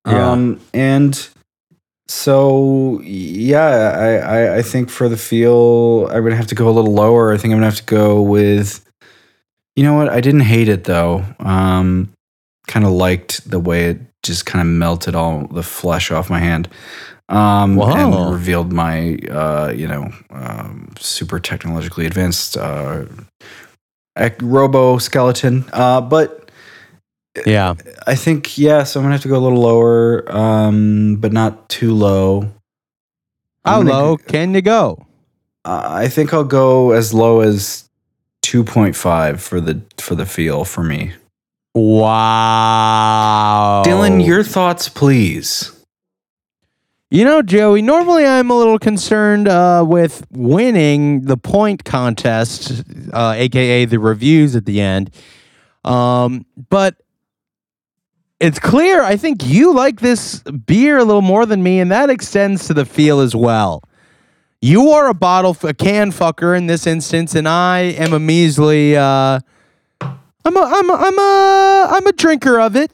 Yeah. 0.07 0.31
Um, 0.31 0.61
and 0.73 1.29
so 2.07 3.01
yeah, 3.03 3.93
I, 3.99 4.15
I 4.17 4.57
I 4.59 4.63
think 4.63 4.89
for 4.89 5.09
the 5.09 5.17
feel, 5.17 6.07
I'm 6.13 6.23
gonna 6.23 6.37
have 6.37 6.47
to 6.47 6.55
go 6.55 6.69
a 6.69 6.71
little 6.71 6.95
lower. 6.95 7.33
I 7.33 7.37
think 7.39 7.53
I'm 7.53 7.59
gonna 7.59 7.67
have 7.67 7.77
to 7.77 7.85
go 7.85 8.23
with. 8.23 8.82
You 9.77 9.85
know 9.85 9.95
what? 9.95 10.09
I 10.09 10.21
didn't 10.21 10.41
hate 10.41 10.69
it 10.69 10.85
though. 10.85 11.25
Um, 11.39 12.13
kind 12.67 12.85
of 12.85 12.93
liked 12.93 13.49
the 13.51 13.59
way 13.59 13.91
it 13.91 14.01
just 14.23 14.47
kind 14.47 14.61
of 14.61 14.67
melted 14.67 15.15
all 15.15 15.47
the 15.49 15.63
flesh 15.63 16.11
off 16.11 16.31
my 16.31 16.39
hand 16.39 16.69
um, 17.29 17.81
and 17.81 18.31
revealed 18.31 18.73
my, 18.73 19.17
uh, 19.31 19.73
you 19.75 19.89
know, 19.89 20.13
um, 20.31 20.93
super 20.99 21.41
technologically 21.41 22.07
advanced 22.07 22.57
uh, 22.57 23.05
robo 24.41 24.99
skeleton. 24.99 25.65
Uh, 25.73 26.01
but 26.01 26.51
Yeah. 27.47 27.75
I 28.07 28.15
think, 28.15 28.59
yeah, 28.59 28.85
so 28.85 29.01
I'm 29.01 29.05
going 29.05 29.11
to 29.11 29.15
have 29.15 29.23
to 29.23 29.29
go 29.29 29.39
a 29.39 29.45
little 29.45 29.61
lower, 29.61 30.31
um, 30.31 31.17
but 31.17 31.33
not 31.33 31.69
too 31.69 31.95
low. 31.95 32.43
How 33.65 33.79
I'm 33.79 33.87
gonna 33.87 33.99
low 33.99 34.17
can 34.17 34.55
you 34.55 34.61
go? 34.61 35.07
Uh, 35.65 35.83
I 35.85 36.09
think 36.09 36.35
I'll 36.35 36.43
go 36.43 36.91
as 36.91 37.15
low 37.15 37.41
as 37.41 37.89
2.5 38.43 39.41
for 39.41 39.61
the 39.61 39.83
for 39.99 40.15
the 40.15 40.27
feel 40.27 40.65
for 40.65 40.83
me. 40.83 41.13
Wow. 41.75 43.03
Dylan, 43.87 44.25
your 44.25 44.45
thoughts, 44.45 44.89
please. 44.89 45.73
You 47.11 47.25
know, 47.25 47.43
Joey, 47.43 47.83
normally 47.83 48.25
I'm 48.25 48.51
a 48.51 48.57
little 48.57 48.79
concerned 48.79 49.47
uh, 49.47 49.85
with 49.87 50.27
winning 50.31 51.23
the 51.23 51.37
point 51.37 51.85
contest, 51.85 52.83
uh, 53.13 53.35
aka 53.37 53.85
the 53.85 53.99
reviews 53.99 54.57
at 54.57 54.65
the 54.65 54.81
end. 54.81 55.11
Um, 55.85 56.47
but 56.71 56.97
it's 58.41 58.59
clear 58.59 59.03
I 59.03 59.17
think 59.17 59.47
you 59.47 59.75
like 59.75 60.01
this 60.01 60.41
beer 60.41 60.99
a 60.99 61.05
little 61.05 61.23
more 61.23 61.45
than 61.47 61.63
me, 61.63 61.81
and 61.81 61.91
that 61.93 62.11
extends 62.11 62.67
to 62.69 62.75
the 62.75 62.85
feel 62.85 63.21
as 63.21 63.37
well. 63.37 63.83
You 64.65 64.91
are 64.93 65.09
a 65.09 65.15
bottle, 65.15 65.57
a 65.65 65.75
can 65.75 66.13
fucker 66.13 66.57
in 66.57 66.69
this 66.69 66.87
instance, 66.87 67.35
and 67.35 67.49
I 67.49 67.81
am 67.81 68.13
a 68.13 68.21
measly. 68.21 68.97
Uh, 68.97 69.41
I'm 70.01 70.57
a, 70.57 70.61
I'm 70.61 70.89
a, 70.89 70.93
I'm 70.95 71.19
a, 71.19 71.87
I'm 71.97 72.07
a 72.07 72.13
drinker 72.13 72.61
of 72.61 72.77
it. 72.77 72.93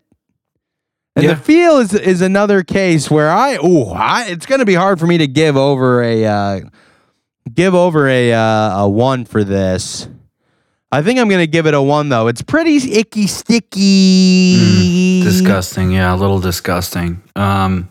And 1.15 1.25
Yeah. 1.27 1.35
the 1.35 1.41
feel 1.41 1.77
is 1.79 1.93
is 1.93 2.23
another 2.23 2.63
case 2.63 3.11
where 3.11 3.31
I 3.31 3.59
oh 3.61 3.91
I, 3.91 4.27
it's 4.29 4.47
going 4.47 4.61
to 4.61 4.65
be 4.65 4.75
hard 4.75 4.99
for 4.99 5.07
me 5.07 5.19
to 5.19 5.27
give 5.27 5.57
over 5.59 6.03
a 6.03 6.25
uh, 6.25 6.61
give 7.53 7.75
over 7.75 8.09
a 8.09 8.33
uh, 8.33 8.85
a 8.85 8.89
one 8.89 9.27
for 9.27 9.45
this. 9.45 10.09
I 10.91 11.03
think 11.03 11.19
I'm 11.19 11.29
going 11.29 11.41
to 11.43 11.47
give 11.47 11.67
it 11.67 11.75
a 11.75 11.83
one 11.83 12.09
though. 12.09 12.29
It's 12.29 12.41
pretty 12.41 12.77
icky 12.99 13.27
sticky. 13.27 15.23
Disgusting, 15.23 15.91
yeah, 15.91 16.15
a 16.15 16.17
little 16.17 16.41
disgusting. 16.41 17.21
Um, 17.37 17.89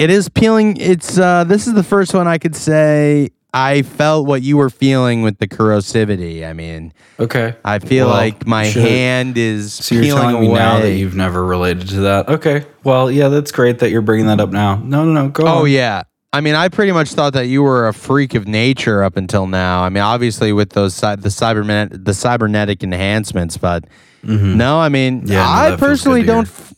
It 0.00 0.08
is 0.10 0.28
peeling. 0.30 0.76
It's 0.78 1.18
uh 1.18 1.44
this 1.44 1.66
is 1.66 1.74
the 1.74 1.82
first 1.82 2.14
one 2.14 2.26
I 2.26 2.38
could 2.38 2.56
say 2.56 3.28
I 3.52 3.82
felt 3.82 4.26
what 4.26 4.42
you 4.42 4.56
were 4.56 4.70
feeling 4.70 5.22
with 5.22 5.38
the 5.38 5.46
corrosivity. 5.48 6.48
I 6.48 6.52
mean, 6.52 6.92
okay. 7.18 7.56
I 7.64 7.80
feel 7.80 8.06
Well, 8.06 8.14
like 8.16 8.46
my 8.46 8.64
should- 8.70 8.82
hand 8.82 9.36
is 9.36 9.72
So 9.74 9.94
you're 9.96 10.04
peeling 10.04 10.20
telling 10.22 10.36
away. 10.36 10.46
me 10.48 10.54
now 10.54 10.80
that 10.80 10.92
you've 10.92 11.16
never 11.16 11.44
related 11.44 11.88
to 11.90 12.00
that? 12.02 12.28
Okay. 12.28 12.64
Well, 12.84 13.10
yeah, 13.10 13.28
that's 13.28 13.50
great 13.52 13.80
that 13.80 13.90
you're 13.90 14.02
bringing 14.02 14.26
that 14.26 14.40
up 14.40 14.50
now. 14.50 14.76
No, 14.76 15.04
no, 15.04 15.12
no. 15.24 15.28
Go 15.28 15.44
Oh 15.46 15.62
on. 15.64 15.70
yeah. 15.70 16.02
I 16.32 16.40
mean, 16.40 16.54
I 16.54 16.68
pretty 16.68 16.92
much 16.92 17.10
thought 17.10 17.32
that 17.32 17.48
you 17.48 17.60
were 17.62 17.88
a 17.88 17.92
freak 17.92 18.34
of 18.36 18.46
nature 18.46 19.02
up 19.02 19.16
until 19.16 19.48
now. 19.48 19.82
I 19.82 19.88
mean, 19.88 20.02
obviously 20.04 20.52
with 20.52 20.70
those 20.70 20.98
the 21.00 21.16
cybernet 21.28 22.04
the 22.04 22.14
cybernetic 22.14 22.84
enhancements, 22.84 23.56
but 23.58 23.84
Mhm. 24.24 24.54
no, 24.54 24.78
I 24.78 24.88
mean, 24.88 25.24
Yeah, 25.26 25.42
no, 25.42 25.74
I 25.74 25.76
personally 25.76 26.22
don't. 26.22 26.46
f- 26.46 26.72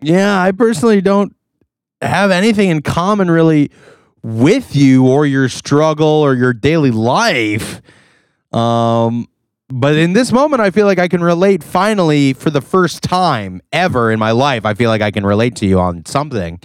Yeah, 0.00 0.42
I 0.42 0.50
personally 0.50 1.00
don't 1.00 1.32
have 2.02 2.30
anything 2.30 2.68
in 2.70 2.82
common 2.82 3.30
really 3.30 3.70
with 4.22 4.76
you 4.76 5.06
or 5.08 5.26
your 5.26 5.48
struggle 5.48 6.06
or 6.06 6.34
your 6.34 6.52
daily 6.52 6.90
life. 6.90 7.80
Um, 8.52 9.26
but 9.68 9.96
in 9.96 10.12
this 10.12 10.32
moment, 10.32 10.60
I 10.60 10.70
feel 10.70 10.86
like 10.86 10.98
I 10.98 11.08
can 11.08 11.22
relate 11.24 11.64
finally 11.64 12.34
for 12.34 12.50
the 12.50 12.60
first 12.60 13.02
time 13.02 13.62
ever 13.72 14.10
in 14.12 14.18
my 14.18 14.32
life. 14.32 14.66
I 14.66 14.74
feel 14.74 14.90
like 14.90 15.00
I 15.00 15.10
can 15.10 15.24
relate 15.24 15.56
to 15.56 15.66
you 15.66 15.80
on 15.80 16.04
something. 16.04 16.60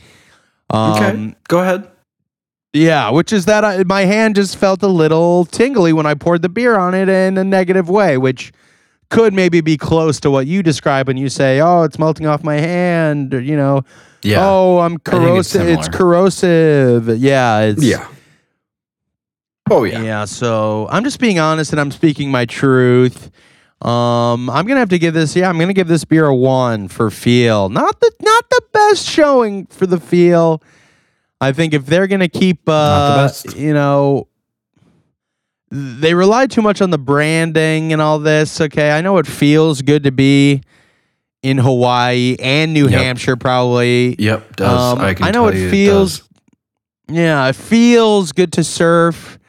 Um, 0.70 0.92
Okay, 0.94 1.36
go 1.48 1.60
ahead. 1.62 1.90
yeah, 2.74 3.10
which 3.10 3.32
is 3.32 3.46
that 3.46 3.64
I, 3.64 3.84
my 3.86 4.02
hand 4.02 4.36
just 4.36 4.58
felt 4.58 4.84
a 4.84 4.88
little 4.88 5.46
tingly 5.46 5.94
when 5.94 6.06
I 6.06 6.14
poured 6.16 6.42
the 6.42 6.50
beer 6.50 6.78
on 6.78 6.94
it 6.94 7.08
in 7.08 7.38
a 7.38 7.44
negative 7.46 7.90
way, 7.90 8.18
which 8.18 8.52
could 9.10 9.34
maybe 9.34 9.62
be 9.62 9.78
close 9.78 10.20
to 10.20 10.30
what 10.30 10.46
you 10.48 10.62
describe 10.62 11.08
when 11.08 11.16
you 11.16 11.30
say, 11.30 11.62
"Oh, 11.62 11.84
it's 11.84 11.98
melting 11.98 12.28
off 12.28 12.44
my 12.44 12.56
hand," 12.56 13.34
or, 13.34 13.40
you 13.40 13.56
know, 13.56 13.84
Yeah. 14.24 14.38
"Oh, 14.42 14.80
I'm 14.80 14.98
think 14.98 15.08
it's 15.38 15.54
corrosive." 15.54 15.68
It's, 15.68 15.88
corrosive. 15.88 17.18
Yeah, 17.18 17.60
it's 17.62 17.84
yeah. 17.84 18.08
Oh 19.70 19.84
yeah. 19.84 20.02
yeah. 20.02 20.26
So 20.26 20.88
I'm 20.90 21.04
just 21.04 21.20
being 21.20 21.40
honest 21.40 21.72
and 21.72 21.80
I'm 21.80 21.92
speaking 21.92 22.32
my 22.32 22.46
truth. 22.46 23.32
Um, 23.82 24.50
I'm 24.50 24.66
gonna 24.66 24.80
have 24.80 24.90
to 24.90 25.00
give 25.00 25.14
this. 25.14 25.36
Yeah, 25.36 25.50
I'm 25.50 25.60
gonna 25.60 25.74
give 25.74 25.88
this 25.88 26.04
beer 26.04 26.26
a 26.26 26.36
one 26.36 26.88
for 26.88 27.12
feel. 27.12 27.70
Not 27.70 28.00
the 28.00 28.12
not 28.22 28.50
the 28.50 28.62
best 28.72 29.08
showing 29.08 29.68
for 29.68 29.86
the 29.86 30.00
feel. 30.00 30.64
I 31.40 31.52
think 31.52 31.74
if 31.74 31.86
they're 31.86 32.08
gonna 32.08 32.30
keep, 32.30 32.62
uh, 32.68 33.30
you 33.56 33.74
know, 33.74 34.28
they 35.70 36.16
rely 36.16 36.48
too 36.48 36.64
much 36.64 36.82
on 36.82 36.90
the 36.90 36.98
branding 36.98 37.94
and 37.94 38.02
all 38.02 38.18
this. 38.18 38.60
Okay, 38.60 38.92
I 38.92 39.02
know 39.02 39.20
it 39.20 39.28
feels 39.28 39.84
good 39.84 40.04
to 40.06 40.12
be 40.12 40.62
in 41.44 41.58
Hawaii 41.58 42.36
and 42.40 42.74
New 42.74 42.88
Yep. 42.90 43.00
Hampshire, 43.02 43.36
probably. 43.36 44.16
Yep. 44.20 44.56
Does 44.56 44.94
Um, 44.94 45.00
I 45.00 45.14
can 45.14 45.26
I 45.28 45.32
know 45.32 45.48
it 45.48 45.70
feels- 45.70 46.20
does. 46.20 46.28
Yeah, 47.10 47.48
it 47.48 47.56
feels 47.56 48.32
good 48.34 48.52
to 48.54 48.64
surf. 48.64 49.40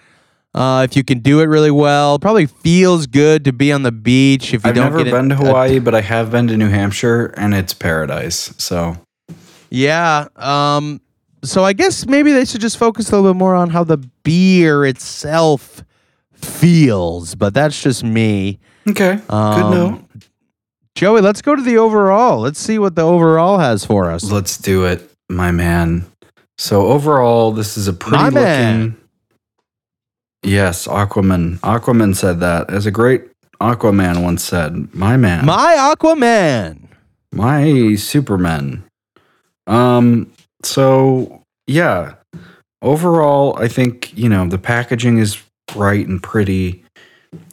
Uh, 0.55 0.87
if 0.89 0.97
you 0.97 1.05
can 1.05 1.19
do 1.19 1.41
it 1.41 1.47
really 1.47 1.71
well, 1.71 2.19
probably 2.19 2.47
feels 2.47 3.07
good 3.07 3.45
to 3.45 3.53
be 3.53 3.71
on 3.73 3.83
the 3.83 3.93
beach. 3.93 4.55
If 4.55 4.65
you 4.65 4.71
I've 4.71 4.75
don't 4.75 4.93
never 4.93 5.05
been 5.05 5.29
to 5.31 5.35
it, 5.35 5.41
uh, 5.41 5.45
Hawaii, 5.47 5.79
but 5.81 5.95
I 5.95 6.01
have 6.01 6.31
been 6.31 6.47
to 6.49 6.57
New 6.57 6.69
Hampshire, 6.69 7.27
and 7.37 7.55
it's 7.55 7.75
paradise. 7.75 8.55
So 8.59 8.97
yeah. 9.71 10.27
Um. 10.37 11.01
So 11.45 11.65
I 11.65 11.73
guess 11.73 12.07
maybe 12.07 12.33
they 12.33 12.45
should 12.45 12.61
just 12.61 12.79
focus 12.79 13.11
a 13.11 13.17
little 13.17 13.33
bit 13.33 13.39
more 13.39 13.55
on 13.55 13.71
how 13.71 13.85
the 13.85 13.99
beer 14.25 14.85
itself 14.85 15.85
feels. 16.35 17.35
But 17.35 17.55
that's 17.55 17.81
just 17.81 18.03
me. 18.05 18.59
okay, 18.89 19.17
good 19.17 19.35
Um, 19.35 19.71
note. 19.71 20.05
Joey, 20.99 21.21
let's 21.21 21.43
go 21.43 21.55
to 21.55 21.63
the 21.63 21.79
overall. 21.79 22.41
Let's 22.41 22.59
see 22.59 22.77
what 22.77 22.97
the 22.97 23.03
overall 23.03 23.59
has 23.59 23.85
for 23.85 24.11
us. 24.11 24.25
Let's 24.25 24.59
do 24.59 24.85
it, 24.85 25.09
my 25.29 25.53
man. 25.53 26.05
So 26.59 26.89
overall, 26.89 27.53
this 27.53 27.77
is 27.79 27.87
a 27.87 27.93
pretty 27.93 28.17
My 28.17 28.25
looking. 28.31 28.43
man. 28.43 28.97
Yes, 30.43 30.89
Aquaman. 30.89 31.59
Aquaman 31.61 32.17
said 32.17 32.41
that. 32.41 32.71
As 32.73 32.85
a 32.85 32.91
great 32.91 33.29
Aquaman 33.61 34.25
once 34.25 34.43
said, 34.43 34.93
"My 34.93 35.17
man, 35.17 35.47
My 35.47 35.95
Aquaman. 35.95 36.89
my 37.33 37.95
Superman." 37.95 38.83
Um. 39.69 40.33
So 40.65 41.45
yeah, 41.69 42.15
overall, 42.83 43.57
I 43.57 43.69
think 43.69 44.19
you 44.19 44.29
know 44.29 44.49
the 44.49 44.59
packaging 44.59 45.19
is 45.19 45.41
bright 45.73 46.09
and 46.09 46.21
pretty. 46.21 46.83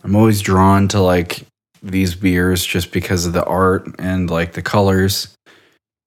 I'm 0.04 0.16
always 0.16 0.42
drawn 0.42 0.88
to 0.88 1.00
like 1.00 1.46
these 1.86 2.16
beers 2.16 2.66
just 2.66 2.92
because 2.92 3.26
of 3.26 3.34
the 3.34 3.46
art 3.46 3.88
and 4.00 4.30
like 4.30 4.54
the 4.54 4.62
colors. 4.62 5.36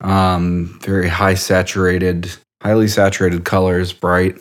Um, 0.01 0.79
very 0.83 1.09
high 1.09 1.35
saturated, 1.35 2.31
highly 2.63 2.89
saturated 2.89 3.45
colors, 3.45 3.93
bright. 3.93 4.37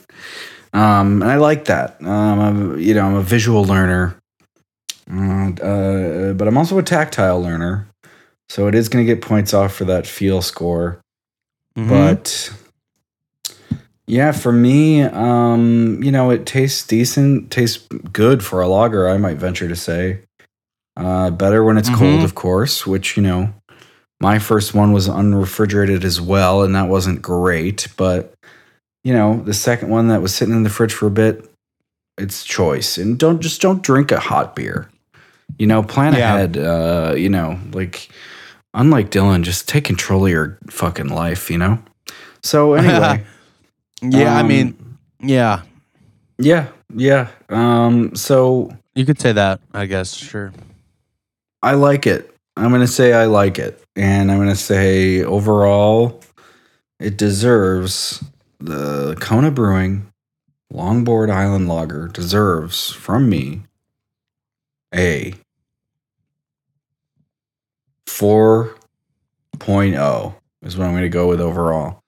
Um, 0.74 1.22
and 1.22 1.32
I 1.32 1.38
like 1.38 1.66
that. 1.66 1.98
Um, 2.02 2.40
I'm, 2.40 2.80
you 2.80 2.94
know, 2.94 3.06
I'm 3.06 3.16
a 3.16 3.22
visual 3.22 3.64
learner, 3.64 4.18
uh, 5.10 5.50
uh, 5.62 6.34
but 6.34 6.48
I'm 6.48 6.58
also 6.58 6.78
a 6.78 6.84
tactile 6.84 7.42
learner. 7.42 7.88
So 8.50 8.68
it 8.68 8.76
is 8.76 8.90
going 8.90 9.06
to 9.06 9.14
get 9.14 9.22
points 9.22 9.54
off 9.54 9.74
for 9.74 9.86
that 9.86 10.06
feel 10.06 10.42
score. 10.42 11.00
Mhm. 11.78 11.90
But 11.90 12.54
yeah, 14.08 14.32
for 14.32 14.52
me, 14.52 15.02
um, 15.02 16.02
you 16.02 16.12
know, 16.12 16.30
it 16.30 16.46
tastes 16.46 16.86
decent, 16.86 17.52
tastes 17.52 17.86
good 18.14 18.44
for 18.44 18.62
a 18.62 18.68
lager, 18.68 19.10
I 19.10 19.18
might 19.18 19.38
venture 19.38 19.68
to 19.68 19.76
say. 19.76 20.20
Uh, 20.98 21.30
better 21.30 21.64
when 21.64 21.78
it's 21.78 21.90
cold, 21.90 22.22
Mhm. 22.22 22.24
of 22.24 22.34
course, 22.36 22.88
which, 22.88 23.16
you 23.18 23.22
know, 23.24 23.54
my 24.20 24.40
first 24.40 24.74
one 24.74 24.92
was 24.94 25.08
unrefrigerated 25.08 26.04
as 26.04 26.20
well, 26.20 26.64
and 26.64 26.74
that 26.76 26.88
wasn't 26.90 27.22
great. 27.22 27.88
But, 27.98 28.34
you 29.04 29.14
know, 29.14 29.42
the 29.46 29.54
second 29.54 29.90
one 29.90 30.08
that 30.08 30.24
was 30.24 30.34
sitting 30.34 30.56
in 30.56 30.64
the 30.64 30.72
fridge 30.72 30.94
for 30.94 31.06
a 31.06 31.12
bit, 31.12 31.48
it's 32.18 32.44
choice. 32.44 32.98
And 32.98 33.18
don't 33.20 33.42
just 33.42 33.62
don't 33.62 33.84
drink 33.84 34.12
a 34.12 34.20
hot 34.20 34.56
beer. 34.56 34.90
You 35.60 35.68
know, 35.68 35.84
plan 35.84 36.14
Yeah. 36.14 36.34
ahead. 36.34 36.58
Uh, 36.58 37.14
you 37.16 37.30
know, 37.30 37.60
like 37.74 38.10
unlike 38.74 39.12
Dylan, 39.12 39.44
just 39.44 39.68
take 39.70 39.84
control 39.84 40.26
of 40.26 40.32
your 40.32 40.58
fucking 40.68 41.10
life, 41.10 41.52
you 41.52 41.60
know? 41.60 41.78
So 42.42 42.74
anyway. 42.74 43.24
yeah, 44.02 44.36
I 44.36 44.42
um, 44.42 44.48
mean, 44.48 44.76
yeah, 45.22 45.62
yeah, 46.40 46.68
yeah. 46.96 47.28
Um, 47.50 48.16
so 48.16 48.72
you 48.96 49.06
could 49.06 49.20
say 49.22 49.32
that. 49.34 49.60
I 49.76 49.86
guess 49.86 50.14
sure. 50.16 50.52
I 51.62 51.74
like 51.74 52.08
it. 52.08 52.34
I'm 52.56 52.72
gonna 52.72 52.88
say 52.88 53.14
I 53.14 53.26
like 53.26 53.60
it. 53.60 53.80
And 53.96 54.32
I'm 54.32 54.40
gonna 54.40 54.56
say 54.56 55.24
overall 55.24 56.22
it 57.00 57.18
deserves 57.18 58.24
the 58.60 59.16
Kona 59.20 59.52
Brewing 59.52 60.12
Longboard 60.74 61.30
Island 61.30 61.70
Lager 61.70 62.08
deserves 62.08 62.92
from 62.92 63.30
me 63.30 63.62
a 64.94 65.34
4.0 68.08 70.36
is 70.64 70.78
what 70.78 70.88
I'm 70.88 70.94
gonna 70.94 71.10
go 71.10 71.28
with 71.28 71.42
overall. 71.42 72.02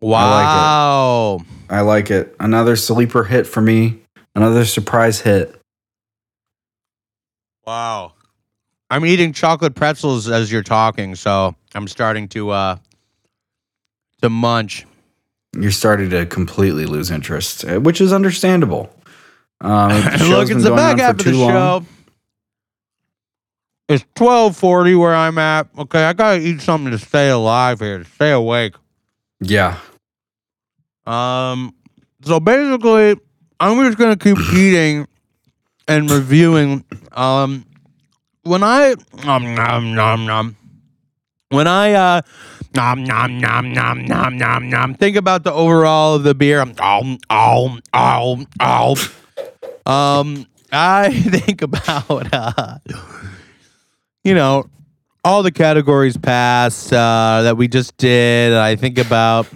Wow. 0.00 1.40
I 1.68 1.80
like 1.82 2.10
it. 2.10 2.34
Another 2.40 2.76
sleeper 2.76 3.24
hit 3.24 3.46
for 3.46 3.60
me. 3.60 4.00
Another 4.34 4.64
surprise 4.64 5.20
hit. 5.20 5.60
Wow. 7.66 8.14
I'm 8.90 9.04
eating 9.04 9.32
chocolate 9.32 9.74
pretzels 9.74 10.28
as 10.28 10.50
you're 10.52 10.62
talking, 10.62 11.14
so 11.14 11.54
I'm 11.74 11.88
starting 11.88 12.28
to 12.28 12.50
uh 12.50 12.76
to 14.22 14.30
munch. 14.30 14.86
You're 15.58 15.70
starting 15.70 16.10
to 16.10 16.26
completely 16.26 16.86
lose 16.86 17.10
interest, 17.10 17.64
uh, 17.64 17.80
which 17.80 18.00
is 18.00 18.12
understandable. 18.12 18.90
Um, 19.60 19.90
Look, 20.28 20.50
it's 20.50 20.62
the 20.64 20.74
back 20.76 20.98
half 20.98 21.12
of 21.18 21.24
the 21.24 21.32
long. 21.32 21.50
show. 21.50 21.86
It's 23.88 24.04
12:40 24.16 24.98
where 24.98 25.14
I'm 25.14 25.38
at. 25.38 25.68
Okay, 25.78 26.04
I 26.04 26.12
gotta 26.12 26.40
eat 26.40 26.60
something 26.60 26.90
to 26.90 26.98
stay 26.98 27.28
alive 27.30 27.80
here, 27.80 27.98
to 27.98 28.04
stay 28.04 28.32
awake. 28.32 28.74
Yeah, 29.40 29.78
Um, 31.06 31.74
so 32.24 32.40
basically, 32.40 33.16
I'm 33.60 33.84
just 33.84 33.98
gonna 33.98 34.16
keep 34.16 34.38
eating 34.54 35.06
and 35.86 36.10
reviewing. 36.10 36.84
Um, 37.12 37.64
when 38.46 38.62
I 38.62 38.94
nom 39.24 39.54
nom 39.54 39.94
nom 39.94 40.26
nom, 40.26 40.56
when 41.48 41.66
I 41.66 41.92
uh 41.92 42.22
nom 42.74 43.04
nom 43.04 43.38
nom 43.38 43.72
nom 43.72 44.06
nom 44.06 44.38
nom 44.38 44.70
nom, 44.70 44.94
think 44.94 45.16
about 45.16 45.44
the 45.44 45.52
overall 45.52 46.14
of 46.14 46.22
the 46.22 46.34
beer. 46.34 46.60
I'm 46.60 46.74
oh 46.80 47.18
oh 47.28 47.78
oh 47.92 48.44
oh. 48.60 48.96
Um, 49.84 50.46
I 50.72 51.12
think 51.20 51.62
about 51.62 52.32
uh, 52.32 52.78
you 54.24 54.34
know, 54.34 54.66
all 55.24 55.42
the 55.42 55.52
categories 55.52 56.16
past 56.16 56.92
uh, 56.92 57.42
that 57.42 57.56
we 57.56 57.68
just 57.68 57.96
did. 57.96 58.52
I 58.52 58.76
think 58.76 58.98
about 58.98 59.48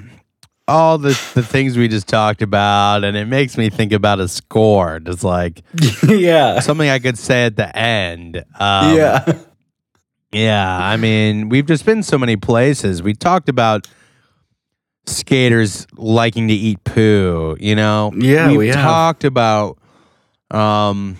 all 0.68 0.98
the 0.98 1.10
the 1.34 1.42
things 1.42 1.76
we 1.76 1.88
just 1.88 2.06
talked 2.08 2.42
about, 2.42 3.04
and 3.04 3.16
it 3.16 3.26
makes 3.26 3.56
me 3.56 3.70
think 3.70 3.92
about 3.92 4.20
a 4.20 4.28
score. 4.28 5.00
Just 5.00 5.24
like 5.24 5.62
yeah, 6.08 6.60
something 6.60 6.88
I 6.88 6.98
could 6.98 7.18
say 7.18 7.44
at 7.46 7.56
the 7.56 7.76
end. 7.76 8.36
Um, 8.58 8.96
yeah. 8.96 9.32
yeah. 10.32 10.78
I 10.78 10.96
mean, 10.96 11.48
we've 11.48 11.66
just 11.66 11.84
been 11.84 12.02
so 12.02 12.18
many 12.18 12.36
places. 12.36 13.02
We 13.02 13.14
talked 13.14 13.48
about 13.48 13.88
skaters 15.06 15.86
liking 15.96 16.48
to 16.48 16.54
eat 16.54 16.82
poo. 16.84 17.56
You 17.58 17.74
know, 17.74 18.12
Yeah, 18.16 18.48
we've 18.48 18.58
we 18.58 18.70
talked 18.72 19.24
about 19.24 19.78
um 20.50 21.16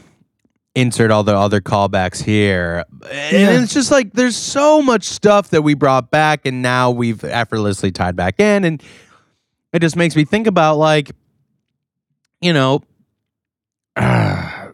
insert 0.74 1.10
all 1.10 1.24
the 1.24 1.36
other 1.36 1.60
callbacks 1.60 2.22
here 2.22 2.84
and 3.10 3.32
Yeah. 3.36 3.60
it's 3.62 3.74
just 3.74 3.90
like 3.90 4.12
there's 4.12 4.36
so 4.36 4.80
much 4.80 5.02
stuff 5.04 5.50
that 5.50 5.62
we 5.62 5.74
brought 5.74 6.10
back 6.12 6.46
and 6.46 6.62
now 6.62 6.90
we've 6.92 7.24
effortlessly 7.24 7.90
tied 7.90 8.14
back 8.14 8.38
in 8.38 8.64
and 8.64 8.82
it 9.72 9.80
just 9.80 9.96
makes 9.96 10.16
me 10.16 10.24
think 10.24 10.46
about 10.46 10.76
like 10.76 11.10
you 12.40 12.52
know 12.52 12.82
the, 13.96 14.72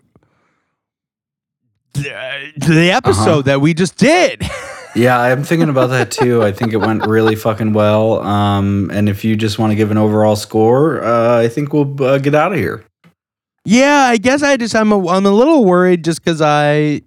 the 2.58 2.90
episode 2.92 3.22
Uh-huh. 3.30 3.42
that 3.42 3.60
we 3.60 3.74
just 3.74 3.96
did 3.96 4.42
Yeah, 4.94 5.18
I'm 5.20 5.44
thinking 5.44 5.68
about 5.68 5.88
that 5.88 6.10
too. 6.10 6.42
I 6.42 6.52
think 6.52 6.72
it 6.72 6.78
went 6.78 7.06
really 7.06 7.36
fucking 7.36 7.74
well. 7.74 8.22
Um, 8.22 8.90
and 8.94 9.10
if 9.10 9.26
you 9.26 9.36
just 9.36 9.58
want 9.58 9.70
to 9.72 9.74
give 9.76 9.90
an 9.90 9.98
overall 9.98 10.36
score, 10.36 11.04
uh, 11.04 11.38
I 11.38 11.48
think 11.48 11.74
we'll 11.74 12.02
uh, 12.02 12.16
get 12.16 12.34
out 12.34 12.52
of 12.52 12.58
here. 12.58 12.82
Yeah, 13.66 14.04
I 14.08 14.16
guess 14.16 14.42
I 14.42 14.56
just 14.56 14.74
I'm 14.74 14.92
a, 14.92 15.08
I'm 15.08 15.26
a 15.26 15.30
little 15.30 15.66
worried 15.66 16.02
just 16.02 16.24
because 16.24 16.40
I 16.40 17.02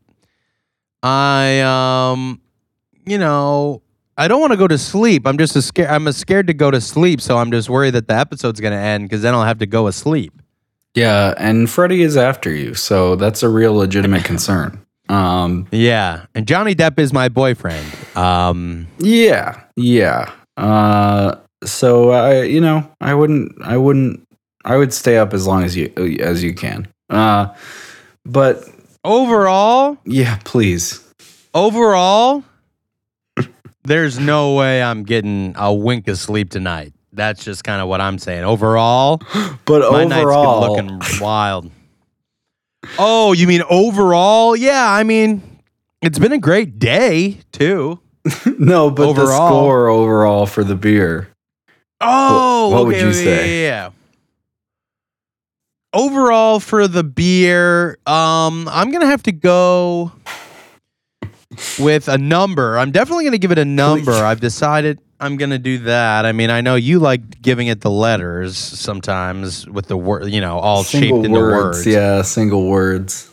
I 1.02 1.61
um 2.11 2.40
you 3.07 3.18
know 3.18 3.82
I 4.20 4.28
don't 4.28 4.41
want 4.41 4.52
to 4.52 4.58
go 4.58 4.68
to 4.68 4.78
sleep. 4.78 5.26
I'm 5.26 5.38
just 5.38 5.56
a 5.56 5.62
scared. 5.62 5.90
I'm 5.90 6.06
a 6.06 6.12
scared 6.12 6.48
to 6.48 6.54
go 6.54 6.70
to 6.70 6.82
sleep, 6.82 7.22
so 7.22 7.38
I'm 7.38 7.52
just 7.52 7.70
worried 7.70 7.91
that 7.91 8.08
the 8.10 8.16
episode's 8.16 8.60
gonna 8.60 8.76
end 8.76 9.06
because 9.06 9.22
then 9.22 9.34
I'll 9.34 9.46
have 9.46 9.60
to 9.60 9.66
go 9.66 9.88
asleep. 9.88 10.34
Yeah, 10.94 11.34
and 11.38 11.70
Freddie 11.70 12.02
is 12.02 12.18
after 12.18 12.52
you, 12.52 12.74
so 12.74 13.16
that's 13.16 13.44
a 13.44 13.50
real 13.50 13.74
legitimate 13.74 14.26
concern. 14.26 14.86
Um, 15.10 15.68
Yeah, 15.72 16.28
and 16.36 16.48
Johnny 16.48 16.76
Depp 16.76 17.00
is 17.00 17.12
my 17.12 17.30
boyfriend. 17.30 17.84
Um, 18.16 18.86
yeah, 19.00 19.64
yeah. 19.76 20.32
Uh, 20.56 21.34
so 21.64 22.12
I, 22.12 22.44
you 22.44 22.62
know, 22.62 22.88
I 23.02 23.16
wouldn't, 23.16 23.60
I 23.64 23.76
wouldn't, 23.76 24.28
I 24.66 24.78
would 24.78 24.94
stay 24.94 25.18
up 25.18 25.34
as 25.34 25.48
long 25.48 25.64
as 25.64 25.76
you 25.76 25.91
as 26.20 26.44
you 26.44 26.54
can. 26.54 26.88
Uh, 27.10 27.48
but 28.24 28.64
overall, 29.04 29.98
yeah, 30.06 30.38
please. 30.44 31.04
overall, 31.56 32.44
there's 33.90 34.20
no 34.20 34.53
way 34.53 34.84
I'm 34.84 35.03
getting 35.03 35.56
a 35.57 35.74
wink 35.74 36.07
of 36.07 36.18
sleep 36.18 36.52
tonight. 36.52 36.94
That's 37.11 37.44
just 37.44 37.64
kind 37.64 37.82
of 37.82 37.88
what 37.88 37.99
I'm 37.99 38.20
saying. 38.20 38.44
Overall, 38.44 39.18
But 39.66 39.82
my 39.91 40.03
overall, 40.03 40.61
night's 40.61 40.82
been 40.82 40.99
looking 40.99 41.20
wild. 41.20 41.72
Oh, 42.98 43.34
you 43.34 43.48
mean 43.48 43.64
overall? 43.70 44.56
Yeah, 44.56 44.90
I 44.90 45.03
mean, 45.03 45.41
it's 46.02 46.20
been 46.20 46.32
a 46.32 46.38
great 46.38 46.78
day 46.78 47.40
too. 47.52 47.99
no, 48.60 48.91
but 48.91 49.14
the 49.14 49.22
overall. 49.22 49.49
score 49.49 49.88
overall 49.88 50.45
for 50.45 50.64
the 50.64 50.76
beer. 50.76 51.30
Oh, 51.99 52.70
what 52.70 52.86
would 52.86 52.95
okay, 52.95 53.02
you 53.02 53.07
yeah, 53.07 53.14
say? 53.14 53.64
Yeah, 53.64 53.68
yeah. 53.68 53.90
Overall 55.91 56.60
for 56.60 56.88
the 56.88 57.03
beer, 57.03 57.98
um, 58.06 58.70
I'm 58.72 58.91
gonna 58.91 59.07
have 59.07 59.24
to 59.24 59.32
go 59.32 60.11
with 61.80 62.07
a 62.07 62.18
number. 62.18 62.77
I'm 62.77 62.91
definitely 62.91 63.26
gonna 63.26 63.38
give 63.38 63.52
it 63.52 63.57
a 63.60 63.65
number. 63.65 64.11
I've 64.11 64.40
decided 64.40 64.99
I'm 65.19 65.38
gonna 65.38 65.60
do 65.60 65.80
that. 65.80 66.26
I 66.26 66.31
mean, 66.31 66.49
I 66.49 66.61
know 66.61 66.76
you 66.76 66.99
like 66.99 67.41
giving 67.41 67.68
it 67.68 67.81
the 67.81 67.90
letters 67.91 68.57
sometimes 68.57 69.68
with 69.68 69.88
the 69.88 69.98
word, 69.98 70.30
you 70.31 70.41
know, 70.41 70.57
all 70.60 70.84
single 70.84 71.18
shaped 71.19 71.26
into 71.26 71.40
words, 71.40 71.77
words. 71.80 71.88
yeah, 71.88 72.22
single 72.22 72.68
words. 72.68 73.30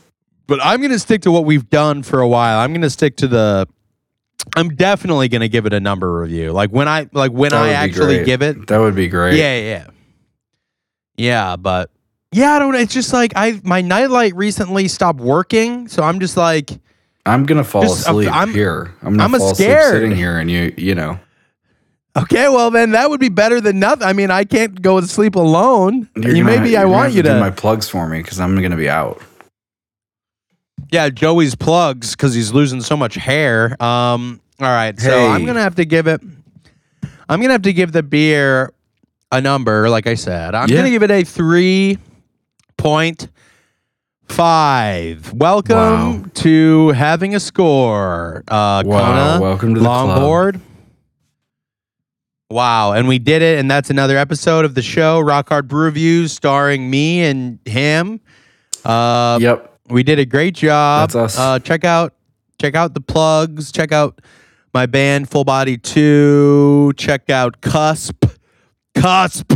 But 0.48 0.60
I'm 0.64 0.80
gonna 0.82 0.98
stick 0.98 1.22
to 1.22 1.30
what 1.30 1.44
we've 1.44 1.68
done 1.70 2.02
for 2.02 2.20
a 2.20 2.28
while. 2.28 2.58
I'm 2.58 2.72
gonna 2.72 2.90
stick 2.90 3.16
to 3.18 3.28
the. 3.28 3.68
I'm 4.56 4.70
definitely 4.76 5.28
gonna 5.28 5.48
give 5.48 5.66
it 5.66 5.72
a 5.72 5.80
number 5.80 6.20
review. 6.20 6.52
Like 6.52 6.70
when 6.70 6.86
I 6.88 7.08
like 7.12 7.32
when 7.32 7.50
That 7.50 7.58
I 7.58 7.60
would 7.62 7.68
be 7.68 7.74
actually 7.74 8.14
great. 8.16 8.26
give 8.26 8.42
it, 8.42 8.66
That 8.68 8.78
would 8.78 8.94
be 8.94 9.08
great. 9.08 9.36
yeah, 9.36 9.58
yeah, 9.58 9.86
yeah. 11.16 11.56
But 11.56 11.90
yeah, 12.32 12.52
I 12.54 12.58
don't. 12.58 12.74
It's 12.76 12.94
just 12.94 13.12
like 13.12 13.32
I 13.36 13.60
my 13.64 13.80
nightlight 13.80 14.34
recently 14.36 14.88
stopped 14.88 15.20
working, 15.20 15.88
so 15.88 16.02
I'm 16.02 16.20
just 16.20 16.36
like, 16.36 16.70
I'm 17.26 17.44
gonna 17.44 17.64
fall 17.64 17.82
Just, 17.82 18.06
asleep 18.06 18.32
I'm- 18.32 18.52
here. 18.54 18.94
I'm 19.02 19.16
gonna 19.16 19.24
I'm 19.24 19.38
fall 19.38 19.54
scared. 19.54 19.80
asleep 19.82 19.94
sitting 20.02 20.16
here, 20.16 20.38
and 20.38 20.50
you, 20.50 20.72
you 20.76 20.94
know, 20.94 21.18
okay, 22.16 22.48
well 22.48 22.70
then 22.70 22.92
that 22.92 23.10
would 23.10 23.20
be 23.20 23.28
better 23.28 23.60
than 23.60 23.78
nothing. 23.78 24.06
I 24.06 24.12
mean, 24.12 24.30
I 24.30 24.44
can't 24.44 24.80
go 24.80 25.00
to 25.00 25.06
sleep 25.06 25.34
alone. 25.34 26.08
you're 26.16 26.34
you 26.34 26.44
gonna- 26.44 26.56
maybe 26.60 26.76
I 26.76 26.84
want 26.84 27.06
have 27.08 27.16
you 27.16 27.22
do 27.22 27.30
to. 27.30 27.40
my 27.40 27.50
plugs 27.50 27.88
for 27.88 28.08
me 28.08 28.22
because 28.22 28.38
I'm 28.40 28.54
gonna 28.62 28.76
be 28.76 28.88
out. 28.88 29.20
yeah, 30.92 31.08
Joey's 31.08 31.54
plugs 31.54 32.12
because 32.12 32.34
he's 32.34 32.52
losing 32.52 32.80
so 32.80 32.96
much 32.96 33.14
hair. 33.16 33.70
Um, 33.82 34.40
all 34.60 34.68
right, 34.68 34.98
so 34.98 35.10
Hey. 35.10 35.26
I'm 35.28 35.44
gonna 35.44 35.62
have 35.62 35.74
to 35.76 35.84
give 35.84 36.06
it. 36.06 36.20
I'm 37.28 37.40
gonna 37.40 37.52
have 37.54 37.62
to 37.62 37.72
give 37.72 37.90
the 37.92 38.02
beer 38.04 38.72
a 39.32 39.40
number. 39.40 39.90
Like 39.90 40.06
I 40.06 40.14
said, 40.14 40.54
I'm 40.54 40.68
Yeah. 40.68 40.76
gonna 40.76 40.90
give 40.90 41.02
it 41.02 41.10
a 41.10 41.24
three 41.24 41.98
point 42.76 43.28
five. 44.28 45.32
Welcome 45.32 45.76
Wow. 45.76 46.24
to 46.34 46.88
having 46.90 47.34
a 47.34 47.40
score, 47.40 48.44
uh, 48.48 48.82
Wow, 48.84 49.00
Kona 49.36 49.40
welcome 49.42 49.74
to 49.74 49.80
the 49.80 49.86
club. 49.86 50.18
longboard. 50.20 50.60
Wow, 52.48 52.92
and 52.92 53.08
we 53.08 53.18
did 53.18 53.42
it, 53.42 53.58
and 53.58 53.68
that's 53.70 53.90
another 53.90 54.16
episode 54.16 54.64
of 54.64 54.74
the 54.74 54.82
show, 54.82 55.18
Rock 55.20 55.48
Hard 55.48 55.66
Brew 55.66 55.84
Reviews, 55.86 56.32
starring 56.32 56.88
me 56.88 57.22
and 57.22 57.58
him. 57.64 58.20
Uh, 58.84 59.38
yep. 59.40 59.76
we 59.88 60.04
did 60.04 60.20
a 60.20 60.24
great 60.26 60.54
job. 60.54 61.10
That's 61.10 61.34
us. 61.34 61.38
Uh, 61.38 61.58
check 61.58 61.84
out 61.84 62.14
check 62.60 62.76
out 62.76 62.94
the 62.94 63.00
plugs. 63.00 63.72
Check 63.72 63.90
out 63.90 64.20
my 64.72 64.86
band 64.86 65.28
Full 65.28 65.42
Body 65.44 65.76
Two. 65.76 66.92
Check 66.96 67.30
out 67.30 67.60
Cusp. 67.62 68.24
Cusp. 68.94 69.52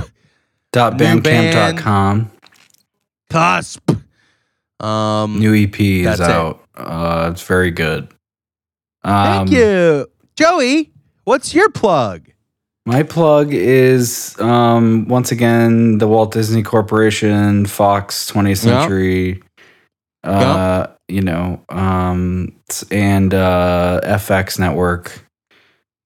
Dot 0.72 0.94
bandcamp.com. 0.98 2.30
Cusp. 3.30 3.89
Um 4.80 5.38
New 5.38 5.54
EP 5.54 5.78
is 5.80 6.04
That's 6.18 6.20
it. 6.20 6.26
out. 6.30 6.64
Uh, 6.74 7.30
it's 7.32 7.42
very 7.42 7.70
good. 7.70 8.08
Um, 9.02 9.46
Thank 9.46 9.50
you. 9.50 10.06
Joey, 10.36 10.90
what's 11.24 11.54
your 11.54 11.70
plug? 11.70 12.28
My 12.86 13.02
plug 13.02 13.52
is 13.52 14.34
um, 14.40 15.06
once 15.06 15.30
again 15.30 15.98
the 15.98 16.08
Walt 16.08 16.32
Disney 16.32 16.62
Corporation, 16.62 17.66
Fox 17.66 18.30
20th 18.32 18.58
Century, 18.58 19.42
uh, 20.24 20.86
you 21.06 21.20
know, 21.20 21.62
um, 21.68 22.56
and 22.90 23.34
uh, 23.34 24.00
FX 24.02 24.58
Network, 24.58 25.24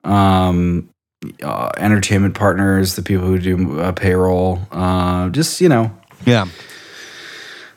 um, 0.03 0.91
uh, 1.43 1.71
entertainment 1.79 2.35
partners, 2.35 2.97
the 2.97 3.03
people 3.03 3.27
who 3.27 3.39
do 3.39 3.81
uh, 3.81 3.93
payroll. 3.93 4.61
Uh, 4.73 5.29
just 5.31 5.61
you 5.61 5.69
know, 5.69 5.97
Yeah. 6.27 6.47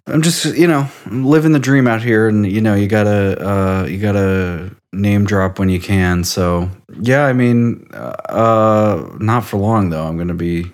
I'm 0.08 0.22
just 0.22 0.46
you 0.46 0.68
know 0.68 0.88
I'm 1.06 1.26
living 1.26 1.52
the 1.52 1.60
dream 1.60 1.88
out 1.88 2.02
here, 2.02 2.28
and 2.28 2.50
you 2.50 2.62
know 2.62 2.76
you 2.76 2.88
gotta 2.88 3.48
uh, 3.48 3.86
you 3.86 4.00
gotta 4.00 4.72
name 4.94 5.26
drop 5.26 5.60
when 5.60 5.70
you 5.70 5.80
can. 5.80 6.24
So 6.24 6.70
yeah, 7.02 7.26
I 7.26 7.34
mean, 7.34 7.88
uh, 7.94 8.16
uh, 8.30 9.18
not 9.20 9.46
for 9.46 9.58
long 9.58 9.90
though. 9.90 10.06
I'm 10.06 10.18
gonna 10.18 10.34
be 10.34 10.72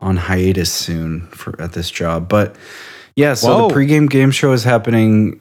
on 0.00 0.16
hiatus 0.16 0.72
soon 0.72 1.28
for 1.28 1.60
at 1.60 1.72
this 1.72 1.90
job, 1.90 2.28
but 2.28 2.56
yeah. 3.16 3.34
So 3.34 3.48
Whoa. 3.48 3.68
the 3.68 3.74
pregame 3.74 4.10
game 4.10 4.30
show 4.30 4.52
is 4.52 4.64
happening 4.64 5.40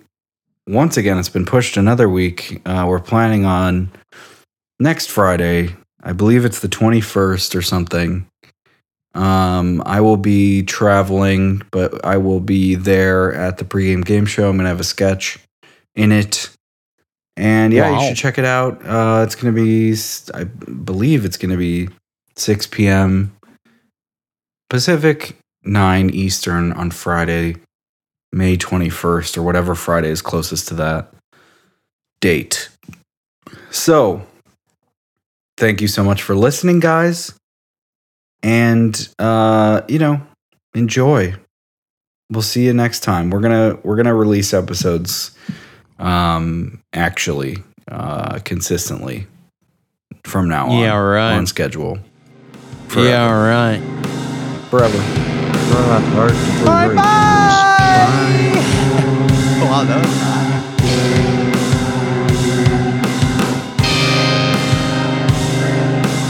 once 0.67 0.95
again. 0.95 1.17
It's 1.17 1.29
been 1.29 1.45
pushed 1.45 1.75
another 1.75 2.07
week. 2.07 2.61
Uh, 2.65 2.85
we're 2.87 2.99
planning 2.99 3.45
on 3.45 3.91
next 4.79 5.09
Friday. 5.09 5.75
I 6.03 6.13
believe 6.13 6.45
it's 6.45 6.61
the 6.61 6.67
21st 6.67 7.55
or 7.55 7.61
something. 7.61 8.27
Um, 9.13 9.83
I 9.85 9.99
will 9.99 10.17
be 10.17 10.63
traveling, 10.63 11.61
but 11.71 12.03
I 12.05 12.17
will 12.17 12.39
be 12.39 12.75
there 12.75 13.33
at 13.33 13.57
the 13.57 13.65
pregame 13.65 14.05
game 14.05 14.25
show. 14.25 14.49
I'm 14.49 14.57
gonna 14.57 14.69
have 14.69 14.79
a 14.79 14.85
sketch 14.85 15.37
in 15.95 16.11
it, 16.11 16.49
and 17.35 17.73
yeah, 17.73 17.91
Wow. 17.91 17.99
you 18.01 18.07
should 18.07 18.17
check 18.17 18.37
it 18.37 18.45
out. 18.45 18.81
Uh, 18.85 19.23
it's 19.25 19.35
gonna 19.35 19.51
be, 19.53 19.95
I 20.33 20.45
believe 20.45 21.25
it's 21.25 21.37
gonna 21.37 21.57
be 21.57 21.89
6 22.37 22.67
p.m. 22.67 23.35
Pacific, 24.69 25.35
9 25.63 26.09
Eastern 26.11 26.71
on 26.71 26.91
Friday, 26.91 27.57
May 28.31 28.55
21st, 28.55 29.37
or 29.37 29.43
whatever 29.43 29.75
Friday 29.75 30.09
is 30.09 30.21
closest 30.21 30.69
to 30.69 30.73
that 30.75 31.13
date. 32.21 32.69
So, 33.71 34.25
thank 35.57 35.81
you 35.81 35.89
so 35.89 36.01
much 36.05 36.21
for 36.21 36.33
listening, 36.33 36.79
guys 36.79 37.33
and 38.43 39.09
uh 39.19 39.81
you 39.87 39.99
know 39.99 40.21
enjoy 40.73 41.33
we'll 42.31 42.41
see 42.41 42.65
you 42.65 42.73
next 42.73 43.01
time 43.01 43.29
we're 43.29 43.39
gonna 43.39 43.77
we're 43.83 43.95
gonna 43.95 44.15
release 44.15 44.53
episodes 44.53 45.31
um 45.99 46.81
actually 46.93 47.57
uh 47.89 48.39
consistently 48.45 49.27
from 50.23 50.47
now 50.49 50.67
on 50.69 50.79
Yeah, 50.79 50.95
right. 50.97 51.33
on 51.35 51.45
schedule 51.47 51.99
forever, 52.87 53.09
Yeah, 53.09 53.25
all 53.27 53.43
right. 53.43 53.79
forever 54.69 54.97
Rock 54.97 56.03
Hard 56.13 56.31
Brew 56.31 56.65
Bye 56.65 56.83
Reviews. 56.85 57.01
bye. 57.01 58.51
Wow, 59.63 59.83
that 59.85 60.05
was- 60.05 60.21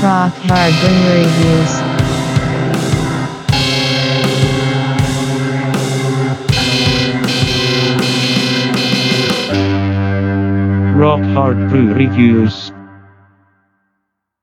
Rock 0.02 0.34
Hard 0.50 0.74
Brew 0.82 0.98
Reviews. 1.14 1.81
Rock 11.02 11.24
Hard 11.34 11.58
Brew 11.68 11.96
Reviews. 11.96 12.61